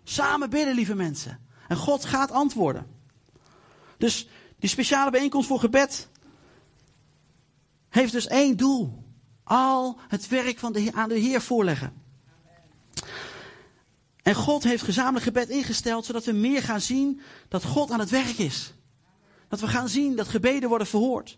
Samen 0.03 0.49
bidden, 0.49 0.75
lieve 0.75 0.95
mensen. 0.95 1.39
En 1.67 1.77
God 1.77 2.05
gaat 2.05 2.31
antwoorden. 2.31 2.87
Dus 3.97 4.27
die 4.59 4.69
speciale 4.69 5.11
bijeenkomst 5.11 5.47
voor 5.47 5.59
gebed 5.59 6.09
heeft 7.89 8.11
dus 8.11 8.27
één 8.27 8.57
doel. 8.57 9.03
Al 9.43 9.99
het 10.07 10.27
werk 10.27 10.59
van 10.59 10.73
de, 10.73 10.91
aan 10.93 11.09
de 11.09 11.17
Heer 11.17 11.41
voorleggen. 11.41 11.93
En 14.31 14.37
God 14.37 14.63
heeft 14.63 14.83
gezamenlijk 14.83 15.23
gebed 15.23 15.49
ingesteld, 15.49 16.05
zodat 16.05 16.25
we 16.25 16.31
meer 16.31 16.63
gaan 16.63 16.81
zien 16.81 17.21
dat 17.47 17.63
God 17.63 17.91
aan 17.91 17.99
het 17.99 18.09
werk 18.09 18.37
is. 18.37 18.73
Dat 19.47 19.59
we 19.59 19.67
gaan 19.67 19.89
zien 19.89 20.15
dat 20.15 20.27
gebeden 20.27 20.69
worden 20.69 20.87
verhoord. 20.87 21.37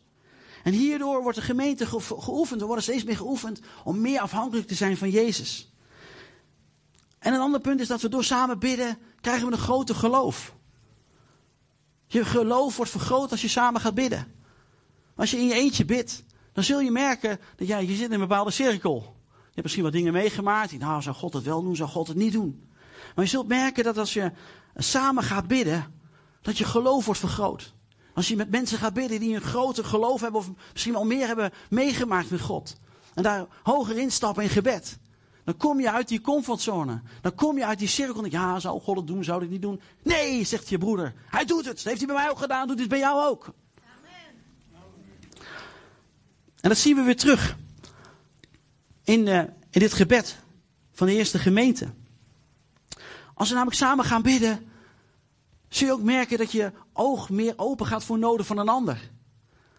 En 0.64 0.74
hierdoor 0.74 1.22
wordt 1.22 1.38
de 1.38 1.44
gemeente 1.44 1.86
geoefend, 1.86 2.60
we 2.60 2.66
worden 2.66 2.84
steeds 2.84 3.04
meer 3.04 3.18
geoefend 3.18 3.60
om 3.84 4.02
meer 4.02 4.20
afhankelijk 4.20 4.68
te 4.68 4.76
zijn 4.76 4.98
van 4.98 5.10
Jezus. 5.10 5.74
En 7.20 7.34
een 7.34 7.40
ander 7.40 7.60
punt 7.60 7.80
is 7.80 7.88
dat 7.88 8.02
we 8.02 8.10
door 8.10 8.24
samen 8.24 8.60
bidden, 8.60 8.98
krijgen 9.22 9.48
we 9.48 9.52
een 9.52 9.60
groter 9.60 9.96
geloof. 9.96 10.56
Je 12.08 12.26
geloof 12.26 12.76
wordt 12.76 12.92
vergroot 12.92 13.32
als 13.32 13.42
je 13.42 13.48
samen 13.48 13.82
gaat 13.82 13.96
bidden. 13.96 14.34
Als 15.16 15.32
je 15.32 15.38
in 15.38 15.48
je 15.48 15.54
eentje 15.54 15.86
bidt, 15.86 16.24
dan 16.52 16.64
zul 16.64 16.80
je 16.80 16.92
merken 16.92 17.40
dat 17.56 17.68
jij, 17.68 17.86
je 17.86 17.96
zit 17.96 18.06
in 18.06 18.14
een 18.14 18.20
bepaalde 18.20 18.52
cirkel. 18.52 19.16
Je 19.32 19.60
hebt 19.60 19.64
misschien 19.64 19.84
wat 19.84 19.92
dingen 19.92 20.14
meegemaakt. 20.14 20.80
Nou, 20.80 21.02
zou 21.02 21.16
God 21.16 21.34
het 21.34 21.44
wel 21.44 21.64
doen, 21.64 21.76
zou 21.76 21.90
God 21.90 22.08
het 22.08 22.18
niet 22.18 22.34
doen? 22.34 22.72
Maar 23.16 23.24
je 23.24 23.30
zult 23.30 23.48
merken 23.48 23.84
dat 23.84 23.98
als 23.98 24.14
je 24.14 24.32
samen 24.76 25.24
gaat 25.24 25.48
bidden, 25.48 25.94
dat 26.42 26.58
je 26.58 26.66
geloof 26.66 27.06
wordt 27.06 27.20
vergroot. 27.20 27.74
Als 28.14 28.28
je 28.28 28.36
met 28.36 28.52
mensen 28.52 28.78
gaat 28.78 28.94
bidden 28.94 29.20
die 29.20 29.36
een 29.36 29.42
groter 29.42 29.86
geloof 29.86 30.22
hebben, 30.22 30.40
of 30.40 30.50
misschien 30.72 30.96
al 30.96 31.06
meer 31.06 31.28
hebben 31.28 31.52
meegemaakt 31.70 32.30
met 32.30 32.42
God. 32.42 32.78
En 33.14 33.24
daar 33.24 33.46
hoger 33.64 33.98
instappen 33.98 34.44
in 34.44 34.50
gebed. 34.50 34.98
Dan 35.44 35.58
kom 35.58 35.80
je 35.80 35.92
uit 35.92 36.08
die 36.08 36.22
comfortzone. 36.22 37.02
Dan 37.22 37.36
kom 37.36 37.58
je 37.58 37.66
uit 37.66 37.80
die 37.80 37.88
cirkel. 37.88 38.26
Ja, 38.26 38.60
zou 38.60 38.82
God 38.82 38.98
het 38.98 39.08
doen? 39.08 39.24
Zou 39.24 39.42
het 39.42 39.50
niet 39.50 39.62
doen? 39.62 39.82
Nee, 40.04 40.44
zegt 40.44 40.70
je 40.70 40.78
broeder. 40.78 41.14
Hij 41.26 41.46
doet 41.46 41.66
het. 41.66 41.76
Dat 41.76 41.84
heeft 41.84 41.98
hij 41.98 42.08
bij 42.08 42.16
mij 42.16 42.30
ook 42.30 42.38
gedaan. 42.38 42.68
Doet 42.68 42.80
het 42.80 42.90
bij 42.90 43.00
jou 43.00 43.30
ook. 43.30 43.44
Amen. 43.44 44.42
En 46.62 46.70
dat 46.70 46.78
zien 46.78 46.96
we 46.96 47.02
weer 47.02 47.18
terug. 47.18 47.58
In, 49.04 49.28
uh, 49.28 49.38
in 49.40 49.80
dit 49.80 49.94
gebed 49.94 50.40
van 50.92 51.08
de 51.08 51.14
eerste 51.14 51.40
gemeente. 51.40 51.94
Als 53.44 53.52
we 53.52 53.58
namelijk 53.58 53.84
samen 53.84 54.06
gaan 54.06 54.22
bidden, 54.22 54.72
zul 55.70 55.88
je 55.88 55.94
ook 55.94 56.02
merken 56.02 56.38
dat 56.38 56.52
je 56.52 56.72
oog 56.94 57.30
meer 57.30 57.54
open 57.56 57.86
gaat 57.86 58.04
voor 58.04 58.20
noden 58.20 58.46
van 58.46 58.58
een 58.58 58.70
ander. 58.70 59.12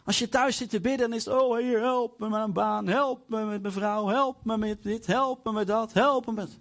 Als 0.05 0.19
je 0.19 0.29
thuis 0.29 0.57
zit 0.57 0.71
te 0.71 0.81
bidden, 0.81 1.09
dan 1.09 1.19
is 1.19 1.25
het, 1.25 1.35
oh 1.35 1.57
heer, 1.57 1.81
help 1.81 2.19
me 2.19 2.29
met 2.29 2.41
een 2.41 2.53
baan, 2.53 2.87
help 2.87 3.29
me 3.29 3.45
met 3.45 3.63
mijn 3.63 3.75
vrouw, 3.75 4.07
help 4.07 4.45
me 4.45 4.59
met 4.59 4.83
dit, 4.83 5.07
help 5.07 5.45
me 5.45 5.53
met 5.53 5.67
dat, 5.67 5.93
help 5.93 6.27
me 6.27 6.33
met... 6.33 6.59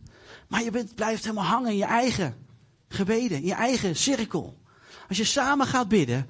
Maar 0.48 0.64
je 0.64 0.72
bent, 0.72 0.96
blijft 0.96 1.24
helemaal 1.24 1.44
hangen 1.44 1.72
in 1.72 1.78
je 1.78 1.86
eigen 1.86 2.48
gebeden, 2.88 3.38
in 3.38 3.46
je 3.46 3.54
eigen 3.54 3.96
cirkel. 3.96 4.58
als 5.08 5.18
je 5.18 5.24
samen 5.24 5.68
gaat 5.68 5.88
bidden, 5.88 6.28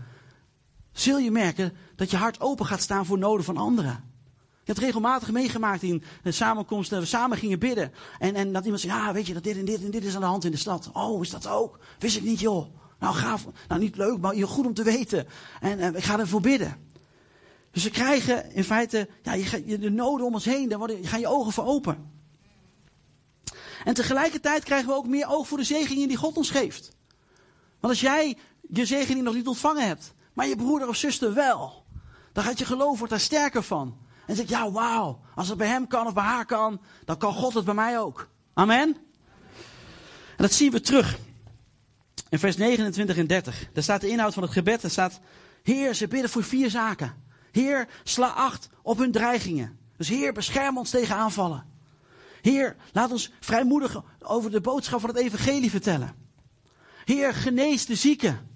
zul 0.91 1.17
je 1.17 1.31
merken 1.31 1.73
dat 1.95 2.11
je 2.11 2.17
hart 2.17 2.41
open 2.41 2.65
gaat 2.65 2.81
staan 2.81 3.05
voor 3.05 3.17
noden 3.17 3.45
van 3.45 3.57
anderen. 3.57 4.12
Je 4.63 4.71
hebt 4.71 4.85
regelmatig 4.85 5.31
meegemaakt 5.31 5.83
in 5.83 6.03
de 6.23 6.31
samenkomst 6.31 6.89
dat 6.89 6.99
we 6.99 7.05
samen 7.05 7.37
gingen 7.37 7.59
bidden. 7.59 7.91
En, 8.19 8.35
en 8.35 8.53
dat 8.53 8.63
iemand 8.63 8.81
zei, 8.81 8.93
ja 8.93 9.13
weet 9.13 9.27
je, 9.27 9.33
dat 9.33 9.43
dit 9.43 9.57
en 9.57 9.65
dit 9.65 9.83
en 9.83 9.91
dit 9.91 10.03
is 10.03 10.15
aan 10.15 10.21
de 10.21 10.27
hand 10.27 10.45
in 10.45 10.51
de 10.51 10.57
stad. 10.57 10.89
Oh, 10.93 11.21
is 11.21 11.29
dat 11.29 11.47
ook? 11.47 11.79
Wist 11.99 12.17
ik 12.17 12.23
niet 12.23 12.39
joh. 12.39 12.65
Nou 12.99 13.15
gaaf, 13.15 13.45
nou 13.67 13.81
niet 13.81 13.95
leuk, 13.95 14.19
maar 14.19 14.35
goed 14.35 14.65
om 14.65 14.73
te 14.73 14.83
weten. 14.83 15.27
En 15.59 15.79
uh, 15.79 15.87
ik 15.87 16.03
ga 16.03 16.19
ervoor 16.19 16.41
bidden. 16.41 16.77
Dus 17.71 17.83
we 17.83 17.89
krijgen 17.89 18.51
in 18.51 18.63
feite, 18.63 19.09
ja, 19.21 19.33
je, 19.33 19.77
de 19.79 19.89
noden 19.89 20.25
om 20.25 20.33
ons 20.33 20.45
heen, 20.45 20.69
daar 20.69 20.77
worden, 20.77 21.05
gaan 21.05 21.19
je 21.19 21.27
ogen 21.27 21.51
voor 21.51 21.65
open. 21.65 22.11
En 23.83 23.93
tegelijkertijd 23.93 24.63
krijgen 24.63 24.87
we 24.87 24.95
ook 24.95 25.07
meer 25.07 25.27
oog 25.27 25.47
voor 25.47 25.57
de 25.57 25.63
zegeningen 25.63 26.07
die 26.07 26.17
God 26.17 26.37
ons 26.37 26.49
geeft. 26.49 26.91
Want 27.79 27.93
als 27.93 28.01
jij 28.01 28.37
je 28.69 28.85
zegening 28.85 29.25
nog 29.25 29.33
niet 29.33 29.47
ontvangen 29.47 29.87
hebt, 29.87 30.13
maar 30.33 30.47
je 30.47 30.55
broeder 30.55 30.87
of 30.87 30.95
zuster 30.95 31.33
wel, 31.33 31.85
dan 32.33 32.43
gaat 32.43 32.59
je 32.59 32.65
geloof 32.65 32.97
wordt 32.97 33.11
daar 33.11 33.21
sterker 33.21 33.63
van. 33.63 33.97
En 34.27 34.35
zeg 34.35 34.49
ja, 34.49 34.71
wauw, 34.71 35.19
als 35.35 35.47
het 35.47 35.57
bij 35.57 35.67
hem 35.67 35.87
kan 35.87 36.07
of 36.07 36.13
bij 36.13 36.23
haar 36.23 36.45
kan, 36.45 36.81
dan 37.05 37.17
kan 37.17 37.33
God 37.33 37.53
het 37.53 37.65
bij 37.65 37.73
mij 37.73 37.99
ook. 37.99 38.29
Amen. 38.53 38.97
En 40.37 40.43
dat 40.43 40.53
zien 40.53 40.71
we 40.71 40.81
terug 40.81 41.17
in 42.29 42.39
vers 42.39 42.57
29 42.57 43.17
en 43.17 43.27
30. 43.27 43.67
Daar 43.73 43.83
staat 43.83 44.01
de 44.01 44.09
inhoud 44.09 44.33
van 44.33 44.43
het 44.43 44.51
gebed. 44.51 44.83
Er 44.83 44.89
staat, 44.89 45.19
Heer, 45.63 45.93
ze 45.93 46.07
bidden 46.07 46.29
voor 46.29 46.43
vier 46.43 46.69
zaken. 46.69 47.13
Heer, 47.51 47.87
sla 48.03 48.27
acht 48.27 48.69
op 48.81 48.97
hun 48.97 49.11
dreigingen. 49.11 49.79
Dus 49.97 50.09
Heer, 50.09 50.33
bescherm 50.33 50.77
ons 50.77 50.89
tegen 50.89 51.15
aanvallen. 51.15 51.65
Heer, 52.41 52.75
laat 52.91 53.11
ons 53.11 53.31
vrijmoedig 53.39 54.03
over 54.19 54.51
de 54.51 54.61
boodschap 54.61 54.99
van 54.99 55.09
het 55.09 55.19
evangelie 55.19 55.69
vertellen. 55.69 56.15
Heer, 57.05 57.33
genees 57.33 57.85
de 57.85 57.95
zieken. 57.95 58.49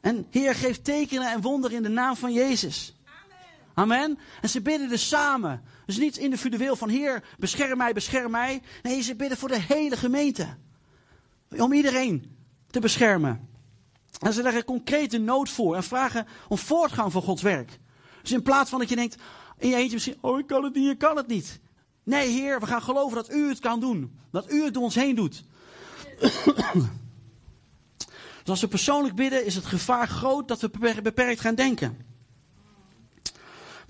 En 0.00 0.26
Heer, 0.30 0.54
geef 0.54 0.82
tekenen 0.82 1.32
en 1.32 1.40
wonderen 1.40 1.76
in 1.76 1.82
de 1.82 1.88
naam 1.88 2.16
van 2.16 2.32
Jezus. 2.32 2.94
Amen. 3.74 4.18
En 4.40 4.48
ze 4.48 4.62
bidden 4.62 4.88
dus 4.88 5.08
samen. 5.08 5.62
Dus 5.86 5.96
niet 5.96 6.16
individueel 6.16 6.76
van 6.76 6.88
Heer, 6.88 7.24
bescherm 7.38 7.78
mij, 7.78 7.92
bescherm 7.92 8.30
mij. 8.30 8.62
Nee, 8.82 9.00
ze 9.00 9.14
bidden 9.14 9.38
voor 9.38 9.48
de 9.48 9.60
hele 9.60 9.96
gemeente. 9.96 10.56
Om 11.48 11.72
iedereen 11.72 12.36
te 12.70 12.80
beschermen. 12.80 13.48
En 14.18 14.32
ze 14.32 14.42
leggen 14.42 14.64
concrete 14.64 15.18
nood 15.18 15.48
voor 15.48 15.76
en 15.76 15.82
vragen 15.82 16.26
om 16.48 16.58
voortgang 16.58 17.12
van 17.12 17.22
Gods 17.22 17.42
werk. 17.42 17.78
Dus 18.22 18.32
in 18.32 18.42
plaats 18.42 18.70
van 18.70 18.78
dat 18.78 18.88
je 18.88 18.96
denkt, 18.96 19.16
in 19.58 19.68
je 19.68 19.76
eentje 19.76 19.92
misschien, 19.92 20.18
oh 20.20 20.38
ik 20.38 20.46
kan 20.46 20.64
het 20.64 20.74
niet, 20.74 20.90
ik 20.90 20.98
kan 20.98 21.16
het 21.16 21.26
niet. 21.26 21.60
Nee, 22.04 22.28
Heer, 22.28 22.60
we 22.60 22.66
gaan 22.66 22.82
geloven 22.82 23.16
dat 23.16 23.32
U 23.32 23.48
het 23.48 23.58
kan 23.58 23.80
doen. 23.80 24.18
Dat 24.30 24.52
U 24.52 24.64
het 24.64 24.74
door 24.74 24.82
ons 24.82 24.94
heen 24.94 25.14
doet. 25.14 25.44
dus 28.42 28.46
als 28.46 28.60
we 28.60 28.68
persoonlijk 28.68 29.14
bidden, 29.14 29.44
is 29.44 29.54
het 29.54 29.64
gevaar 29.64 30.08
groot 30.08 30.48
dat 30.48 30.60
we 30.60 31.00
beperkt 31.02 31.40
gaan 31.40 31.54
denken. 31.54 32.11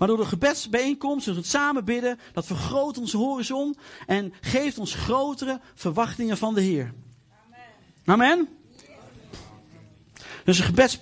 Maar 0.03 0.11
door 0.11 0.21
de 0.21 0.29
gebedsbijeenkomst, 0.29 1.25
dus 1.25 1.35
het 1.35 1.45
samen 1.45 1.85
bidden, 1.85 2.19
dat 2.33 2.45
vergroot 2.45 2.97
onze 2.97 3.17
horizon 3.17 3.75
en 4.07 4.33
geeft 4.41 4.77
ons 4.77 4.93
grotere 4.93 5.59
verwachtingen 5.73 6.37
van 6.37 6.53
de 6.53 6.61
Heer. 6.61 6.93
Amen. 8.05 8.29
Amen? 8.35 8.47
Dus 10.43 10.59
een 10.59 10.65
gebeds 10.65 10.99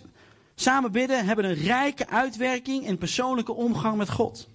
samen 0.55 0.91
bidden 0.91 1.25
hebben 1.25 1.45
een 1.45 1.53
rijke 1.53 2.07
uitwerking 2.07 2.85
in 2.85 2.97
persoonlijke 2.97 3.53
omgang 3.53 3.97
met 3.97 4.09
God. 4.09 4.47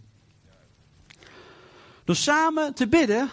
Door 2.04 2.16
samen 2.16 2.74
te 2.74 2.88
bidden 2.88 3.30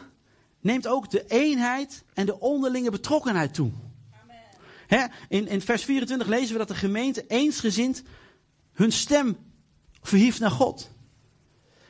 neemt 0.60 0.88
ook 0.88 1.10
de 1.10 1.26
eenheid 1.28 2.04
en 2.14 2.26
de 2.26 2.40
onderlinge 2.40 2.92
betrokkenheid 2.92 3.54
toe. 3.54 3.72
In, 5.30 5.48
in 5.48 5.62
vers 5.62 5.84
24 5.84 6.28
lezen 6.28 6.52
we 6.52 6.58
dat 6.58 6.68
de 6.68 6.76
gemeente 6.76 7.28
eensgezind 7.28 8.04
hun 8.72 8.92
stem 8.92 9.38
verhieft 10.02 10.40
naar 10.40 10.52
God. 10.52 10.92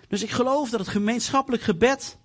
Dus 0.08 0.24
ik 0.24 0.32
geloof 0.32 0.70
dat 0.70 0.80
het 0.80 0.90
gemeenschappelijk 0.90 1.64
gebed 1.64 2.18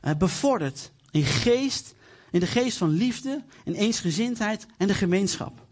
eh, 0.00 0.14
bevordert 0.18 0.92
in 1.10 1.24
geest, 1.24 1.94
in 2.30 2.40
de 2.40 2.46
geest 2.46 2.76
van 2.76 2.90
liefde, 2.90 3.42
in 3.64 3.74
eensgezindheid 3.74 4.66
en 4.78 4.86
de 4.86 4.94
gemeenschap. 4.94 5.66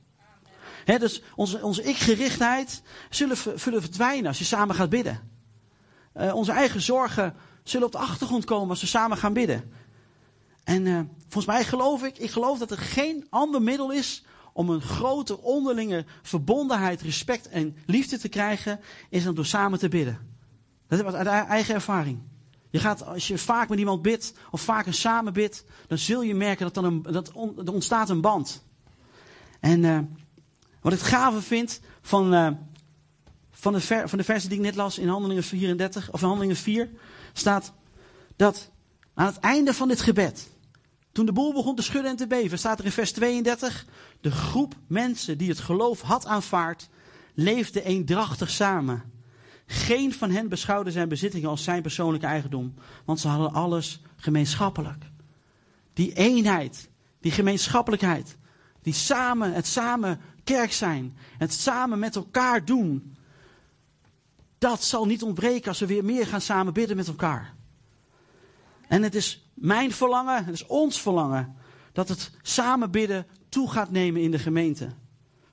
Dus 0.84 1.22
onze, 1.34 1.62
onze 1.62 1.82
ik-gerichtheid 1.82 2.82
zullen, 3.11 3.36
zullen 3.55 3.80
verdwijnen 3.80 4.26
als 4.26 4.38
je 4.38 4.44
samen 4.44 4.74
gaat 4.74 4.90
bidden. 4.90 5.20
Uh, 6.16 6.34
onze 6.34 6.53
eigen 6.53 6.80
zorgen 6.80 7.34
zullen 7.62 7.86
op 7.86 7.92
de 7.92 7.98
achtergrond 7.98 8.44
komen 8.44 8.68
als 8.68 8.80
we 8.80 8.86
samen 8.86 9.16
gaan 9.16 9.32
bidden. 9.32 9.72
En 10.64 10.86
uh, 10.86 11.01
volgens 11.20 11.46
mij 11.46 11.64
geloof 11.64 12.03
ik, 12.03 12.18
ik 12.18 12.30
geloof 12.30 12.59
dat 12.59 12.70
er 12.70 12.78
geen 12.78 13.26
ander 13.30 13.62
middel 13.62 13.90
is 13.90 14.24
om 14.53 14.70
een 14.70 14.82
grote 14.82 15.40
onderlinge 15.40 16.05
verbondenheid, 16.22 17.03
respect 17.03 17.48
en 17.48 17.76
liefde 17.86 18.18
te 18.18 18.28
krijgen, 18.28 18.80
is 19.09 19.24
dan 19.24 19.34
door 19.34 19.46
samen 19.46 19.78
te 19.78 19.88
bidden. 19.88 20.30
Dat 20.91 20.99
is 20.99 21.14
uit 21.14 21.26
eigen 21.26 21.74
ervaring. 21.74 22.18
Je 22.70 22.78
gaat, 22.78 23.07
als 23.07 23.28
je 23.28 23.38
vaak 23.38 23.68
met 23.68 23.78
iemand 23.78 24.03
bidt, 24.03 24.32
of 24.51 24.61
vaker 24.61 24.95
samen 24.95 25.32
bidt, 25.32 25.64
dan 25.86 25.99
zul 25.99 26.22
je 26.22 26.34
merken 26.34 26.64
dat, 26.64 26.74
dan 26.74 26.84
een, 26.84 27.03
dat 27.03 27.28
er 27.66 27.72
ontstaat 27.72 28.09
een 28.09 28.20
band. 28.20 28.62
En 29.61 29.82
uh, 29.82 29.99
wat 30.80 30.93
ik 30.93 30.99
gave 30.99 31.41
vind 31.41 31.80
van, 32.01 32.34
uh, 32.34 32.51
van, 33.51 33.72
de 33.72 33.80
ver, 33.80 34.09
van 34.09 34.18
de 34.18 34.24
versen 34.24 34.49
die 34.49 34.59
ik 34.59 34.64
net 34.64 34.74
las 34.74 34.99
in 34.99 35.09
Handelingen 35.09 35.43
34, 35.43 36.12
of 36.12 36.20
in 36.20 36.26
Handelingen 36.26 36.57
4, 36.57 36.88
staat 37.32 37.72
dat 38.36 38.70
aan 39.14 39.26
het 39.26 39.38
einde 39.38 39.74
van 39.74 39.88
dit 39.88 40.01
gebed, 40.01 40.49
toen 41.12 41.26
de 41.26 41.32
boel 41.32 41.53
begon 41.53 41.76
te 41.76 41.82
schudden 41.82 42.11
en 42.11 42.16
te 42.16 42.26
beven, 42.26 42.59
staat 42.59 42.78
er 42.78 42.84
in 42.84 42.93
vers 42.93 43.12
32, 43.12 43.86
de 44.20 44.30
groep 44.30 44.74
mensen 44.86 45.38
die 45.38 45.49
het 45.49 45.61
geloof 45.61 46.01
had 46.01 46.26
aanvaard, 46.26 46.88
leefde 47.34 47.82
eendrachtig 47.82 48.51
samen. 48.51 49.10
Geen 49.73 50.12
van 50.12 50.31
hen 50.31 50.49
beschouwde 50.49 50.91
zijn 50.91 51.09
bezittingen 51.09 51.49
als 51.49 51.64
zijn 51.64 51.83
persoonlijke 51.83 52.27
eigendom, 52.27 52.75
want 53.05 53.21
ze 53.21 53.29
hadden 53.29 53.53
alles 53.53 54.03
gemeenschappelijk. 54.16 55.05
Die 55.93 56.12
eenheid, 56.12 56.91
die 57.21 57.33
gemeenschappelijkheid, 57.33 58.37
die 58.83 58.93
samen, 58.93 59.53
het 59.53 59.66
samen 59.66 60.21
kerk 60.45 60.73
zijn, 60.73 61.16
het 61.39 61.53
samen 61.53 61.99
met 61.99 62.16
elkaar 62.16 62.64
doen, 62.64 63.16
dat 64.59 64.83
zal 64.83 65.07
niet 65.07 65.23
ontbreken 65.23 65.68
als 65.68 65.79
we 65.79 65.87
weer 65.87 66.05
meer 66.05 66.27
gaan 66.27 66.41
samen 66.41 66.73
bidden 66.73 66.97
met 66.97 67.09
elkaar. 67.09 67.55
En 68.89 69.03
het 69.03 69.14
is 69.14 69.51
mijn 69.55 69.93
verlangen, 69.93 70.45
het 70.45 70.55
is 70.55 70.66
ons 70.66 71.01
verlangen, 71.01 71.57
dat 71.93 72.09
het 72.09 72.31
samen 72.43 72.91
bidden 72.91 73.27
toe 73.49 73.71
gaat 73.71 73.91
nemen 73.91 74.23
in 74.23 74.31
de 74.31 74.39
gemeente. 74.39 74.89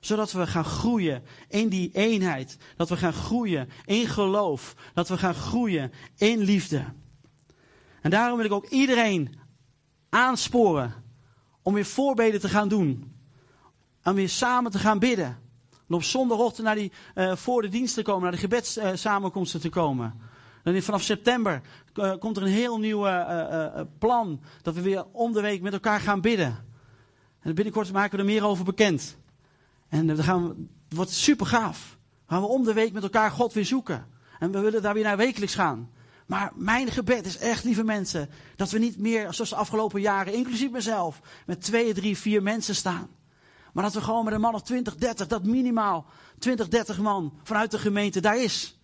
Zodat 0.00 0.32
we 0.32 0.46
gaan 0.46 0.64
groeien 0.64 1.22
in 1.48 1.68
die 1.68 1.90
eenheid. 1.92 2.58
Dat 2.76 2.88
we 2.88 2.96
gaan 2.96 3.12
groeien 3.12 3.68
in 3.84 4.06
geloof. 4.06 4.74
Dat 4.94 5.08
we 5.08 5.18
gaan 5.18 5.34
groeien 5.34 5.92
in 6.16 6.38
liefde. 6.38 6.84
En 8.00 8.10
daarom 8.10 8.36
wil 8.36 8.46
ik 8.46 8.52
ook 8.52 8.68
iedereen 8.68 9.38
aansporen 10.08 10.94
om 11.62 11.74
weer 11.74 11.86
voorbeden 11.86 12.40
te 12.40 12.48
gaan 12.48 12.68
doen. 12.68 13.16
En 14.02 14.14
weer 14.14 14.28
samen 14.28 14.70
te 14.70 14.78
gaan 14.78 14.98
bidden. 14.98 15.38
En 15.88 15.94
op 15.94 16.02
zondagochtend 16.02 16.66
naar 16.66 16.74
die, 16.74 16.92
uh, 17.14 17.36
voor 17.36 17.62
de 17.62 17.68
dienst 17.68 17.94
te 17.94 18.02
komen, 18.02 18.22
naar 18.22 18.32
de 18.32 18.38
gebedssamenkomsten 18.38 19.60
te 19.60 19.68
komen. 19.68 20.20
En 20.62 20.82
vanaf 20.82 21.02
september 21.02 21.60
uh, 21.94 22.12
komt 22.18 22.36
er 22.36 22.42
een 22.42 22.48
heel 22.48 22.78
nieuw 22.78 23.06
plan. 23.98 24.40
Dat 24.62 24.74
we 24.74 24.80
weer 24.80 25.04
om 25.12 25.32
de 25.32 25.40
week 25.40 25.60
met 25.60 25.72
elkaar 25.72 26.00
gaan 26.00 26.20
bidden. 26.20 26.64
En 27.40 27.54
binnenkort 27.54 27.92
maken 27.92 28.10
we 28.10 28.18
er 28.18 28.24
meer 28.24 28.44
over 28.44 28.64
bekend. 28.64 29.18
En 29.88 30.06
dan 30.06 30.24
gaan 30.24 30.48
we, 30.48 30.54
het 30.88 30.96
wordt 30.96 31.10
super 31.10 31.46
gaaf. 31.46 31.98
gaan 32.26 32.40
we 32.40 32.46
om 32.46 32.64
de 32.64 32.72
week 32.72 32.92
met 32.92 33.02
elkaar 33.02 33.30
God 33.30 33.52
weer 33.52 33.66
zoeken. 33.66 34.06
En 34.38 34.50
we 34.50 34.60
willen 34.60 34.82
daar 34.82 34.94
weer 34.94 35.04
naar 35.04 35.16
wekelijks 35.16 35.54
gaan. 35.54 35.90
Maar 36.26 36.52
mijn 36.54 36.90
gebed 36.90 37.26
is 37.26 37.38
echt, 37.38 37.64
lieve 37.64 37.84
mensen, 37.84 38.28
dat 38.56 38.70
we 38.70 38.78
niet 38.78 38.98
meer, 38.98 39.34
zoals 39.34 39.50
de 39.50 39.56
afgelopen 39.56 40.00
jaren, 40.00 40.32
inclusief 40.32 40.70
mezelf, 40.70 41.20
met 41.46 41.62
twee, 41.62 41.94
drie, 41.94 42.18
vier 42.18 42.42
mensen 42.42 42.74
staan. 42.74 43.08
Maar 43.72 43.84
dat 43.84 43.94
we 43.94 44.00
gewoon 44.00 44.24
met 44.24 44.34
een 44.34 44.40
man 44.40 44.54
of 44.54 44.62
20, 44.62 44.96
30, 44.96 45.26
dat 45.26 45.44
minimaal 45.44 46.06
20, 46.38 46.68
30 46.68 46.98
man 46.98 47.32
vanuit 47.42 47.70
de 47.70 47.78
gemeente 47.78 48.20
daar 48.20 48.38
is. 48.38 48.78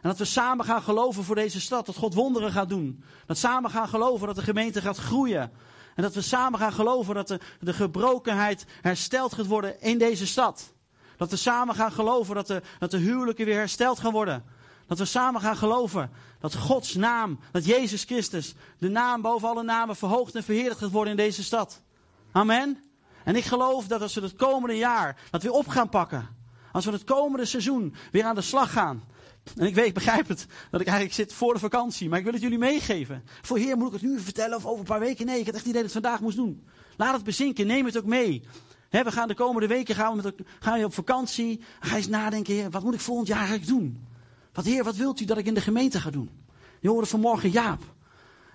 En 0.00 0.08
dat 0.08 0.18
we 0.18 0.24
samen 0.24 0.64
gaan 0.64 0.82
geloven 0.82 1.24
voor 1.24 1.34
deze 1.34 1.60
stad, 1.60 1.86
dat 1.86 1.96
God 1.96 2.14
wonderen 2.14 2.52
gaat 2.52 2.68
doen. 2.68 3.02
Dat 3.26 3.38
samen 3.38 3.70
gaan 3.70 3.88
geloven 3.88 4.26
dat 4.26 4.36
de 4.36 4.42
gemeente 4.42 4.80
gaat 4.80 4.96
groeien. 4.96 5.52
En 5.96 6.02
dat 6.02 6.14
we 6.14 6.20
samen 6.20 6.58
gaan 6.58 6.72
geloven 6.72 7.14
dat 7.14 7.28
de, 7.28 7.40
de 7.60 7.72
gebrokenheid 7.72 8.66
hersteld 8.80 9.34
gaat 9.34 9.46
worden 9.46 9.80
in 9.80 9.98
deze 9.98 10.26
stad. 10.26 10.72
Dat 11.16 11.30
we 11.30 11.36
samen 11.36 11.74
gaan 11.74 11.92
geloven 11.92 12.34
dat 12.34 12.46
de, 12.46 12.62
dat 12.78 12.90
de 12.90 12.98
huwelijken 12.98 13.44
weer 13.44 13.56
hersteld 13.56 13.98
gaan 13.98 14.12
worden. 14.12 14.44
Dat 14.86 14.98
we 14.98 15.04
samen 15.04 15.40
gaan 15.40 15.56
geloven 15.56 16.10
dat 16.40 16.54
Gods 16.54 16.94
naam, 16.94 17.38
dat 17.50 17.64
Jezus 17.64 18.04
Christus, 18.04 18.54
de 18.78 18.88
naam 18.88 19.22
boven 19.22 19.48
alle 19.48 19.62
namen 19.62 19.96
verhoogd 19.96 20.34
en 20.34 20.44
verheerlijkt 20.44 20.78
gaat 20.78 20.90
worden 20.90 21.10
in 21.10 21.16
deze 21.16 21.44
stad. 21.44 21.82
Amen. 22.32 22.84
En 23.24 23.36
ik 23.36 23.44
geloof 23.44 23.86
dat 23.86 24.02
als 24.02 24.14
we 24.14 24.20
het 24.20 24.36
komende 24.36 24.76
jaar 24.76 25.16
dat 25.30 25.42
weer 25.42 25.52
op 25.52 25.68
gaan 25.68 25.88
pakken. 25.88 26.28
Als 26.72 26.84
we 26.84 26.90
het 26.90 27.04
komende 27.04 27.44
seizoen 27.44 27.94
weer 28.12 28.24
aan 28.24 28.34
de 28.34 28.40
slag 28.40 28.72
gaan. 28.72 29.04
En 29.56 29.66
ik 29.66 29.74
weet, 29.74 29.86
ik 29.86 29.94
begrijp 29.94 30.28
het, 30.28 30.46
dat 30.70 30.80
ik 30.80 30.86
eigenlijk 30.86 31.16
zit 31.16 31.32
voor 31.32 31.52
de 31.54 31.60
vakantie. 31.60 32.08
Maar 32.08 32.18
ik 32.18 32.24
wil 32.24 32.32
het 32.32 32.42
jullie 32.42 32.58
meegeven. 32.58 33.22
Voor 33.42 33.58
Heer 33.58 33.76
moet 33.76 33.86
ik 33.86 33.92
het 33.92 34.10
nu 34.10 34.20
vertellen 34.20 34.56
of 34.56 34.66
over 34.66 34.78
een 34.78 34.84
paar 34.84 35.00
weken. 35.00 35.26
Nee, 35.26 35.38
ik 35.38 35.46
had 35.46 35.54
echt 35.54 35.64
het 35.64 35.72
idee 35.72 35.82
dat 35.82 35.90
ik 35.90 35.94
het 35.94 36.02
vandaag 36.02 36.20
moest 36.20 36.36
doen. 36.36 36.66
Laat 36.96 37.14
het 37.14 37.24
bezinken, 37.24 37.66
neem 37.66 37.84
het 37.84 37.98
ook 37.98 38.04
mee. 38.04 38.42
We 38.90 39.12
gaan 39.12 39.28
de 39.28 39.34
komende 39.34 39.66
weken 39.66 39.94
gaan 39.94 40.16
we 40.16 40.22
met, 40.22 40.34
gaan 40.58 40.78
we 40.78 40.84
op 40.84 40.94
vakantie. 40.94 41.60
Ga 41.80 41.96
eens 41.96 42.08
nadenken, 42.08 42.70
wat 42.70 42.82
moet 42.82 42.94
ik 42.94 43.00
volgend 43.00 43.28
jaar 43.28 43.38
eigenlijk 43.38 43.68
doen? 43.68 44.06
Wat, 44.52 44.64
heer, 44.64 44.84
wat 44.84 44.96
wilt 44.96 45.20
u 45.20 45.24
dat 45.24 45.38
ik 45.38 45.46
in 45.46 45.54
de 45.54 45.60
gemeente 45.60 46.00
ga 46.00 46.10
doen? 46.10 46.30
Je 46.80 46.88
hoorde 46.88 47.06
vanmorgen 47.06 47.50
Jaap. 47.50 47.82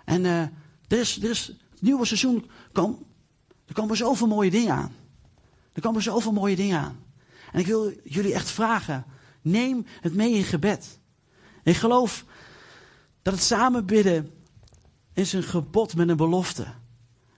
En 0.05 0.23
uh, 0.23 0.41
er 0.41 0.51
is, 0.99 1.23
er 1.23 1.29
is, 1.29 1.47
het 1.47 1.81
nieuwe 1.81 2.05
seizoen, 2.05 2.49
kom, 2.71 3.05
er 3.65 3.73
komen 3.73 3.97
zoveel 3.97 4.27
mooie 4.27 4.49
dingen 4.49 4.73
aan. 4.73 4.95
Er 5.73 5.81
komen 5.81 6.01
zoveel 6.01 6.31
mooie 6.31 6.55
dingen 6.55 6.79
aan. 6.79 6.99
En 7.51 7.59
ik 7.59 7.65
wil 7.65 7.93
jullie 8.03 8.33
echt 8.33 8.49
vragen, 8.49 9.05
neem 9.41 9.85
het 10.01 10.13
mee 10.13 10.33
in 10.33 10.43
gebed. 10.43 10.99
Ik 11.63 11.75
geloof 11.75 12.25
dat 13.21 13.33
het 13.33 13.43
samen 13.43 13.85
bidden 13.85 14.33
is 15.13 15.33
een 15.33 15.43
gebod 15.43 15.95
met 15.95 16.09
een 16.09 16.17
belofte. 16.17 16.65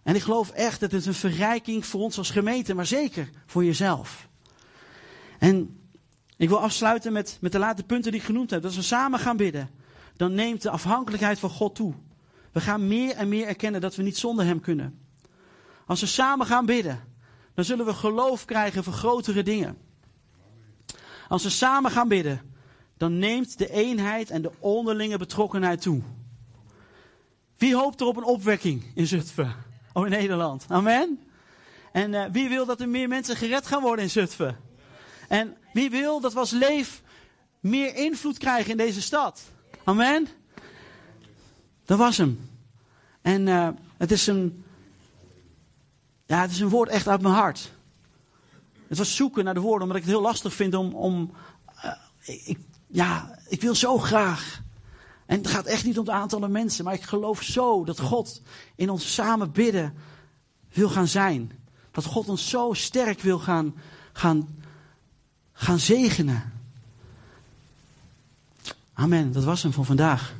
En 0.04 0.16
ik 0.16 0.22
geloof 0.22 0.50
echt 0.50 0.80
dat 0.80 0.92
het 0.92 1.06
een 1.06 1.14
verrijking 1.14 1.86
voor 1.86 2.02
ons 2.02 2.18
als 2.18 2.30
gemeente, 2.30 2.74
maar 2.74 2.86
zeker 2.86 3.30
voor 3.46 3.66
jezelf. 3.66 4.28
En 5.40 5.80
ik 6.38 6.50
wil 6.50 6.60
afsluiten 6.60 7.14
met, 7.14 7.38
met 7.42 7.52
de 7.52 7.60
laatste 7.60 7.86
punten 7.86 8.12
die 8.12 8.20
ik 8.20 8.26
genoemd 8.26 8.50
heb. 8.50 8.66
Als 8.66 8.76
we 8.76 8.82
samen 8.82 9.20
gaan 9.20 9.38
bidden, 9.38 9.70
dan 10.16 10.34
neemt 10.34 10.62
de 10.62 10.70
afhankelijkheid 10.70 11.40
van 11.40 11.50
God 11.50 11.76
toe. 11.76 11.94
We 12.52 12.62
gaan 12.62 12.88
meer 12.88 13.16
en 13.16 13.30
meer 13.30 13.48
erkennen 13.48 13.82
dat 13.82 13.96
we 13.96 14.04
niet 14.04 14.18
zonder 14.18 14.46
Hem 14.46 14.60
kunnen. 14.60 15.00
Als 15.86 16.00
we 16.00 16.06
samen 16.06 16.46
gaan 16.46 16.66
bidden, 16.66 17.04
dan 17.54 17.66
zullen 17.66 17.86
we 17.86 17.94
geloof 17.94 18.46
krijgen 18.46 18.84
voor 18.84 18.94
grotere 18.94 19.44
dingen. 19.44 19.78
Als 21.34 21.44
we 21.44 21.50
samen 21.50 21.92
gaan 21.92 22.08
bidden, 22.08 22.42
dan 22.98 23.20
neemt 23.20 23.58
de 23.58 23.70
eenheid 23.70 24.30
en 24.30 24.42
de 24.42 24.52
onderlinge 24.60 25.18
betrokkenheid 25.18 25.82
toe. 25.82 26.02
Wie 27.58 27.76
hoopt 27.76 28.02
er 28.02 28.08
op 28.08 28.18
een 28.18 28.24
opwekking 28.24 28.92
in 28.96 29.08
Zutphen? 29.08 29.56
Oh, 29.94 30.06
in 30.06 30.12
Nederland. 30.12 30.66
Amen. 30.68 31.20
En 31.92 32.14
uh, 32.14 32.26
wie 32.32 32.50
wil 32.50 32.66
dat 32.66 32.82
er 32.82 32.90
meer 32.90 33.08
mensen 33.08 33.36
gered 33.36 33.68
gaan 33.68 33.82
worden 33.82 34.04
in 34.04 34.10
Zutphen? 34.12 34.58
En 35.28 35.58
wie 35.72 35.90
wil 35.90 36.20
dat 36.20 36.34
we 36.34 36.40
als 36.40 36.52
leef 36.52 37.02
meer 37.60 37.96
invloed 37.96 38.38
krijgen 38.38 38.72
in 38.72 38.78
deze 38.78 39.02
stad? 39.02 39.42
Amen. 39.84 40.28
Dat 41.86 41.98
was 41.98 42.18
hem. 42.18 42.50
En 43.22 43.48
uh, 43.48 43.70
het 43.98 44.12
is 44.12 44.28
een, 44.28 44.64
ja, 46.26 46.42
het 46.42 46.52
is 46.52 46.60
een 46.60 46.70
woord 46.70 46.90
echt 46.90 47.08
uit 47.08 47.22
mijn 47.22 47.34
hart. 47.34 47.72
Het 48.94 49.02
was 49.02 49.16
zoeken 49.16 49.44
naar 49.44 49.54
de 49.54 49.60
woorden, 49.60 49.82
omdat 49.82 49.98
ik 49.98 50.04
het 50.04 50.12
heel 50.12 50.22
lastig 50.22 50.54
vind 50.54 50.76
om, 50.76 50.94
om 50.94 51.32
uh, 51.86 51.92
ik, 52.46 52.60
ja, 52.88 53.40
ik 53.48 53.62
wil 53.62 53.76
zo 53.76 53.98
graag. 53.98 54.62
En 55.26 55.38
het 55.38 55.48
gaat 55.48 55.66
echt 55.66 55.86
niet 55.86 55.98
om 56.00 56.06
het 56.06 56.14
aantal 56.14 56.50
mensen, 56.50 56.86
maar 56.86 56.94
ik 56.94 57.04
geloof 57.04 57.42
zo 57.42 57.84
dat 57.84 58.00
God 58.00 58.42
in 58.76 58.90
ons 58.90 59.14
samen 59.14 59.52
bidden 59.52 59.94
wil 60.74 60.90
gaan 60.90 61.08
zijn. 61.08 61.52
Dat 61.92 62.06
God 62.06 62.30
ons 62.30 62.50
zo 62.50 62.74
sterk 62.74 63.22
wil 63.22 63.40
gaan, 63.40 63.76
gaan, 64.12 64.48
gaan 65.54 65.80
zegenen. 65.80 66.54
Amen. 68.94 69.32
Dat 69.32 69.44
was 69.44 69.64
hem 69.64 69.74
voor 69.74 69.86
vandaag. 69.86 70.34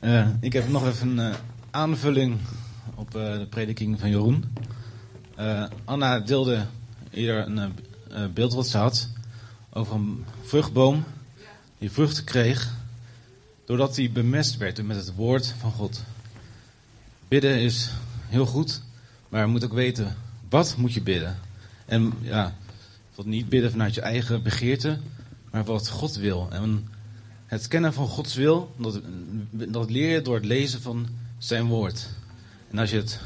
Uh, 0.00 0.28
ik 0.40 0.52
heb 0.52 0.68
nog 0.68 0.86
even 0.86 1.18
een 1.18 1.30
uh, 1.30 1.36
aanvulling 1.70 2.38
op 3.04 3.16
uh, 3.16 3.38
de 3.38 3.46
prediking 3.46 4.00
van 4.00 4.10
Jeroen. 4.10 4.44
Anna 5.84 6.20
deelde 6.20 6.66
eerder 7.10 7.72
een 8.08 8.32
beeld 8.32 8.52
wat 8.52 8.68
ze 8.68 8.78
had 8.78 9.08
over 9.70 9.94
een 9.94 10.24
vruchtboom 10.42 11.04
die 11.78 11.90
vruchten 11.90 12.24
kreeg 12.24 12.74
doordat 13.64 13.96
hij 13.96 14.10
bemest 14.12 14.56
werd 14.56 14.82
met 14.82 14.96
het 14.96 15.14
woord 15.14 15.54
van 15.58 15.72
God. 15.72 16.04
Bidden 17.28 17.60
is 17.60 17.90
heel 18.26 18.46
goed, 18.46 18.82
maar 19.28 19.40
je 19.40 19.46
moet 19.46 19.64
ook 19.64 19.72
weten 19.72 20.16
wat 20.48 20.76
moet 20.76 20.92
je 20.92 21.02
bidden. 21.02 21.38
En 21.86 22.12
ja, 22.20 22.54
niet 23.24 23.48
bidden 23.48 23.70
vanuit 23.70 23.94
je 23.94 24.00
eigen 24.00 24.42
begeerte, 24.42 24.98
maar 25.50 25.64
wat 25.64 25.88
God 25.88 26.16
wil. 26.16 26.48
En 26.50 26.88
het 27.46 27.68
kennen 27.68 27.92
van 27.92 28.08
Gods 28.08 28.34
wil, 28.34 28.74
dat, 28.76 29.00
dat 29.50 29.90
leer 29.90 30.10
je 30.10 30.22
door 30.22 30.34
het 30.34 30.44
lezen 30.44 30.82
van 30.82 31.06
zijn 31.38 31.66
woord. 31.66 32.08
En 32.74 32.80
als 32.80 32.90
je 32.90 32.96
het 32.96 33.20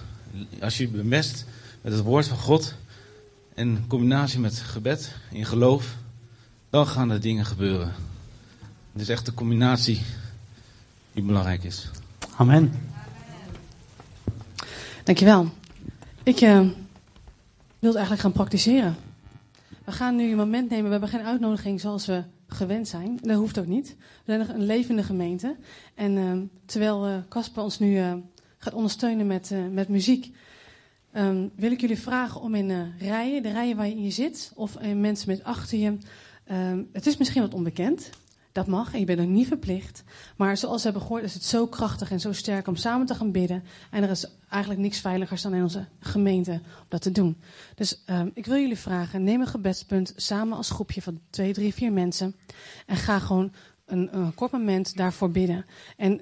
als 0.61 0.77
je 0.77 0.89
bemest 0.89 1.45
met 1.81 1.93
het 1.93 2.03
woord 2.03 2.27
van 2.27 2.37
God, 2.37 2.75
in 3.55 3.85
combinatie 3.87 4.41
met 4.41 4.59
gebed, 4.59 5.15
in 5.31 5.45
geloof, 5.45 5.97
dan 6.71 6.87
gaan 6.87 7.11
er 7.11 7.21
dingen 7.21 7.45
gebeuren. 7.45 7.95
Het 8.93 9.03
is 9.03 9.09
echt 9.09 9.27
de 9.27 9.35
combinatie 9.35 10.01
die 11.13 11.23
belangrijk 11.23 11.65
is. 11.65 11.91
Amen. 12.37 12.73
Dankjewel. 15.05 15.51
Ik 16.23 16.41
uh, 16.41 16.61
wil 17.79 17.91
het 17.91 17.95
eigenlijk 17.95 18.21
gaan 18.21 18.33
praktiseren. 18.33 18.97
We 19.85 19.93
gaan 19.93 20.17
nu 20.17 20.31
een 20.31 20.37
moment 20.37 20.71
nemen. 20.71 20.85
We 20.85 20.91
hebben 20.91 21.09
geen 21.09 21.27
uitnodiging 21.27 21.81
zoals 21.81 22.07
we 22.07 22.23
gewend 22.49 22.89
zijn. 22.89 23.19
Dat 23.23 23.37
hoeft 23.37 23.59
ook 23.59 23.67
niet. 23.67 23.89
We 23.99 24.23
zijn 24.25 24.39
nog 24.39 24.49
een 24.49 24.67
levende 24.67 25.03
gemeente. 25.03 25.57
En 25.95 26.17
uh, 26.17 26.39
terwijl 26.65 27.25
Casper 27.29 27.63
ons 27.63 27.79
nu 27.79 28.23
gaat 28.59 28.75
ondersteunen 28.75 29.27
met, 29.27 29.53
met 29.71 29.89
muziek, 29.89 30.31
um, 31.13 31.51
wil 31.55 31.71
ik 31.71 31.81
jullie 31.81 31.99
vragen 31.99 32.41
om 32.41 32.55
in 32.55 32.95
rijen, 32.99 33.43
de 33.43 33.53
rijen 33.53 33.77
waar 33.77 33.89
je 33.89 33.97
in 33.97 34.13
zit, 34.13 34.53
of 34.55 34.79
mensen 34.95 35.29
met 35.29 35.45
achter 35.45 35.79
je, 35.79 35.97
Um, 36.53 36.89
het 36.93 37.07
is 37.07 37.17
misschien 37.17 37.43
wat 37.43 37.55
onbekend. 37.55 38.11
Dat 38.53 38.67
mag 38.67 38.93
en 38.93 38.99
je 38.99 39.05
bent 39.05 39.19
er 39.19 39.27
niet 39.27 39.47
verplicht. 39.47 40.03
Maar 40.37 40.57
zoals 40.57 40.77
we 40.77 40.83
hebben 40.83 41.03
gehoord 41.03 41.25
is 41.25 41.35
het 41.35 41.45
zo 41.45 41.67
krachtig 41.67 42.11
en 42.11 42.21
zo 42.21 42.33
sterk 42.33 42.67
om 42.67 42.77
samen 42.77 43.07
te 43.07 43.15
gaan 43.15 43.33
bidden. 43.33 43.65
En 43.91 44.03
er 44.03 44.11
is 44.11 44.27
eigenlijk 44.49 44.83
niks 44.83 45.01
veiligers 45.01 45.43
dan 45.43 45.55
in 45.55 45.63
onze 45.63 45.87
gemeente 46.01 46.51
om 46.53 46.87
dat 46.89 47.03
te 47.03 47.13
doen. 47.13 47.37
Dus 47.75 48.03
um, 48.07 48.31
ik 48.35 48.47
wil 48.47 48.57
jullie 48.57 48.79
vragen, 48.79 49.25
neem 49.25 49.41
een 49.41 49.47
gebedspunt 49.47 50.13
samen 50.17 50.57
als 50.57 50.71
groepje 50.71 51.03
van 51.03 51.21
twee, 51.31 51.53
drie, 51.53 51.75
vier 51.75 51.93
mensen. 51.93 52.35
En 52.87 52.97
ga 52.97 53.19
gewoon 53.19 53.53
een, 53.87 54.17
een 54.17 54.35
kort 54.35 54.53
moment 54.53 54.97
daarvoor 54.97 55.31
bidden. 55.31 55.65
En 55.97 56.21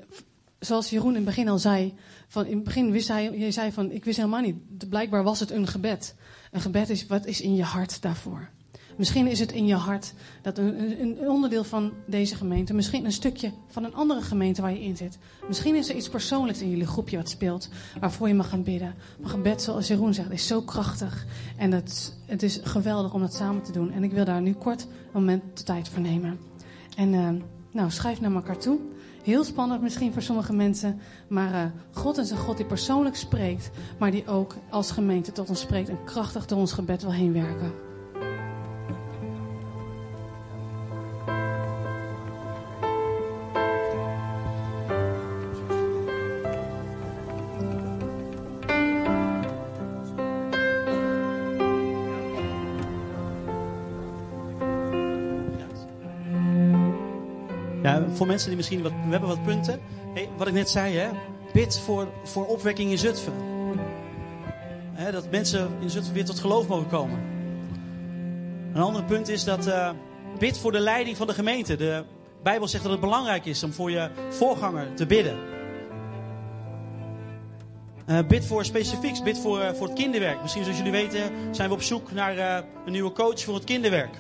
zoals 0.67 0.91
Jeroen 0.91 1.09
in 1.09 1.15
het 1.15 1.25
begin 1.25 1.49
al 1.49 1.59
zei, 1.59 1.95
van 2.29 2.47
in 2.47 2.55
het 2.55 2.65
begin 2.65 2.91
wist 2.91 3.09
hij, 3.09 3.39
je 3.39 3.51
zei 3.51 3.73
van, 3.73 3.91
ik 3.91 4.05
wist 4.05 4.17
helemaal 4.17 4.41
niet. 4.41 4.89
Blijkbaar 4.89 5.23
was 5.23 5.41
het 5.41 5.51
een 5.51 5.67
gebed. 5.67 6.15
Een 6.51 6.61
gebed 6.61 6.91
is 6.91 7.07
wat 7.07 7.27
is 7.27 7.41
in 7.41 7.55
je 7.55 7.63
hart 7.63 8.03
daarvoor. 8.03 8.51
Misschien 8.97 9.27
is 9.27 9.39
het 9.39 9.53
in 9.53 9.67
je 9.67 9.75
hart 9.75 10.13
dat 10.43 10.59
een, 10.59 11.01
een, 11.01 11.19
onderdeel 11.29 11.65
van 11.65 11.93
deze 12.07 12.35
gemeente, 12.35 12.75
misschien 12.75 13.05
een 13.05 13.13
stukje 13.13 13.53
van 13.69 13.85
een 13.85 13.95
andere 13.95 14.23
gemeente 14.23 14.63
waar 14.63 14.73
je 14.73 14.83
in 14.83 14.97
zit. 14.97 15.19
Misschien 15.49 15.75
is 15.75 15.89
er 15.89 15.97
iets 15.97 16.09
persoonlijks 16.09 16.61
in 16.61 16.71
jullie 16.71 16.87
groepje 16.87 17.17
wat 17.17 17.29
speelt, 17.29 17.69
waarvoor 18.01 18.29
je 18.29 18.35
mag 18.35 18.49
gaan 18.49 18.63
bidden. 18.63 18.95
Maar 19.21 19.31
gebed, 19.31 19.63
zoals 19.63 19.89
Jeroen 19.89 20.15
zegt, 20.15 20.31
is 20.31 20.47
zo 20.47 20.63
krachtig. 20.63 21.27
En 21.57 21.73
het, 21.73 22.19
het 22.27 22.43
is 22.43 22.61
geweldig 22.63 23.15
om 23.15 23.21
dat 23.21 23.35
samen 23.35 23.63
te 23.63 23.73
doen. 23.73 23.93
En 23.93 24.05
ik 24.05 24.13
wil 24.13 24.25
daar 24.25 24.41
nu 24.41 24.53
kort 24.53 24.83
een 24.83 24.89
moment 25.13 25.43
de 25.55 25.63
tijd 25.63 25.89
voor 25.89 26.03
nemen. 26.03 26.39
En 26.97 27.13
uh, 27.13 27.29
nou, 27.71 27.91
schrijf 27.91 28.21
naar 28.21 28.35
elkaar 28.35 28.59
toe. 28.59 28.79
Heel 29.27 29.45
spannend 29.45 29.83
misschien 29.83 30.13
voor 30.13 30.23
sommige 30.23 30.53
mensen. 30.53 31.01
Maar 31.29 31.53
uh, 31.53 31.65
God 31.93 32.19
is 32.19 32.31
een 32.31 32.37
God 32.37 32.57
die 32.57 32.67
persoonlijk 32.67 33.17
spreekt. 33.17 33.71
Maar 33.99 34.11
die 34.11 34.27
ook 34.27 34.55
als 34.71 34.91
gemeente 34.91 35.33
tot 35.33 35.49
ons 35.49 35.61
spreekt. 35.61 35.89
En 35.89 36.05
krachtig 36.05 36.47
door 36.47 36.59
ons 36.59 36.73
gebed 36.73 37.03
wil 37.03 37.13
heen 37.13 37.33
werken. 37.33 37.86
Mensen 58.27 58.49
die 58.49 58.57
misschien 58.57 58.83
wat, 58.83 58.93
we 58.93 59.11
hebben 59.11 59.29
wat 59.29 59.43
punten. 59.43 59.81
Hey, 60.15 60.29
wat 60.37 60.47
ik 60.47 60.53
net 60.53 60.69
zei, 60.69 60.97
hè, 60.97 61.09
bid 61.53 61.79
voor, 61.79 62.09
voor 62.25 62.47
opwekking 62.47 62.91
in 62.91 62.99
Zutphen. 62.99 63.33
Hè, 64.93 65.13
dat 65.13 65.31
mensen 65.31 65.71
in 65.81 65.91
Zutphen 65.91 66.15
weer 66.15 66.25
tot 66.25 66.39
geloof 66.39 66.69
mogen 66.69 66.89
komen. 66.89 67.19
Een 68.73 68.83
ander 68.83 69.05
punt 69.05 69.29
is 69.29 69.45
dat 69.45 69.67
uh, 69.67 69.91
bid 70.39 70.59
voor 70.59 70.73
de 70.73 70.79
leiding 70.79 71.17
van 71.17 71.27
de 71.27 71.35
gemeente. 71.35 71.77
De 71.77 72.05
Bijbel 72.43 72.69
zegt 72.69 72.83
dat 72.83 72.93
het 72.93 73.01
belangrijk 73.01 73.45
is 73.45 73.63
om 73.63 73.73
voor 73.73 73.91
je 73.91 74.11
voorganger 74.31 74.95
te 74.95 75.07
bidden. 75.07 75.39
Uh, 78.07 78.19
bid 78.29 78.47
voor 78.47 78.65
specifieks, 78.65 79.23
bid 79.23 79.39
voor, 79.39 79.61
uh, 79.61 79.69
voor 79.73 79.87
het 79.87 79.97
kinderwerk. 79.99 80.43
Misschien 80.43 80.63
zoals 80.63 80.79
jullie 80.79 80.93
weten 80.93 81.21
zijn 81.51 81.69
we 81.69 81.75
op 81.75 81.83
zoek 81.83 82.13
naar 82.13 82.65
een 82.87 82.93
nieuwe 82.93 83.13
coach 83.13 83.41
voor 83.41 83.55
het 83.55 83.65
kinderwerk. 83.65 84.15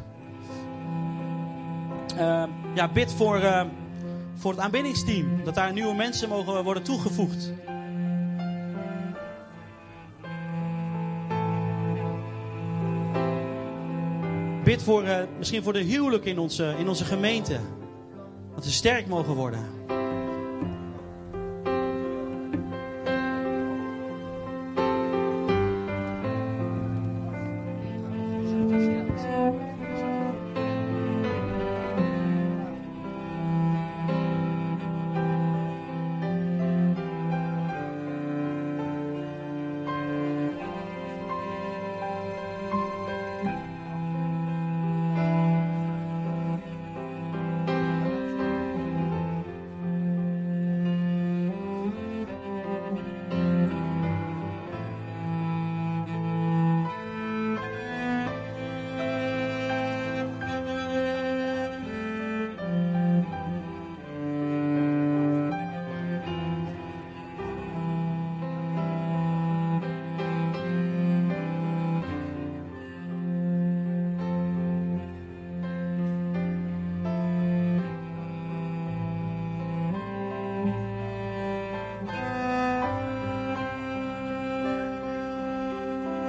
ja, 2.75 2.89
bid 2.93 3.13
voor 3.13 3.41
voor 4.37 4.51
het 4.51 4.61
aanbiddingsteam. 4.61 5.45
Dat 5.45 5.55
daar 5.55 5.73
nieuwe 5.73 5.95
mensen 5.95 6.29
mogen 6.29 6.65
worden 6.65 6.83
toegevoegd. 6.83 7.53
Bid 14.65 14.83
voor, 14.83 15.05
uh, 15.05 15.19
misschien 15.39 15.63
voor 15.63 15.73
de 15.73 15.79
huwelijk 15.79 16.25
in 16.25 16.39
onze, 16.39 16.75
in 16.79 16.89
onze 16.89 17.05
gemeente. 17.05 17.61
Dat 18.55 18.65
ze 18.65 18.73
sterk 18.73 19.07
mogen 19.07 19.35
worden. 19.35 19.65